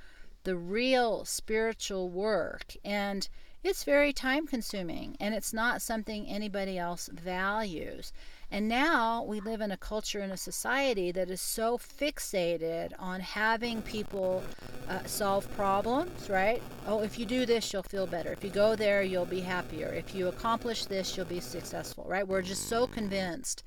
the 0.44 0.56
real 0.56 1.26
spiritual 1.26 2.10
work? 2.10 2.76
And 2.84 3.28
it's 3.64 3.84
very 3.84 4.14
time 4.14 4.46
consuming 4.46 5.18
and 5.20 5.34
it's 5.34 5.52
not 5.52 5.82
something 5.82 6.28
anybody 6.28 6.78
else 6.78 7.10
values. 7.12 8.14
And 8.56 8.70
now 8.70 9.22
we 9.22 9.42
live 9.42 9.60
in 9.60 9.72
a 9.72 9.76
culture 9.76 10.22
and 10.22 10.32
a 10.32 10.38
society 10.38 11.12
that 11.12 11.30
is 11.30 11.42
so 11.42 11.78
fixated 11.78 12.94
on 12.98 13.20
having 13.20 13.82
people 13.82 14.44
uh, 14.88 15.04
solve 15.04 15.54
problems, 15.58 16.30
right? 16.30 16.62
Oh, 16.88 17.02
if 17.02 17.20
you 17.20 17.26
do 17.26 17.46
this, 17.46 17.74
you'll 17.74 17.84
feel 17.84 18.08
better. 18.08 18.32
If 18.32 18.46
you 18.46 18.50
go 18.50 18.78
there, 18.78 19.04
you'll 19.04 19.26
be 19.26 19.42
happier. 19.42 19.90
If 19.90 20.16
you 20.16 20.30
accomplish 20.30 20.86
this, 20.86 21.18
you'll 21.18 21.26
be 21.26 21.42
successful, 21.42 22.06
right? 22.08 22.26
We're 22.26 22.42
just 22.42 22.70
so 22.70 22.88
convinced 22.88 23.62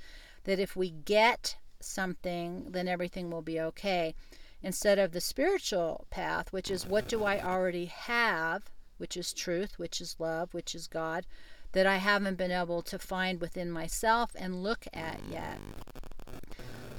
that 0.45 0.59
if 0.59 0.74
we 0.74 0.89
get 0.89 1.59
something, 1.80 2.64
then 2.70 2.89
everything 2.89 3.30
will 3.30 3.43
be 3.43 3.61
okay. 3.61 4.14
Instead 4.62 4.99
of 4.99 5.12
the 5.12 5.20
spiritual 5.20 6.07
path, 6.09 6.51
which 6.51 6.70
is 6.70 6.86
what 6.86 7.09
do 7.09 7.24
I 7.24 7.43
already 7.43 7.84
have? 7.84 8.62
which 8.99 9.16
is 9.16 9.32
truth, 9.32 9.78
which 9.78 10.01
is 10.01 10.16
love, 10.18 10.53
which 10.53 10.74
is 10.74 10.89
God, 10.89 11.24
that 11.73 11.87
I 11.87 11.97
haven't 11.97 12.37
been 12.37 12.51
able 12.51 12.83
to 12.83 12.99
find 12.99 13.41
within 13.41 13.71
myself 13.71 14.33
and 14.37 14.62
look 14.62 14.87
at 14.93 15.21
yet. 15.31 15.59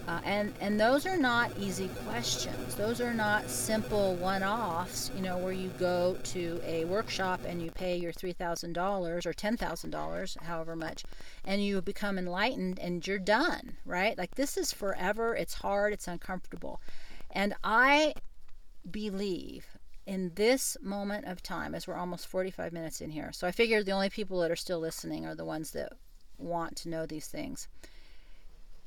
Uh, 0.08 0.20
and 0.24 0.54
and 0.60 0.80
those 0.80 1.06
are 1.06 1.18
not 1.18 1.56
easy 1.60 1.88
questions. 2.08 2.74
Those 2.74 3.00
are 3.00 3.14
not 3.14 3.48
simple 3.48 4.16
one-offs. 4.16 5.12
You 5.16 5.22
know, 5.22 5.38
where 5.38 5.54
you 5.54 5.70
go 5.78 6.18
to 6.24 6.60
a 6.66 6.86
workshop 6.86 7.42
and 7.46 7.62
you 7.62 7.70
pay 7.70 7.96
your 7.96 8.12
three 8.12 8.34
thousand 8.34 8.74
dollars 8.74 9.28
or 9.28 9.34
ten 9.34 9.56
thousand 9.56 9.92
dollars, 9.92 10.36
however 10.42 10.76
much, 10.76 11.04
and 11.46 11.64
you 11.64 11.80
become 11.84 12.18
enlightened 12.18 12.80
and 12.80 13.06
you're 13.06 13.20
done. 13.20 13.78
Right? 13.86 14.18
Like 14.18 14.34
this 14.34 14.58
is 14.58 14.74
forever. 14.74 15.36
It's 15.36 15.54
hard. 15.54 15.94
It's 15.94 16.08
uncomfortable, 16.08 16.82
and 17.30 17.54
I 17.64 18.16
believe 18.90 19.78
in 20.10 20.32
this 20.34 20.76
moment 20.82 21.26
of 21.26 21.44
time, 21.44 21.76
as 21.76 21.88
we're 21.88 21.96
almost 21.96 22.26
45 22.26 22.74
minutes 22.74 23.00
in 23.00 23.12
here, 23.12 23.32
so 23.32 23.46
I 23.46 23.52
figure 23.52 23.84
the 23.84 23.92
only 23.92 24.10
people 24.10 24.40
that 24.40 24.50
are 24.50 24.56
still 24.56 24.80
listening 24.80 25.24
are 25.24 25.36
the 25.36 25.46
ones 25.46 25.70
that 25.72 25.94
want 26.40 26.76
to 26.78 26.90
know 26.90 27.06
these 27.06 27.28
things, 27.28 27.68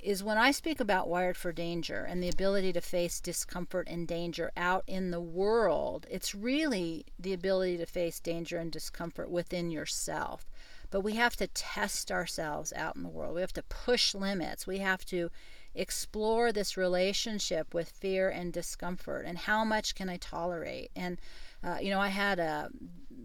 is 0.00 0.24
when 0.24 0.36
I 0.36 0.50
speak 0.50 0.80
about 0.80 1.08
wired 1.08 1.36
for 1.36 1.52
danger 1.52 2.02
and 2.02 2.20
the 2.20 2.28
ability 2.28 2.72
to 2.72 2.80
face 2.80 3.20
discomfort 3.20 3.86
and 3.88 4.08
danger 4.08 4.50
out 4.56 4.82
in 4.88 5.12
the 5.12 5.20
world, 5.20 6.08
it's 6.10 6.34
really 6.34 7.06
the 7.20 7.32
ability 7.32 7.76
to 7.76 7.86
face 7.86 8.18
danger 8.18 8.58
and 8.58 8.72
discomfort 8.72 9.30
within 9.30 9.70
yourself. 9.70 10.50
But 10.90 11.02
we 11.02 11.14
have 11.14 11.36
to 11.36 11.46
test 11.46 12.10
ourselves 12.10 12.72
out 12.74 12.96
in 12.96 13.04
the 13.04 13.08
world. 13.08 13.36
We 13.36 13.42
have 13.42 13.52
to 13.52 13.62
push 13.62 14.12
limits. 14.12 14.66
We 14.66 14.78
have 14.78 15.04
to 15.04 15.30
explore 15.74 16.52
this 16.52 16.76
relationship 16.76 17.74
with 17.74 17.88
fear 17.88 18.28
and 18.28 18.52
discomfort 18.52 19.24
and 19.26 19.38
how 19.38 19.64
much 19.64 19.94
can 19.94 20.08
I 20.08 20.16
tolerate. 20.18 20.90
And, 20.94 21.18
uh, 21.64 21.78
you 21.80 21.90
know, 21.90 22.00
I 22.00 22.08
had 22.08 22.38
a, 22.38 22.70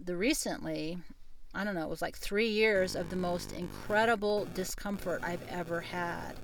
the 0.04 0.16
recently, 0.16 0.98
I 1.54 1.64
don't 1.64 1.74
know, 1.74 1.84
it 1.84 1.90
was 1.90 2.02
like 2.02 2.16
three 2.16 2.48
years 2.48 2.96
of 2.96 3.10
the 3.10 3.16
most 3.16 3.52
incredible 3.52 4.46
discomfort 4.54 5.22
I've 5.22 5.46
ever 5.48 5.80
had. 5.80 6.34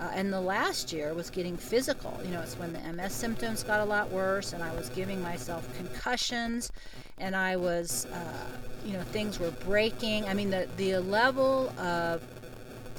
Uh, 0.00 0.10
and 0.14 0.32
the 0.32 0.40
last 0.40 0.94
year 0.94 1.12
was 1.12 1.28
getting 1.28 1.58
physical. 1.58 2.18
You 2.24 2.30
know, 2.30 2.40
it's 2.40 2.58
when 2.58 2.72
the 2.72 2.80
MS 2.90 3.12
symptoms 3.12 3.62
got 3.62 3.80
a 3.80 3.84
lot 3.84 4.10
worse, 4.10 4.54
and 4.54 4.62
I 4.62 4.74
was 4.74 4.88
giving 4.88 5.20
myself 5.20 5.68
concussions, 5.76 6.72
and 7.18 7.36
I 7.36 7.56
was, 7.56 8.06
uh, 8.06 8.46
you 8.86 8.94
know, 8.94 9.02
things 9.02 9.38
were 9.38 9.50
breaking. 9.50 10.26
I 10.26 10.32
mean, 10.32 10.48
the, 10.48 10.66
the 10.78 11.00
level 11.00 11.68
of 11.78 12.22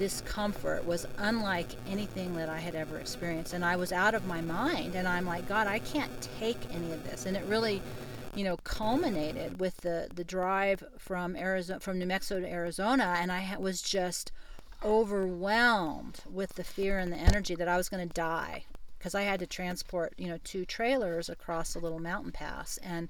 discomfort 0.01 0.83
was 0.83 1.05
unlike 1.19 1.67
anything 1.87 2.33
that 2.33 2.49
I 2.49 2.57
had 2.57 2.73
ever 2.73 2.97
experienced. 2.97 3.53
And 3.53 3.63
I 3.63 3.75
was 3.75 3.91
out 3.91 4.15
of 4.15 4.25
my 4.25 4.41
mind. 4.41 4.95
And 4.95 5.07
I'm 5.07 5.27
like, 5.27 5.47
God, 5.47 5.67
I 5.67 5.77
can't 5.77 6.27
take 6.39 6.57
any 6.73 6.91
of 6.91 7.03
this. 7.03 7.27
And 7.27 7.37
it 7.37 7.43
really, 7.45 7.83
you 8.33 8.43
know, 8.43 8.57
culminated 8.63 9.59
with 9.59 9.77
the, 9.77 10.07
the 10.15 10.23
drive 10.23 10.83
from 10.97 11.35
Arizona, 11.35 11.79
from 11.79 11.99
New 11.99 12.07
Mexico 12.07 12.39
to 12.39 12.51
Arizona. 12.51 13.15
And 13.19 13.31
I 13.31 13.55
was 13.59 13.83
just 13.83 14.31
overwhelmed 14.83 16.21
with 16.27 16.55
the 16.55 16.63
fear 16.63 16.97
and 16.97 17.13
the 17.13 17.17
energy 17.17 17.53
that 17.53 17.67
I 17.67 17.77
was 17.77 17.87
going 17.87 18.07
to 18.07 18.11
die 18.15 18.63
because 18.97 19.13
I 19.13 19.21
had 19.21 19.39
to 19.41 19.45
transport, 19.45 20.15
you 20.17 20.27
know, 20.27 20.39
two 20.43 20.65
trailers 20.65 21.29
across 21.29 21.75
a 21.75 21.79
little 21.79 21.99
mountain 21.99 22.31
pass. 22.31 22.79
And 22.81 23.07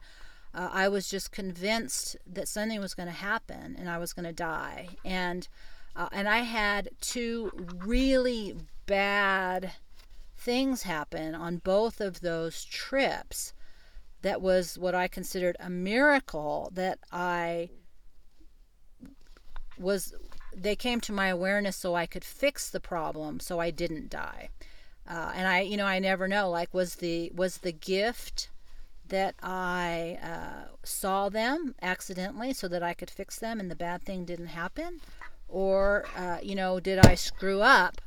uh, 0.53 0.67
I 0.73 0.89
was 0.89 1.09
just 1.09 1.31
convinced 1.31 2.17
that 2.27 2.49
something 2.49 2.81
was 2.81 2.93
going 2.93 3.07
to 3.07 3.15
happen 3.15 3.77
and 3.79 3.89
I 3.89 3.97
was 3.97 4.11
going 4.11 4.25
to 4.25 4.33
die. 4.33 4.89
And 5.05 5.47
uh, 5.95 6.09
and 6.11 6.27
I 6.29 6.39
had 6.39 6.89
two 7.01 7.51
really 7.85 8.55
bad 8.85 9.71
things 10.37 10.83
happen 10.83 11.35
on 11.35 11.57
both 11.57 12.01
of 12.01 12.21
those 12.21 12.65
trips. 12.65 13.53
That 14.21 14.41
was 14.41 14.77
what 14.77 14.95
I 14.95 15.07
considered 15.07 15.57
a 15.59 15.69
miracle 15.69 16.71
that 16.73 16.99
I 17.11 17.69
was, 19.77 20.13
they 20.55 20.75
came 20.75 21.01
to 21.01 21.11
my 21.11 21.27
awareness 21.27 21.75
so 21.75 21.95
I 21.95 22.05
could 22.05 22.23
fix 22.23 22.69
the 22.69 22.79
problem 22.79 23.39
so 23.39 23.59
I 23.59 23.71
didn't 23.71 24.09
die. 24.09 24.49
Uh, 25.09 25.31
and 25.35 25.47
I, 25.47 25.61
you 25.61 25.77
know, 25.77 25.85
I 25.85 25.99
never 25.99 26.27
know. 26.27 26.49
Like, 26.49 26.73
was 26.73 26.95
the 26.95 27.31
was 27.35 27.57
the 27.57 27.71
gift 27.71 28.49
that 29.07 29.35
I 29.41 30.17
uh, 30.23 30.69
saw 30.83 31.27
them 31.27 31.75
accidentally 31.81 32.53
so 32.53 32.67
that 32.69 32.83
I 32.83 32.93
could 32.93 33.09
fix 33.09 33.37
them, 33.37 33.59
and 33.59 33.69
the 33.69 33.75
bad 33.75 34.03
thing 34.03 34.23
didn't 34.23 34.47
happen, 34.47 35.01
or 35.51 36.05
uh, 36.15 36.37
you 36.41 36.55
know, 36.55 36.79
did 36.79 36.99
I 37.05 37.15
screw 37.15 37.61
up? 37.61 38.01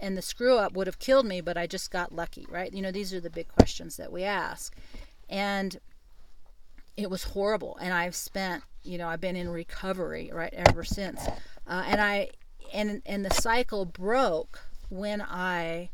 And 0.00 0.16
the 0.16 0.22
screw 0.22 0.58
up 0.58 0.72
would 0.72 0.88
have 0.88 0.98
killed 0.98 1.26
me, 1.26 1.40
but 1.40 1.56
I 1.56 1.68
just 1.68 1.90
got 1.92 2.12
lucky, 2.12 2.44
right? 2.50 2.72
You 2.72 2.82
know, 2.82 2.90
these 2.90 3.14
are 3.14 3.20
the 3.20 3.30
big 3.30 3.46
questions 3.48 3.96
that 3.96 4.10
we 4.10 4.24
ask, 4.24 4.74
and 5.30 5.78
it 6.96 7.08
was 7.08 7.22
horrible. 7.24 7.78
And 7.80 7.94
I've 7.94 8.16
spent, 8.16 8.64
you 8.82 8.98
know, 8.98 9.08
I've 9.08 9.20
been 9.20 9.36
in 9.36 9.48
recovery 9.48 10.30
right 10.32 10.52
ever 10.52 10.82
since, 10.82 11.24
uh, 11.66 11.84
and 11.86 12.00
I 12.00 12.30
and 12.72 13.00
and 13.06 13.24
the 13.24 13.34
cycle 13.34 13.84
broke 13.84 14.60
when 14.88 15.22
I 15.22 15.90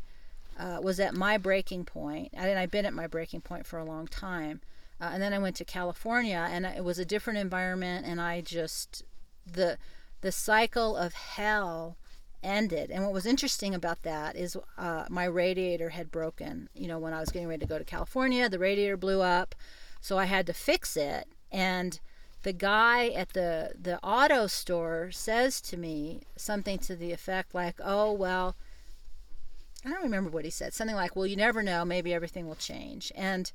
uh, 0.59 0.79
was 0.81 0.99
at 0.99 1.13
my 1.13 1.37
breaking 1.37 1.85
point. 1.85 2.29
And 2.33 2.59
I've 2.59 2.71
been 2.71 2.85
at 2.85 2.93
my 2.93 3.07
breaking 3.07 3.41
point 3.41 3.65
for 3.65 3.79
a 3.79 3.85
long 3.85 4.07
time. 4.07 4.61
Uh, 5.01 5.11
and 5.13 5.23
then 5.23 5.33
I 5.33 5.39
went 5.39 5.55
to 5.55 5.65
California, 5.65 6.45
and 6.51 6.65
it 6.65 6.83
was 6.83 6.99
a 6.99 7.05
different 7.05 7.39
environment. 7.39 8.05
And 8.05 8.19
I 8.19 8.41
just 8.41 9.03
the 9.51 9.77
the 10.21 10.31
cycle 10.31 10.95
of 10.95 11.13
hell 11.13 11.97
ended. 12.43 12.91
And 12.91 13.03
what 13.03 13.13
was 13.13 13.25
interesting 13.25 13.75
about 13.75 14.03
that 14.03 14.35
is 14.35 14.57
uh, 14.77 15.05
my 15.09 15.25
radiator 15.25 15.89
had 15.89 16.11
broken. 16.11 16.69
You 16.73 16.87
know, 16.87 16.99
when 16.99 17.13
I 17.13 17.19
was 17.19 17.29
getting 17.29 17.47
ready 17.47 17.61
to 17.61 17.67
go 17.67 17.77
to 17.77 17.85
California, 17.85 18.49
the 18.49 18.59
radiator 18.59 18.97
blew 18.97 19.21
up, 19.21 19.55
so 20.01 20.17
I 20.17 20.25
had 20.25 20.45
to 20.47 20.53
fix 20.53 20.95
it. 20.95 21.27
And 21.51 21.99
the 22.43 22.53
guy 22.53 23.09
at 23.09 23.33
the 23.33 23.73
the 23.79 24.01
auto 24.03 24.47
store 24.47 25.11
says 25.11 25.59
to 25.61 25.77
me 25.77 26.21
something 26.37 26.79
to 26.79 26.95
the 26.95 27.11
effect 27.11 27.53
like, 27.53 27.75
"Oh 27.83 28.11
well." 28.11 28.55
I 29.85 29.89
don't 29.89 30.03
remember 30.03 30.29
what 30.29 30.43
he 30.43 30.51
said. 30.51 30.73
Something 30.73 30.95
like, 30.95 31.15
"Well, 31.15 31.25
you 31.25 31.37
never 31.37 31.63
know. 31.63 31.85
Maybe 31.85 32.13
everything 32.13 32.47
will 32.47 32.55
change." 32.55 33.11
And 33.15 33.51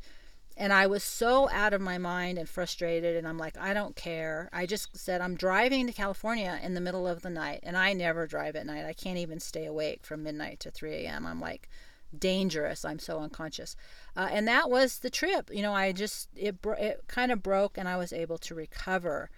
and 0.56 0.72
I 0.72 0.86
was 0.86 1.02
so 1.02 1.50
out 1.50 1.72
of 1.72 1.80
my 1.80 1.98
mind 1.98 2.38
and 2.38 2.48
frustrated 2.48 3.16
and 3.16 3.26
I'm 3.26 3.38
like, 3.38 3.56
"I 3.58 3.74
don't 3.74 3.96
care." 3.96 4.48
I 4.52 4.66
just 4.66 4.96
said, 4.96 5.20
"I'm 5.20 5.36
driving 5.36 5.86
to 5.86 5.92
California 5.92 6.58
in 6.62 6.74
the 6.74 6.80
middle 6.80 7.06
of 7.06 7.22
the 7.22 7.30
night, 7.30 7.60
and 7.62 7.76
I 7.76 7.92
never 7.92 8.26
drive 8.26 8.56
at 8.56 8.66
night. 8.66 8.84
I 8.84 8.92
can't 8.92 9.18
even 9.18 9.40
stay 9.40 9.66
awake 9.66 10.04
from 10.04 10.22
midnight 10.22 10.60
to 10.60 10.70
3 10.70 10.92
a.m. 10.94 11.26
I'm 11.26 11.40
like 11.40 11.68
dangerous. 12.16 12.84
I'm 12.84 12.98
so 12.98 13.20
unconscious." 13.20 13.76
Uh, 14.16 14.28
and 14.30 14.46
that 14.48 14.70
was 14.70 14.98
the 15.00 15.10
trip. 15.10 15.50
You 15.52 15.62
know, 15.62 15.74
I 15.74 15.92
just 15.92 16.28
it 16.36 16.56
it 16.64 17.04
kind 17.08 17.32
of 17.32 17.42
broke 17.42 17.76
and 17.78 17.88
I 17.88 17.96
was 17.96 18.12
able 18.12 18.38
to 18.38 18.54
recover. 18.54 19.30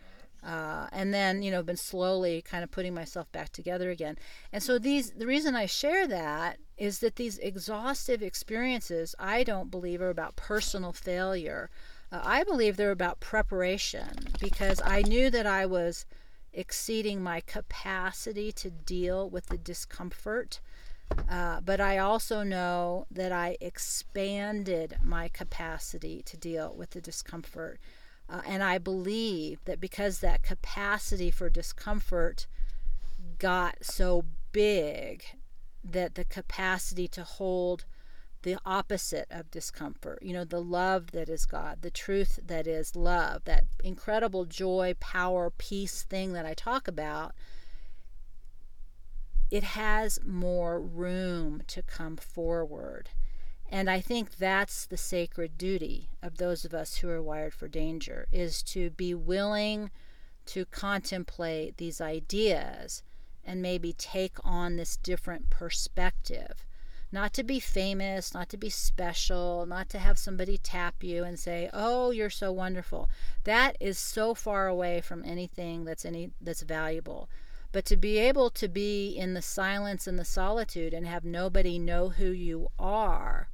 Uh, 0.47 0.86
and 0.92 1.12
then 1.12 1.42
you 1.42 1.51
know 1.51 1.62
been 1.62 1.76
slowly 1.76 2.40
kind 2.40 2.62
of 2.62 2.70
putting 2.70 2.94
myself 2.94 3.30
back 3.32 3.51
together 3.51 3.90
again. 3.90 4.16
And 4.53 4.62
so 4.62 4.78
these 4.78 5.11
the 5.11 5.26
reason 5.26 5.57
i 5.57 5.66
share 5.66 6.07
that 6.07 6.59
is 6.78 7.01
that 7.01 7.16
these 7.16 7.38
exhaustive 7.38 8.22
experiences 8.22 9.14
i 9.18 9.42
don't 9.42 9.70
believe 9.70 10.01
are 10.01 10.11
about 10.11 10.36
personal 10.36 10.92
failure. 10.92 11.68
Uh, 12.12 12.20
i 12.22 12.44
believe 12.44 12.76
they're 12.76 12.92
about 12.92 13.18
preparation 13.18 14.09
because 14.40 14.80
i 14.84 15.03
knew 15.03 15.30
that 15.30 15.47
i 15.47 15.66
was 15.66 16.07
exceeding 16.53 17.22
my 17.22 17.40
capacity 17.40 18.51
to 18.51 18.70
deal 18.70 19.28
with 19.28 19.47
the 19.47 19.59
discomfort. 19.59 20.61
Uh, 21.30 21.61
but 21.61 21.80
I 21.80 21.99
also 21.99 22.42
know 22.42 23.07
that 23.11 23.30
I 23.30 23.57
expanded 23.61 24.97
my 25.05 25.28
capacity 25.28 26.22
to 26.22 26.36
deal 26.36 26.74
with 26.74 26.90
the 26.90 27.01
discomfort. 27.01 27.78
Uh, 28.29 28.43
and 28.47 28.62
I 28.62 28.79
believe 28.79 29.64
that 29.64 29.81
because 29.81 30.18
that 30.18 30.43
capacity 30.43 31.31
for 31.31 31.49
discomfort 31.49 32.47
got 33.39 33.85
so 33.85 34.24
big, 34.53 35.24
that 35.85 36.14
the 36.16 36.24
capacity 36.24 37.07
to 37.09 37.22
hold 37.22 37.85
the 38.43 38.59
opposite 38.64 39.27
of 39.31 39.51
discomfort, 39.51 40.20
you 40.22 40.33
know, 40.33 40.45
the 40.45 40.61
love 40.61 41.12
that 41.12 41.29
is 41.29 41.47
God, 41.47 41.83
the 41.83 41.91
truth 41.91 42.39
that 42.45 42.66
is 42.66 42.97
love, 42.97 43.45
that 43.45 43.64
incredible 43.83 44.45
joy, 44.45 44.95
power, 45.01 45.51
peace 45.51 46.03
thing 46.03 46.33
that 46.33 46.47
I 46.47 46.55
talk 46.55 46.89
about, 46.89 47.35
it 49.51 49.62
has 49.62 50.18
more 50.24 50.81
room 50.81 51.62
to 51.68 51.83
come 51.83 52.16
forward. 52.16 53.11
And 53.68 53.90
I 53.90 54.00
think 54.00 54.36
that's 54.36 54.86
the 54.86 54.96
sacred 54.96 55.58
duty 55.58 56.10
of 56.22 56.38
those 56.38 56.64
of 56.64 56.72
us 56.72 56.96
who 56.96 57.08
are 57.10 57.22
wired 57.22 57.52
for 57.52 57.68
danger 57.68 58.26
is 58.30 58.62
to 58.64 58.90
be 58.90 59.12
willing 59.12 59.90
to 60.46 60.64
contemplate 60.66 61.76
these 61.76 62.00
ideas 62.00 63.02
and 63.44 63.60
maybe 63.60 63.92
take 63.92 64.36
on 64.44 64.76
this 64.76 64.96
different 64.96 65.50
perspective. 65.50 66.64
Not 67.12 67.32
to 67.34 67.44
be 67.44 67.60
famous, 67.60 68.34
not 68.34 68.48
to 68.50 68.56
be 68.56 68.70
special, 68.70 69.66
not 69.66 69.88
to 69.90 69.98
have 69.98 70.18
somebody 70.18 70.58
tap 70.58 71.02
you 71.02 71.24
and 71.24 71.38
say, 71.38 71.70
"Oh, 71.72 72.10
you're 72.10 72.30
so 72.30 72.52
wonderful." 72.52 73.08
That 73.44 73.76
is 73.80 73.98
so 73.98 74.34
far 74.34 74.66
away 74.66 75.00
from 75.00 75.24
anything 75.24 75.84
that's 75.84 76.04
any 76.04 76.32
that's 76.40 76.62
valuable. 76.62 77.28
But 77.72 77.84
to 77.86 77.96
be 77.96 78.18
able 78.18 78.50
to 78.50 78.68
be 78.68 79.10
in 79.10 79.34
the 79.34 79.42
silence 79.42 80.06
and 80.06 80.18
the 80.18 80.24
solitude 80.24 80.94
and 80.94 81.06
have 81.06 81.24
nobody 81.24 81.78
know 81.78 82.10
who 82.10 82.30
you 82.30 82.70
are, 82.78 83.48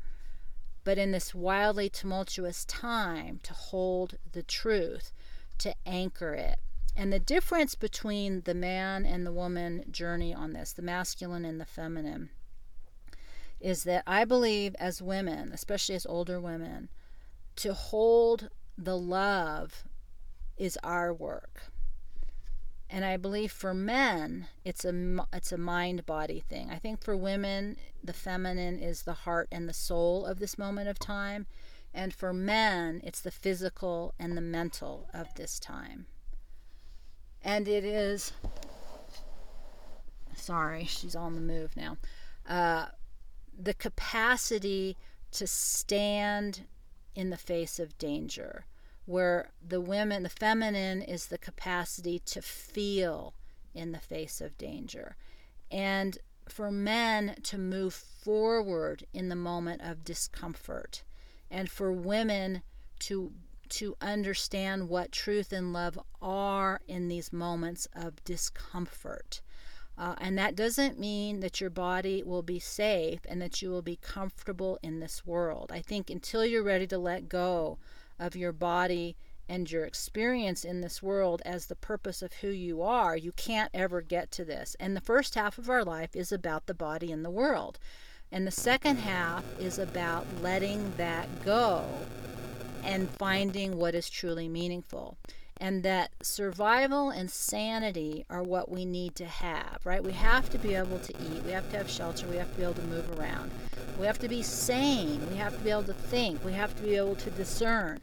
but 0.85 0.99
in 0.99 1.13
this 1.13 1.35
wildly 1.35 1.89
tumultuous 1.89 2.65
time, 2.65 3.41
to 3.43 3.53
hold 3.53 4.17
the 4.33 4.43
truth, 4.43 5.13
to 5.59 5.75
anchor 5.87 6.35
it. 6.35 6.59
And 6.97 7.13
the 7.13 7.19
difference 7.19 7.75
between 7.75 8.43
the 8.43 8.55
man 8.55 9.07
and 9.07 9.25
the 9.25 9.33
woman 9.33 9.85
journey 9.91 10.35
on 10.35 10.53
this, 10.53 10.73
the 10.73 10.83
masculine 10.83 11.45
and 11.45 11.61
the 11.61 11.65
feminine, 11.65 12.31
is 13.61 13.85
that 13.85 14.03
I 14.07 14.25
believe 14.25 14.75
as 14.79 15.01
women, 15.01 15.53
especially 15.53 15.95
as 15.95 16.05
older 16.05 16.41
women, 16.41 16.89
to 17.57 17.73
hold 17.73 18.51
the 18.77 18.99
love 18.99 19.85
is 20.57 20.79
our 20.83 21.15
work 21.15 21.72
and 22.93 23.07
I 23.07 23.17
believe 23.17 23.51
for 23.51 23.73
men 23.73 24.49
it's 24.67 24.85
a 24.85 25.27
it's 25.33 25.51
a 25.51 25.57
mind 25.57 26.05
body 26.05 26.45
thing. 26.47 26.71
I 26.71 26.77
think 26.77 27.03
for 27.03 27.17
women 27.17 27.79
the 28.05 28.13
feminine 28.13 28.79
is 28.79 29.03
the 29.03 29.15
heart 29.15 29.49
and 29.51 29.67
the 29.67 29.73
soul 29.73 30.27
of 30.27 30.39
this 30.39 30.59
moment 30.59 30.89
of 30.89 30.99
time, 30.99 31.47
and 31.95 32.13
for 32.13 32.35
men 32.35 33.01
it's 33.03 33.21
the 33.21 33.31
physical 33.31 34.15
and 34.19 34.37
the 34.37 34.43
mental 34.43 35.09
of 35.15 35.35
this 35.35 35.59
time. 35.59 36.05
And 37.41 37.67
it 37.67 37.83
is 37.83 38.33
sorry, 40.37 40.85
she's 40.85 41.17
on 41.17 41.35
the 41.35 41.41
move 41.41 41.75
now. 41.75 41.97
Uh, 42.47 42.87
the 43.59 43.75
capacity 43.75 44.99
to 45.31 45.47
stand 45.47 46.67
in 47.15 47.31
the 47.31 47.39
face 47.39 47.79
of 47.79 47.97
danger 47.97 48.67
where 49.13 49.51
the 49.63 49.81
women, 49.81 50.23
the 50.23 50.29
feminine, 50.31 51.03
is 51.03 51.27
the 51.27 51.37
capacity 51.37 52.19
to 52.19 52.41
feel 52.41 53.35
in 53.75 53.93
the 53.93 53.99
face 53.99 54.41
of 54.41 54.57
danger. 54.57 55.17
And 55.71 56.17
for 56.49 56.71
men 56.73 57.37
to 57.43 57.59
move 57.59 57.93
forward 57.93 59.05
in 59.13 59.29
the 59.29 59.37
moment 59.37 59.83
of 59.83 60.03
discomfort. 60.03 61.05
And 61.51 61.69
for 61.69 61.93
women 61.93 62.63
to 63.01 63.33
to 63.69 63.97
understand 64.03 64.89
what 64.89 65.13
truth 65.13 65.51
and 65.51 65.73
love 65.73 65.99
are 66.21 66.81
in 66.87 67.09
these 67.09 67.33
moments 67.33 67.89
of 67.95 68.23
discomfort. 68.25 69.41
Uh, 69.97 70.15
and 70.19 70.37
that 70.37 70.55
doesn't 70.55 70.99
mean 70.99 71.41
that 71.41 71.59
your 71.59 71.71
body 71.71 72.23
will 72.23 72.43
be 72.43 72.59
safe 72.59 73.21
and 73.27 73.41
that 73.41 73.63
you 73.63 73.71
will 73.71 73.83
be 73.83 73.97
comfortable 73.97 74.79
in 74.83 75.01
this 75.01 75.25
world. 75.25 75.71
I 75.73 75.81
think 75.81 76.11
until 76.11 76.45
you're 76.45 76.63
ready 76.63 76.87
to 76.87 76.99
let 76.99 77.31
go 77.31 77.79
of 78.23 78.37
your 78.37 78.53
body 78.53 79.17
and 79.49 79.71
your 79.71 79.85
experience 79.85 80.65
in 80.65 80.81
this 80.81 81.03
world 81.03 81.43
as 81.45 81.67
the 81.67 81.75
purpose 81.75 82.23
of 82.23 82.33
who 82.35 82.49
you 82.49 82.81
are, 82.81 83.17
you 83.17 83.33
can't 83.33 83.71
ever 83.75 84.01
get 84.01 84.31
to 84.31 84.45
this. 84.45 84.77
And 84.79 84.97
the 84.97 85.01
first 85.01 85.35
half 85.35 85.59
of 85.59 85.69
our 85.69 85.85
life 85.85 86.15
is 86.15 86.33
about 86.33 86.67
the 86.67 86.75
body 86.75 87.11
and 87.11 87.25
the 87.25 87.31
world. 87.31 87.79
And 88.31 88.47
the 88.47 88.53
second 88.53 88.97
half 88.97 89.45
is 89.59 89.79
about 89.79 90.27
letting 90.41 90.93
that 90.97 91.45
go 91.45 91.85
and 92.83 93.11
finding 93.11 93.77
what 93.77 93.95
is 93.95 94.09
truly 94.09 94.49
meaningful. 94.49 95.19
And 95.59 95.83
that 95.85 96.11
survival 96.23 97.11
and 97.11 97.31
sanity 97.31 98.25
are 98.29 98.43
what 98.43 98.71
we 98.71 98.85
need 98.85 99.15
to 99.17 99.27
have, 99.27 99.81
right? 99.85 100.03
We 100.03 100.13
have 100.13 100.51
to 100.51 100.59
be 100.59 100.75
able 100.75 100.99
to 100.99 101.13
eat, 101.13 101.45
we 101.45 101.53
have 101.53 101.71
to 101.71 101.77
have 101.79 101.89
shelter, 101.89 102.27
we 102.27 102.37
have 102.37 102.51
to 102.51 102.57
be 102.57 102.63
able 102.65 102.75
to 102.75 102.83
move 102.83 103.19
around. 103.19 103.53
We 103.99 104.07
have 104.07 104.19
to 104.21 104.29
be 104.29 104.43
sane. 104.43 105.29
We 105.31 105.37
have 105.37 105.57
to 105.57 105.63
be 105.63 105.71
able 105.71 105.85
to 105.85 105.95
think. 105.95 106.45
We 106.45 106.53
have 106.55 106.75
to 106.77 106.83
be 106.83 106.97
able 106.97 107.17
to 107.17 107.31
discern. 107.31 108.01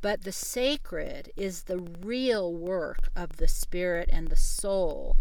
But 0.00 0.22
the 0.22 0.32
sacred 0.32 1.32
is 1.36 1.62
the 1.62 1.78
real 1.78 2.52
work 2.52 3.08
of 3.16 3.36
the 3.36 3.48
spirit 3.48 4.08
and 4.12 4.28
the 4.28 4.36
soul. 4.36 5.16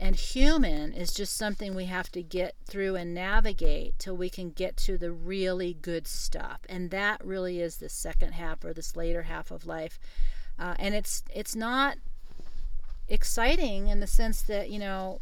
And 0.00 0.16
human 0.16 0.92
is 0.92 1.12
just 1.12 1.36
something 1.36 1.74
we 1.74 1.84
have 1.86 2.10
to 2.12 2.22
get 2.22 2.54
through 2.64 2.96
and 2.96 3.12
navigate 3.12 3.98
till 3.98 4.16
we 4.16 4.30
can 4.30 4.50
get 4.50 4.76
to 4.78 4.96
the 4.96 5.12
really 5.12 5.74
good 5.74 6.06
stuff. 6.06 6.60
And 6.68 6.90
that 6.90 7.24
really 7.24 7.60
is 7.60 7.76
the 7.76 7.88
second 7.88 8.32
half 8.32 8.64
or 8.64 8.72
this 8.72 8.96
later 8.96 9.22
half 9.22 9.50
of 9.50 9.66
life. 9.66 9.98
Uh, 10.60 10.74
and 10.78 10.94
it's 10.94 11.24
it's 11.34 11.56
not 11.56 11.96
exciting 13.08 13.88
in 13.88 13.98
the 14.00 14.06
sense 14.06 14.42
that 14.42 14.70
you 14.70 14.78
know 14.78 15.20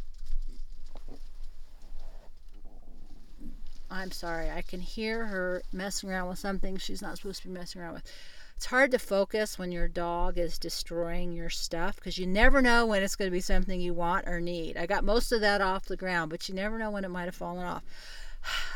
I'm 3.91 4.11
sorry. 4.11 4.51
I 4.51 4.61
can 4.61 4.81
hear 4.81 5.25
her 5.25 5.63
messing 5.73 6.09
around 6.11 6.29
with 6.29 6.37
something 6.37 6.77
she's 6.77 7.01
not 7.01 7.17
supposed 7.17 7.41
to 7.41 7.47
be 7.47 7.53
messing 7.53 7.81
around 7.81 7.93
with. 7.93 8.11
It's 8.55 8.65
hard 8.65 8.91
to 8.91 8.99
focus 8.99 9.57
when 9.57 9.71
your 9.71 9.87
dog 9.87 10.37
is 10.37 10.59
destroying 10.59 11.31
your 11.31 11.49
stuff 11.49 11.95
because 11.95 12.17
you 12.17 12.27
never 12.27 12.61
know 12.61 12.85
when 12.85 13.01
it's 13.01 13.15
going 13.15 13.31
to 13.31 13.35
be 13.35 13.39
something 13.39 13.79
you 13.79 13.93
want 13.93 14.27
or 14.27 14.41
need. 14.41 14.77
I 14.77 14.85
got 14.85 15.05
most 15.05 15.31
of 15.31 15.41
that 15.41 15.61
off 15.61 15.85
the 15.85 15.95
ground, 15.95 16.29
but 16.29 16.47
you 16.49 16.55
never 16.55 16.77
know 16.77 16.91
when 16.91 17.05
it 17.05 17.09
might 17.09 17.25
have 17.25 17.35
fallen 17.35 17.65
off. 17.65 17.83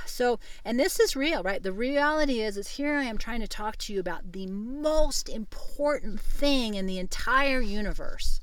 So, 0.06 0.40
and 0.64 0.80
this 0.80 1.00
is 1.00 1.16
real, 1.16 1.42
right? 1.42 1.64
The 1.64 1.72
reality 1.72 2.42
is, 2.42 2.56
is 2.56 2.68
here 2.68 2.94
I 2.94 3.06
am 3.06 3.18
trying 3.18 3.40
to 3.42 3.48
talk 3.48 3.78
to 3.78 3.94
you 3.94 4.00
about 4.00 4.32
the 4.32 4.46
most 4.46 5.28
important 5.28 6.22
thing 6.22 6.76
in 6.76 6.86
the 6.86 7.00
entire 7.00 7.62
universe. 7.62 8.40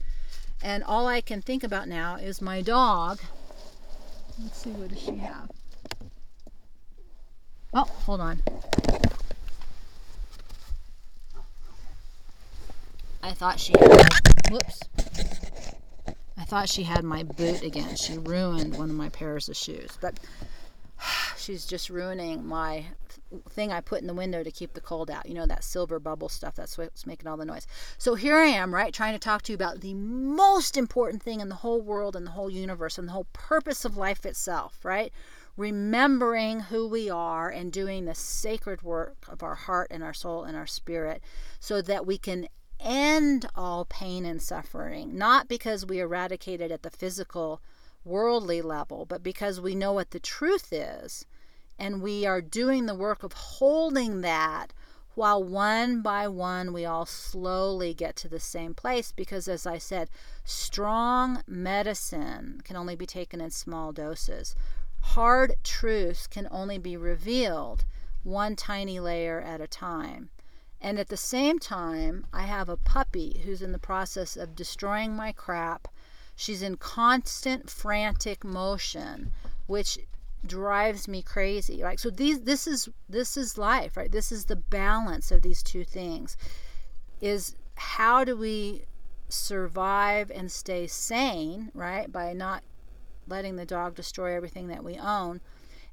And 0.63 0.83
all 0.83 1.07
I 1.07 1.21
can 1.21 1.41
think 1.41 1.63
about 1.63 1.87
now 1.87 2.17
is 2.17 2.43
my 2.43 2.61
dog. 2.61 3.21
Let's 4.43 4.63
see, 4.63 4.71
what 4.71 4.89
does 4.89 5.01
she 5.01 5.17
have? 5.17 5.51
Oh, 7.73 7.85
hold 7.85 8.21
on. 8.21 8.43
I 13.23 13.33
thought 13.33 13.61
she 13.61 13.75
had, 13.79 14.09
whoops. 14.51 14.81
I 16.37 16.45
thought 16.45 16.69
she 16.69 16.83
had 16.83 17.05
my 17.05 17.23
boot 17.23 17.63
again. 17.63 17.95
She 17.95 18.19
ruined 18.19 18.77
one 18.77 18.91
of 18.91 18.97
my 18.97 19.09
pairs 19.11 19.49
of 19.49 19.57
shoes. 19.57 19.97
But 20.01 20.19
she's 21.37 21.67
just 21.67 21.91
ruining 21.91 22.47
my 22.47 22.87
thing 23.51 23.73
I 23.73 23.81
put 23.81 24.01
in 24.01 24.07
the 24.07 24.15
window 24.15 24.43
to 24.43 24.51
keep 24.51 24.75
the 24.75 24.81
cold 24.81 25.11
out. 25.11 25.27
You 25.27 25.35
know, 25.35 25.47
that 25.47 25.65
silver 25.65 25.99
bubble 25.99 26.29
stuff. 26.29 26.55
That's 26.55 26.77
what's 26.77 27.07
making 27.07 27.29
all 27.29 27.37
the 27.37 27.45
noise. 27.45 27.67
So 27.99 28.15
here 28.15 28.37
I 28.37 28.47
am, 28.47 28.75
right, 28.75 28.93
trying 28.93 29.13
to 29.15 29.19
talk 29.19 29.43
to 29.43 29.53
you 29.53 29.55
about 29.55 29.81
the 29.81 29.95
most 29.95 30.77
important 30.77 31.23
thing 31.23 31.41
in 31.41 31.49
the 31.49 31.57
whole 31.57 31.81
world 31.81 32.17
and 32.17 32.27
the 32.27 32.33
whole 32.33 32.51
universe 32.51 32.99
and 32.99 33.09
the 33.09 33.13
whole 33.13 33.27
purpose 33.33 33.85
of 33.85 33.97
life 33.97 34.27
itself, 34.27 34.79
right? 34.85 35.13
Remembering 35.57 36.61
who 36.61 36.89
we 36.89 37.11
are 37.11 37.51
and 37.51 37.73
doing 37.73 38.05
the 38.05 38.15
sacred 38.15 38.83
work 38.83 39.17
of 39.29 39.43
our 39.43 39.55
heart 39.55 39.89
and 39.91 40.03
our 40.03 40.15
soul 40.15 40.45
and 40.45 40.57
our 40.57 40.67
spirit 40.67 41.23
so 41.59 41.83
that 41.83 42.07
we 42.07 42.19
can 42.19 42.49
end 42.79 43.47
all 43.55 43.85
pain 43.85 44.25
and 44.25 44.41
suffering, 44.41 45.17
not 45.17 45.49
because 45.49 45.85
we 45.85 46.01
eradicate 46.01 46.61
it 46.61 46.71
at 46.71 46.83
the 46.83 46.91
physical 46.91 47.61
worldly 48.05 48.63
level, 48.63 49.05
but 49.05 49.23
because 49.23 49.61
we 49.61 49.75
know 49.75 49.93
what 49.93 50.11
the 50.11 50.21
truth 50.21 50.73
is 50.73 51.27
and 51.79 52.03
we 52.03 52.27
are 52.27 52.43
doing 52.43 52.87
the 52.87 52.95
work 52.95 53.23
of 53.23 53.33
holding 53.33 54.21
that 54.21 54.73
while 55.15 55.43
one 55.43 56.03
by 56.03 56.29
one 56.29 56.73
we 56.73 56.85
all 56.85 57.07
slowly 57.07 57.93
get 57.93 58.15
to 58.15 58.29
the 58.29 58.39
same 58.39 58.75
place 58.75 59.13
because 59.13 59.49
as 59.49 59.67
I 59.67 59.79
said, 59.79 60.09
strong 60.45 61.43
medicine 61.47 62.61
can 62.65 62.77
only 62.77 62.95
be 62.97 63.07
taken 63.07 63.41
in 63.41 63.51
small 63.51 63.93
doses. 63.93 64.55
Hard 65.01 65.57
truths 65.65 66.27
can 66.27 66.47
only 66.51 66.79
be 66.79 66.97
revealed 66.97 67.85
one 68.23 68.55
tiny 68.55 69.01
layer 69.01 69.41
at 69.41 69.61
a 69.61 69.67
time. 69.67 70.31
And 70.81 70.99
at 70.99 71.09
the 71.09 71.17
same 71.17 71.59
time, 71.59 72.27
I 72.33 72.43
have 72.43 72.69
a 72.69 72.77
puppy 72.77 73.43
who's 73.45 73.63
in 73.63 73.73
the 73.73 73.79
process 73.79 74.37
of 74.37 74.57
destroying 74.57 75.15
my 75.15 75.33
crap 75.33 75.89
She's 76.41 76.63
in 76.63 76.77
constant 76.77 77.69
frantic 77.69 78.45
motion, 78.45 79.31
which 79.67 79.99
drives 80.47 81.07
me 81.07 81.21
crazy. 81.21 81.83
Like 81.83 81.99
So 81.99 82.09
these 82.09 82.41
this 82.41 82.67
is 82.67 82.89
this 83.11 83.37
is 83.37 83.59
life, 83.59 83.95
right? 83.95 84.11
This 84.11 84.33
is 84.33 84.47
the 84.47 84.57
balance 84.57 85.31
of 85.31 85.43
these 85.43 85.63
two 85.63 85.85
things. 85.85 86.39
Is 87.21 87.57
how 87.75 88.25
do 88.25 88.35
we 88.39 88.87
survive 89.29 90.31
and 90.31 90.51
stay 90.51 90.87
sane, 90.87 91.71
right? 91.75 92.11
By 92.11 92.33
not 92.33 92.63
letting 93.29 93.57
the 93.57 93.67
dog 93.67 93.95
destroy 93.95 94.35
everything 94.35 94.69
that 94.69 94.83
we 94.83 94.97
own 94.97 95.43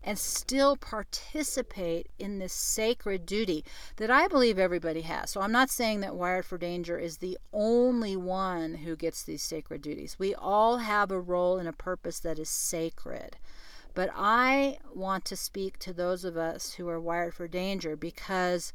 and 0.08 0.18
still 0.18 0.78
participate 0.78 2.08
in 2.18 2.40
this 2.40 2.54
sacred 2.54 3.26
duty 3.26 3.66
that 3.98 4.10
I 4.10 4.30
believe 4.30 4.58
everybody 4.58 5.02
has. 5.02 5.32
So 5.32 5.42
I'm 5.42 5.52
not 5.52 5.70
saying 5.70 6.00
that 6.00 6.16
Wired 6.16 6.46
for 6.46 6.58
Danger 6.58 6.98
is 6.98 7.18
the 7.18 7.38
only 7.52 8.16
one 8.16 8.76
who 8.76 8.96
gets 8.96 9.22
these 9.22 9.44
sacred 9.44 9.82
duties. 9.82 10.16
We 10.18 10.34
all 10.34 10.78
have 10.78 11.12
a 11.12 11.20
role 11.20 11.58
and 11.58 11.68
a 11.68 11.74
purpose 11.74 12.20
that 12.22 12.40
is 12.40 12.48
sacred. 12.48 13.36
But 13.94 14.10
I 14.16 14.78
want 14.96 15.26
to 15.26 15.36
speak 15.36 15.78
to 15.80 15.92
those 15.92 16.24
of 16.24 16.38
us 16.38 16.72
who 16.72 16.88
are 16.88 17.02
wired 17.02 17.34
for 17.34 17.50
danger 17.50 17.98
because 17.98 18.72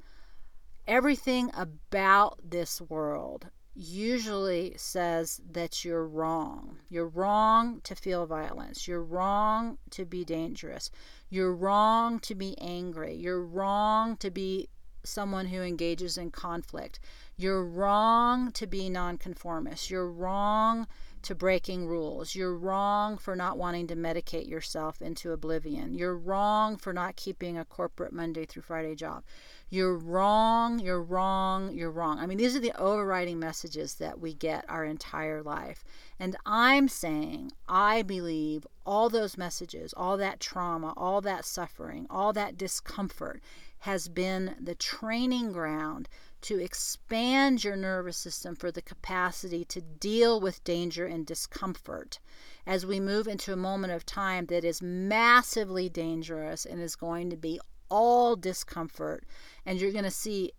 everything 0.87 1.51
about 1.55 2.41
this 2.45 2.78
world 2.78 3.47
usually 3.74 4.74
says 4.76 5.41
that 5.51 5.85
you're 5.85 6.07
wrong. 6.07 6.78
You're 6.89 7.09
wrong 7.09 7.80
to 7.85 7.95
feel 7.95 8.26
violence. 8.26 8.87
You're 8.87 9.03
wrong 9.03 9.78
to 9.91 10.05
be 10.05 10.24
dangerous. 10.24 10.91
You're 11.33 11.55
wrong 11.55 12.18
to 12.20 12.35
be 12.35 12.59
angry. 12.61 13.14
You're 13.14 13.41
wrong 13.41 14.18
to 14.18 14.30
be 14.30 14.68
someone 15.03 15.47
who 15.47 15.62
engages 15.62 16.18
in 16.18 16.30
conflict. 16.30 17.01
You're 17.39 17.64
wrong 17.64 18.53
to 18.53 18.66
be 18.66 18.91
nonconformist. 18.91 19.89
You're 19.89 20.11
wrong 20.11 20.87
to 21.22 21.34
breaking 21.34 21.86
rules. 21.86 22.34
You're 22.34 22.56
wrong 22.56 23.16
for 23.16 23.36
not 23.36 23.58
wanting 23.58 23.86
to 23.88 23.96
medicate 23.96 24.48
yourself 24.48 25.00
into 25.00 25.32
oblivion. 25.32 25.94
You're 25.94 26.16
wrong 26.16 26.76
for 26.76 26.92
not 26.92 27.16
keeping 27.16 27.56
a 27.56 27.64
corporate 27.64 28.12
Monday 28.12 28.44
through 28.44 28.62
Friday 28.62 28.94
job. 28.94 29.24
You're 29.68 29.96
wrong, 29.96 30.80
you're 30.80 31.02
wrong, 31.02 31.72
you're 31.72 31.90
wrong. 31.90 32.18
I 32.18 32.26
mean, 32.26 32.36
these 32.36 32.54
are 32.54 32.60
the 32.60 32.78
overriding 32.78 33.38
messages 33.38 33.94
that 33.94 34.20
we 34.20 34.34
get 34.34 34.64
our 34.68 34.84
entire 34.84 35.42
life. 35.42 35.82
And 36.20 36.36
I'm 36.44 36.88
saying, 36.88 37.52
I 37.68 38.02
believe 38.02 38.66
all 38.84 39.08
those 39.08 39.38
messages, 39.38 39.94
all 39.96 40.16
that 40.18 40.40
trauma, 40.40 40.92
all 40.96 41.20
that 41.22 41.44
suffering, 41.44 42.06
all 42.10 42.32
that 42.34 42.58
discomfort 42.58 43.42
has 43.78 44.08
been 44.08 44.54
the 44.60 44.74
training 44.74 45.52
ground 45.52 46.08
to 46.43 46.62
expand 46.62 47.64
your 47.64 47.76
nervous 47.76 48.16
system 48.16 48.55
for 48.55 48.70
the 48.70 48.82
capacity 48.82 49.64
to 49.66 49.80
deal 49.80 50.40
with 50.40 50.64
danger 50.64 51.07
and 51.07 51.26
discomfort 51.26 52.18
as 52.66 52.86
we 52.86 53.01
move 53.01 53.26
into 53.26 53.53
a 53.53 53.57
moment 53.57 53.93
of 53.93 54.07
time 54.07 54.47
that 54.47 54.64
is 54.64 54.82
massively 54.82 55.88
dangerous 55.88 56.64
and 56.64 56.80
is 56.80 56.97
going 56.97 57.30
to 57.30 57.36
be 57.36 57.61
all 57.88 58.36
discomfort, 58.36 59.24
and 59.66 59.78
you're 59.78 59.93
going 59.93 60.05
to 60.05 60.11
see 60.11 60.53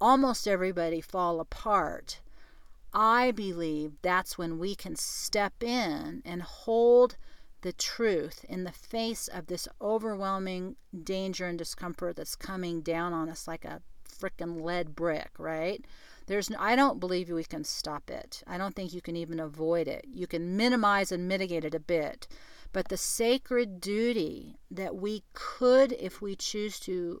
almost 0.00 0.48
everybody 0.48 1.00
fall 1.00 1.40
apart. 1.40 2.20
I 2.92 3.30
believe 3.30 3.92
that's 4.02 4.38
when 4.38 4.58
we 4.58 4.74
can 4.74 4.96
step 4.96 5.62
in 5.62 6.22
and 6.24 6.42
hold 6.42 7.16
the 7.60 7.72
truth 7.72 8.44
in 8.48 8.64
the 8.64 8.72
face 8.72 9.28
of 9.28 9.46
this 9.46 9.68
overwhelming 9.80 10.76
danger 11.04 11.46
and 11.46 11.58
discomfort 11.58 12.16
that's 12.16 12.34
coming 12.34 12.80
down 12.80 13.12
on 13.12 13.28
us 13.28 13.46
like 13.46 13.64
a 13.64 13.82
freaking 14.20 14.62
lead 14.62 14.94
brick, 14.94 15.30
right? 15.38 15.84
There's 16.26 16.50
I 16.58 16.76
don't 16.76 17.00
believe 17.00 17.30
we 17.30 17.44
can 17.44 17.64
stop 17.64 18.10
it. 18.10 18.42
I 18.46 18.58
don't 18.58 18.74
think 18.74 18.92
you 18.92 19.00
can 19.00 19.16
even 19.16 19.40
avoid 19.40 19.88
it. 19.88 20.04
You 20.12 20.26
can 20.26 20.56
minimize 20.56 21.10
and 21.10 21.26
mitigate 21.26 21.64
it 21.64 21.74
a 21.74 21.80
bit. 21.80 22.28
But 22.72 22.88
the 22.88 22.96
sacred 22.96 23.80
duty 23.80 24.60
that 24.70 24.94
we 24.94 25.24
could 25.32 25.92
if 25.92 26.22
we 26.22 26.36
choose 26.36 26.78
to 26.80 27.20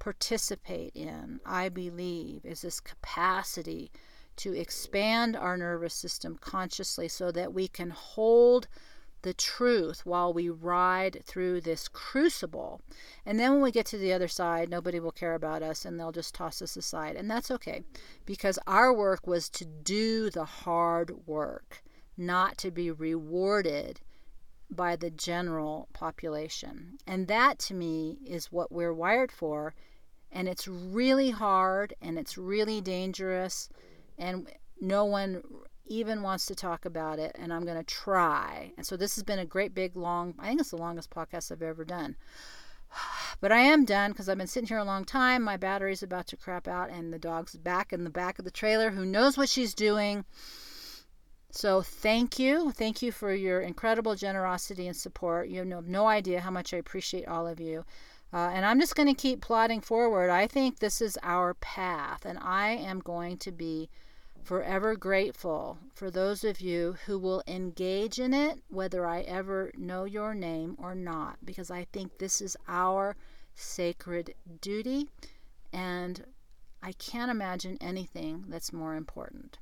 participate 0.00 0.96
in, 0.96 1.40
I 1.46 1.68
believe, 1.68 2.44
is 2.44 2.62
this 2.62 2.80
capacity 2.80 3.92
to 4.36 4.58
expand 4.58 5.36
our 5.36 5.56
nervous 5.56 5.94
system 5.94 6.38
consciously 6.40 7.06
so 7.06 7.30
that 7.30 7.52
we 7.52 7.68
can 7.68 7.90
hold 7.90 8.66
the 9.22 9.34
truth 9.34 10.04
while 10.04 10.32
we 10.32 10.48
ride 10.48 11.22
through 11.24 11.60
this 11.60 11.88
crucible. 11.88 12.80
And 13.26 13.38
then 13.38 13.52
when 13.52 13.62
we 13.62 13.70
get 13.70 13.86
to 13.86 13.98
the 13.98 14.12
other 14.12 14.28
side, 14.28 14.68
nobody 14.68 15.00
will 15.00 15.12
care 15.12 15.34
about 15.34 15.62
us 15.62 15.84
and 15.84 15.98
they'll 15.98 16.12
just 16.12 16.34
toss 16.34 16.62
us 16.62 16.76
aside. 16.76 17.16
And 17.16 17.30
that's 17.30 17.50
okay 17.50 17.82
because 18.26 18.58
our 18.66 18.92
work 18.92 19.26
was 19.26 19.48
to 19.50 19.64
do 19.64 20.30
the 20.30 20.44
hard 20.44 21.26
work, 21.26 21.82
not 22.16 22.58
to 22.58 22.70
be 22.70 22.90
rewarded 22.90 24.00
by 24.70 24.96
the 24.96 25.10
general 25.10 25.88
population. 25.92 26.98
And 27.06 27.26
that 27.28 27.58
to 27.60 27.74
me 27.74 28.18
is 28.24 28.52
what 28.52 28.70
we're 28.70 28.94
wired 28.94 29.32
for. 29.32 29.74
And 30.32 30.48
it's 30.48 30.68
really 30.68 31.30
hard 31.30 31.94
and 32.00 32.18
it's 32.18 32.38
really 32.38 32.80
dangerous. 32.80 33.68
And 34.16 34.48
no 34.80 35.04
one 35.04 35.42
even 35.90 36.22
wants 36.22 36.46
to 36.46 36.54
talk 36.54 36.84
about 36.84 37.18
it, 37.18 37.36
and 37.38 37.52
I'm 37.52 37.64
going 37.64 37.76
to 37.76 37.84
try. 37.84 38.72
And 38.76 38.86
so 38.86 38.96
this 38.96 39.16
has 39.16 39.24
been 39.24 39.40
a 39.40 39.44
great, 39.44 39.74
big, 39.74 39.96
long, 39.96 40.34
I 40.38 40.48
think 40.48 40.60
it's 40.60 40.70
the 40.70 40.76
longest 40.76 41.10
podcast 41.10 41.50
I've 41.50 41.62
ever 41.62 41.84
done. 41.84 42.16
But 43.40 43.52
I 43.52 43.60
am 43.60 43.86
done 43.86 44.10
because 44.10 44.28
I've 44.28 44.36
been 44.36 44.46
sitting 44.46 44.68
here 44.68 44.76
a 44.76 44.84
long 44.84 45.06
time. 45.06 45.42
My 45.42 45.56
battery's 45.56 46.02
about 46.02 46.26
to 46.26 46.36
crap 46.36 46.68
out, 46.68 46.90
and 46.90 47.10
the 47.10 47.18
dog's 47.18 47.56
back 47.56 47.90
in 47.90 48.04
the 48.04 48.10
back 48.10 48.38
of 48.38 48.44
the 48.44 48.50
trailer. 48.50 48.90
Who 48.90 49.06
knows 49.06 49.38
what 49.38 49.48
she's 49.48 49.72
doing? 49.72 50.26
So 51.50 51.80
thank 51.80 52.38
you. 52.38 52.70
Thank 52.70 53.00
you 53.00 53.12
for 53.12 53.32
your 53.32 53.62
incredible 53.62 54.14
generosity 54.14 54.86
and 54.86 54.96
support. 54.96 55.48
You 55.48 55.64
have 55.64 55.88
no 55.88 56.06
idea 56.06 56.40
how 56.40 56.50
much 56.50 56.74
I 56.74 56.76
appreciate 56.76 57.26
all 57.26 57.46
of 57.46 57.60
you. 57.60 57.86
Uh, 58.32 58.50
and 58.52 58.64
I'm 58.64 58.78
just 58.78 58.94
going 58.94 59.08
to 59.08 59.20
keep 59.20 59.40
plodding 59.40 59.80
forward. 59.80 60.30
I 60.30 60.46
think 60.46 60.78
this 60.78 61.00
is 61.00 61.18
our 61.22 61.54
path, 61.54 62.24
and 62.24 62.38
I 62.38 62.70
am 62.72 63.00
going 63.00 63.38
to 63.38 63.50
be 63.50 63.88
forever 64.42 64.96
grateful 64.96 65.78
for 65.94 66.10
those 66.10 66.44
of 66.44 66.60
you 66.60 66.96
who 67.06 67.18
will 67.18 67.42
engage 67.46 68.18
in 68.18 68.34
it, 68.34 68.60
whether 68.68 69.06
I 69.06 69.20
ever 69.22 69.70
know 69.76 70.04
your 70.04 70.34
name 70.34 70.76
or 70.78 70.94
not, 70.94 71.38
because 71.44 71.70
I 71.70 71.84
think 71.92 72.18
this 72.18 72.40
is 72.40 72.56
our 72.68 73.16
sacred 73.54 74.34
duty, 74.60 75.08
and 75.72 76.24
I 76.82 76.92
can't 76.92 77.30
imagine 77.30 77.78
anything 77.80 78.44
that's 78.48 78.72
more 78.72 78.94
important. 78.94 79.58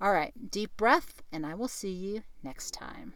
All 0.00 0.12
right, 0.12 0.50
deep 0.50 0.76
breath, 0.76 1.22
and 1.32 1.46
I 1.46 1.54
will 1.54 1.68
see 1.68 1.92
you 1.92 2.22
next 2.42 2.72
time. 2.72 3.14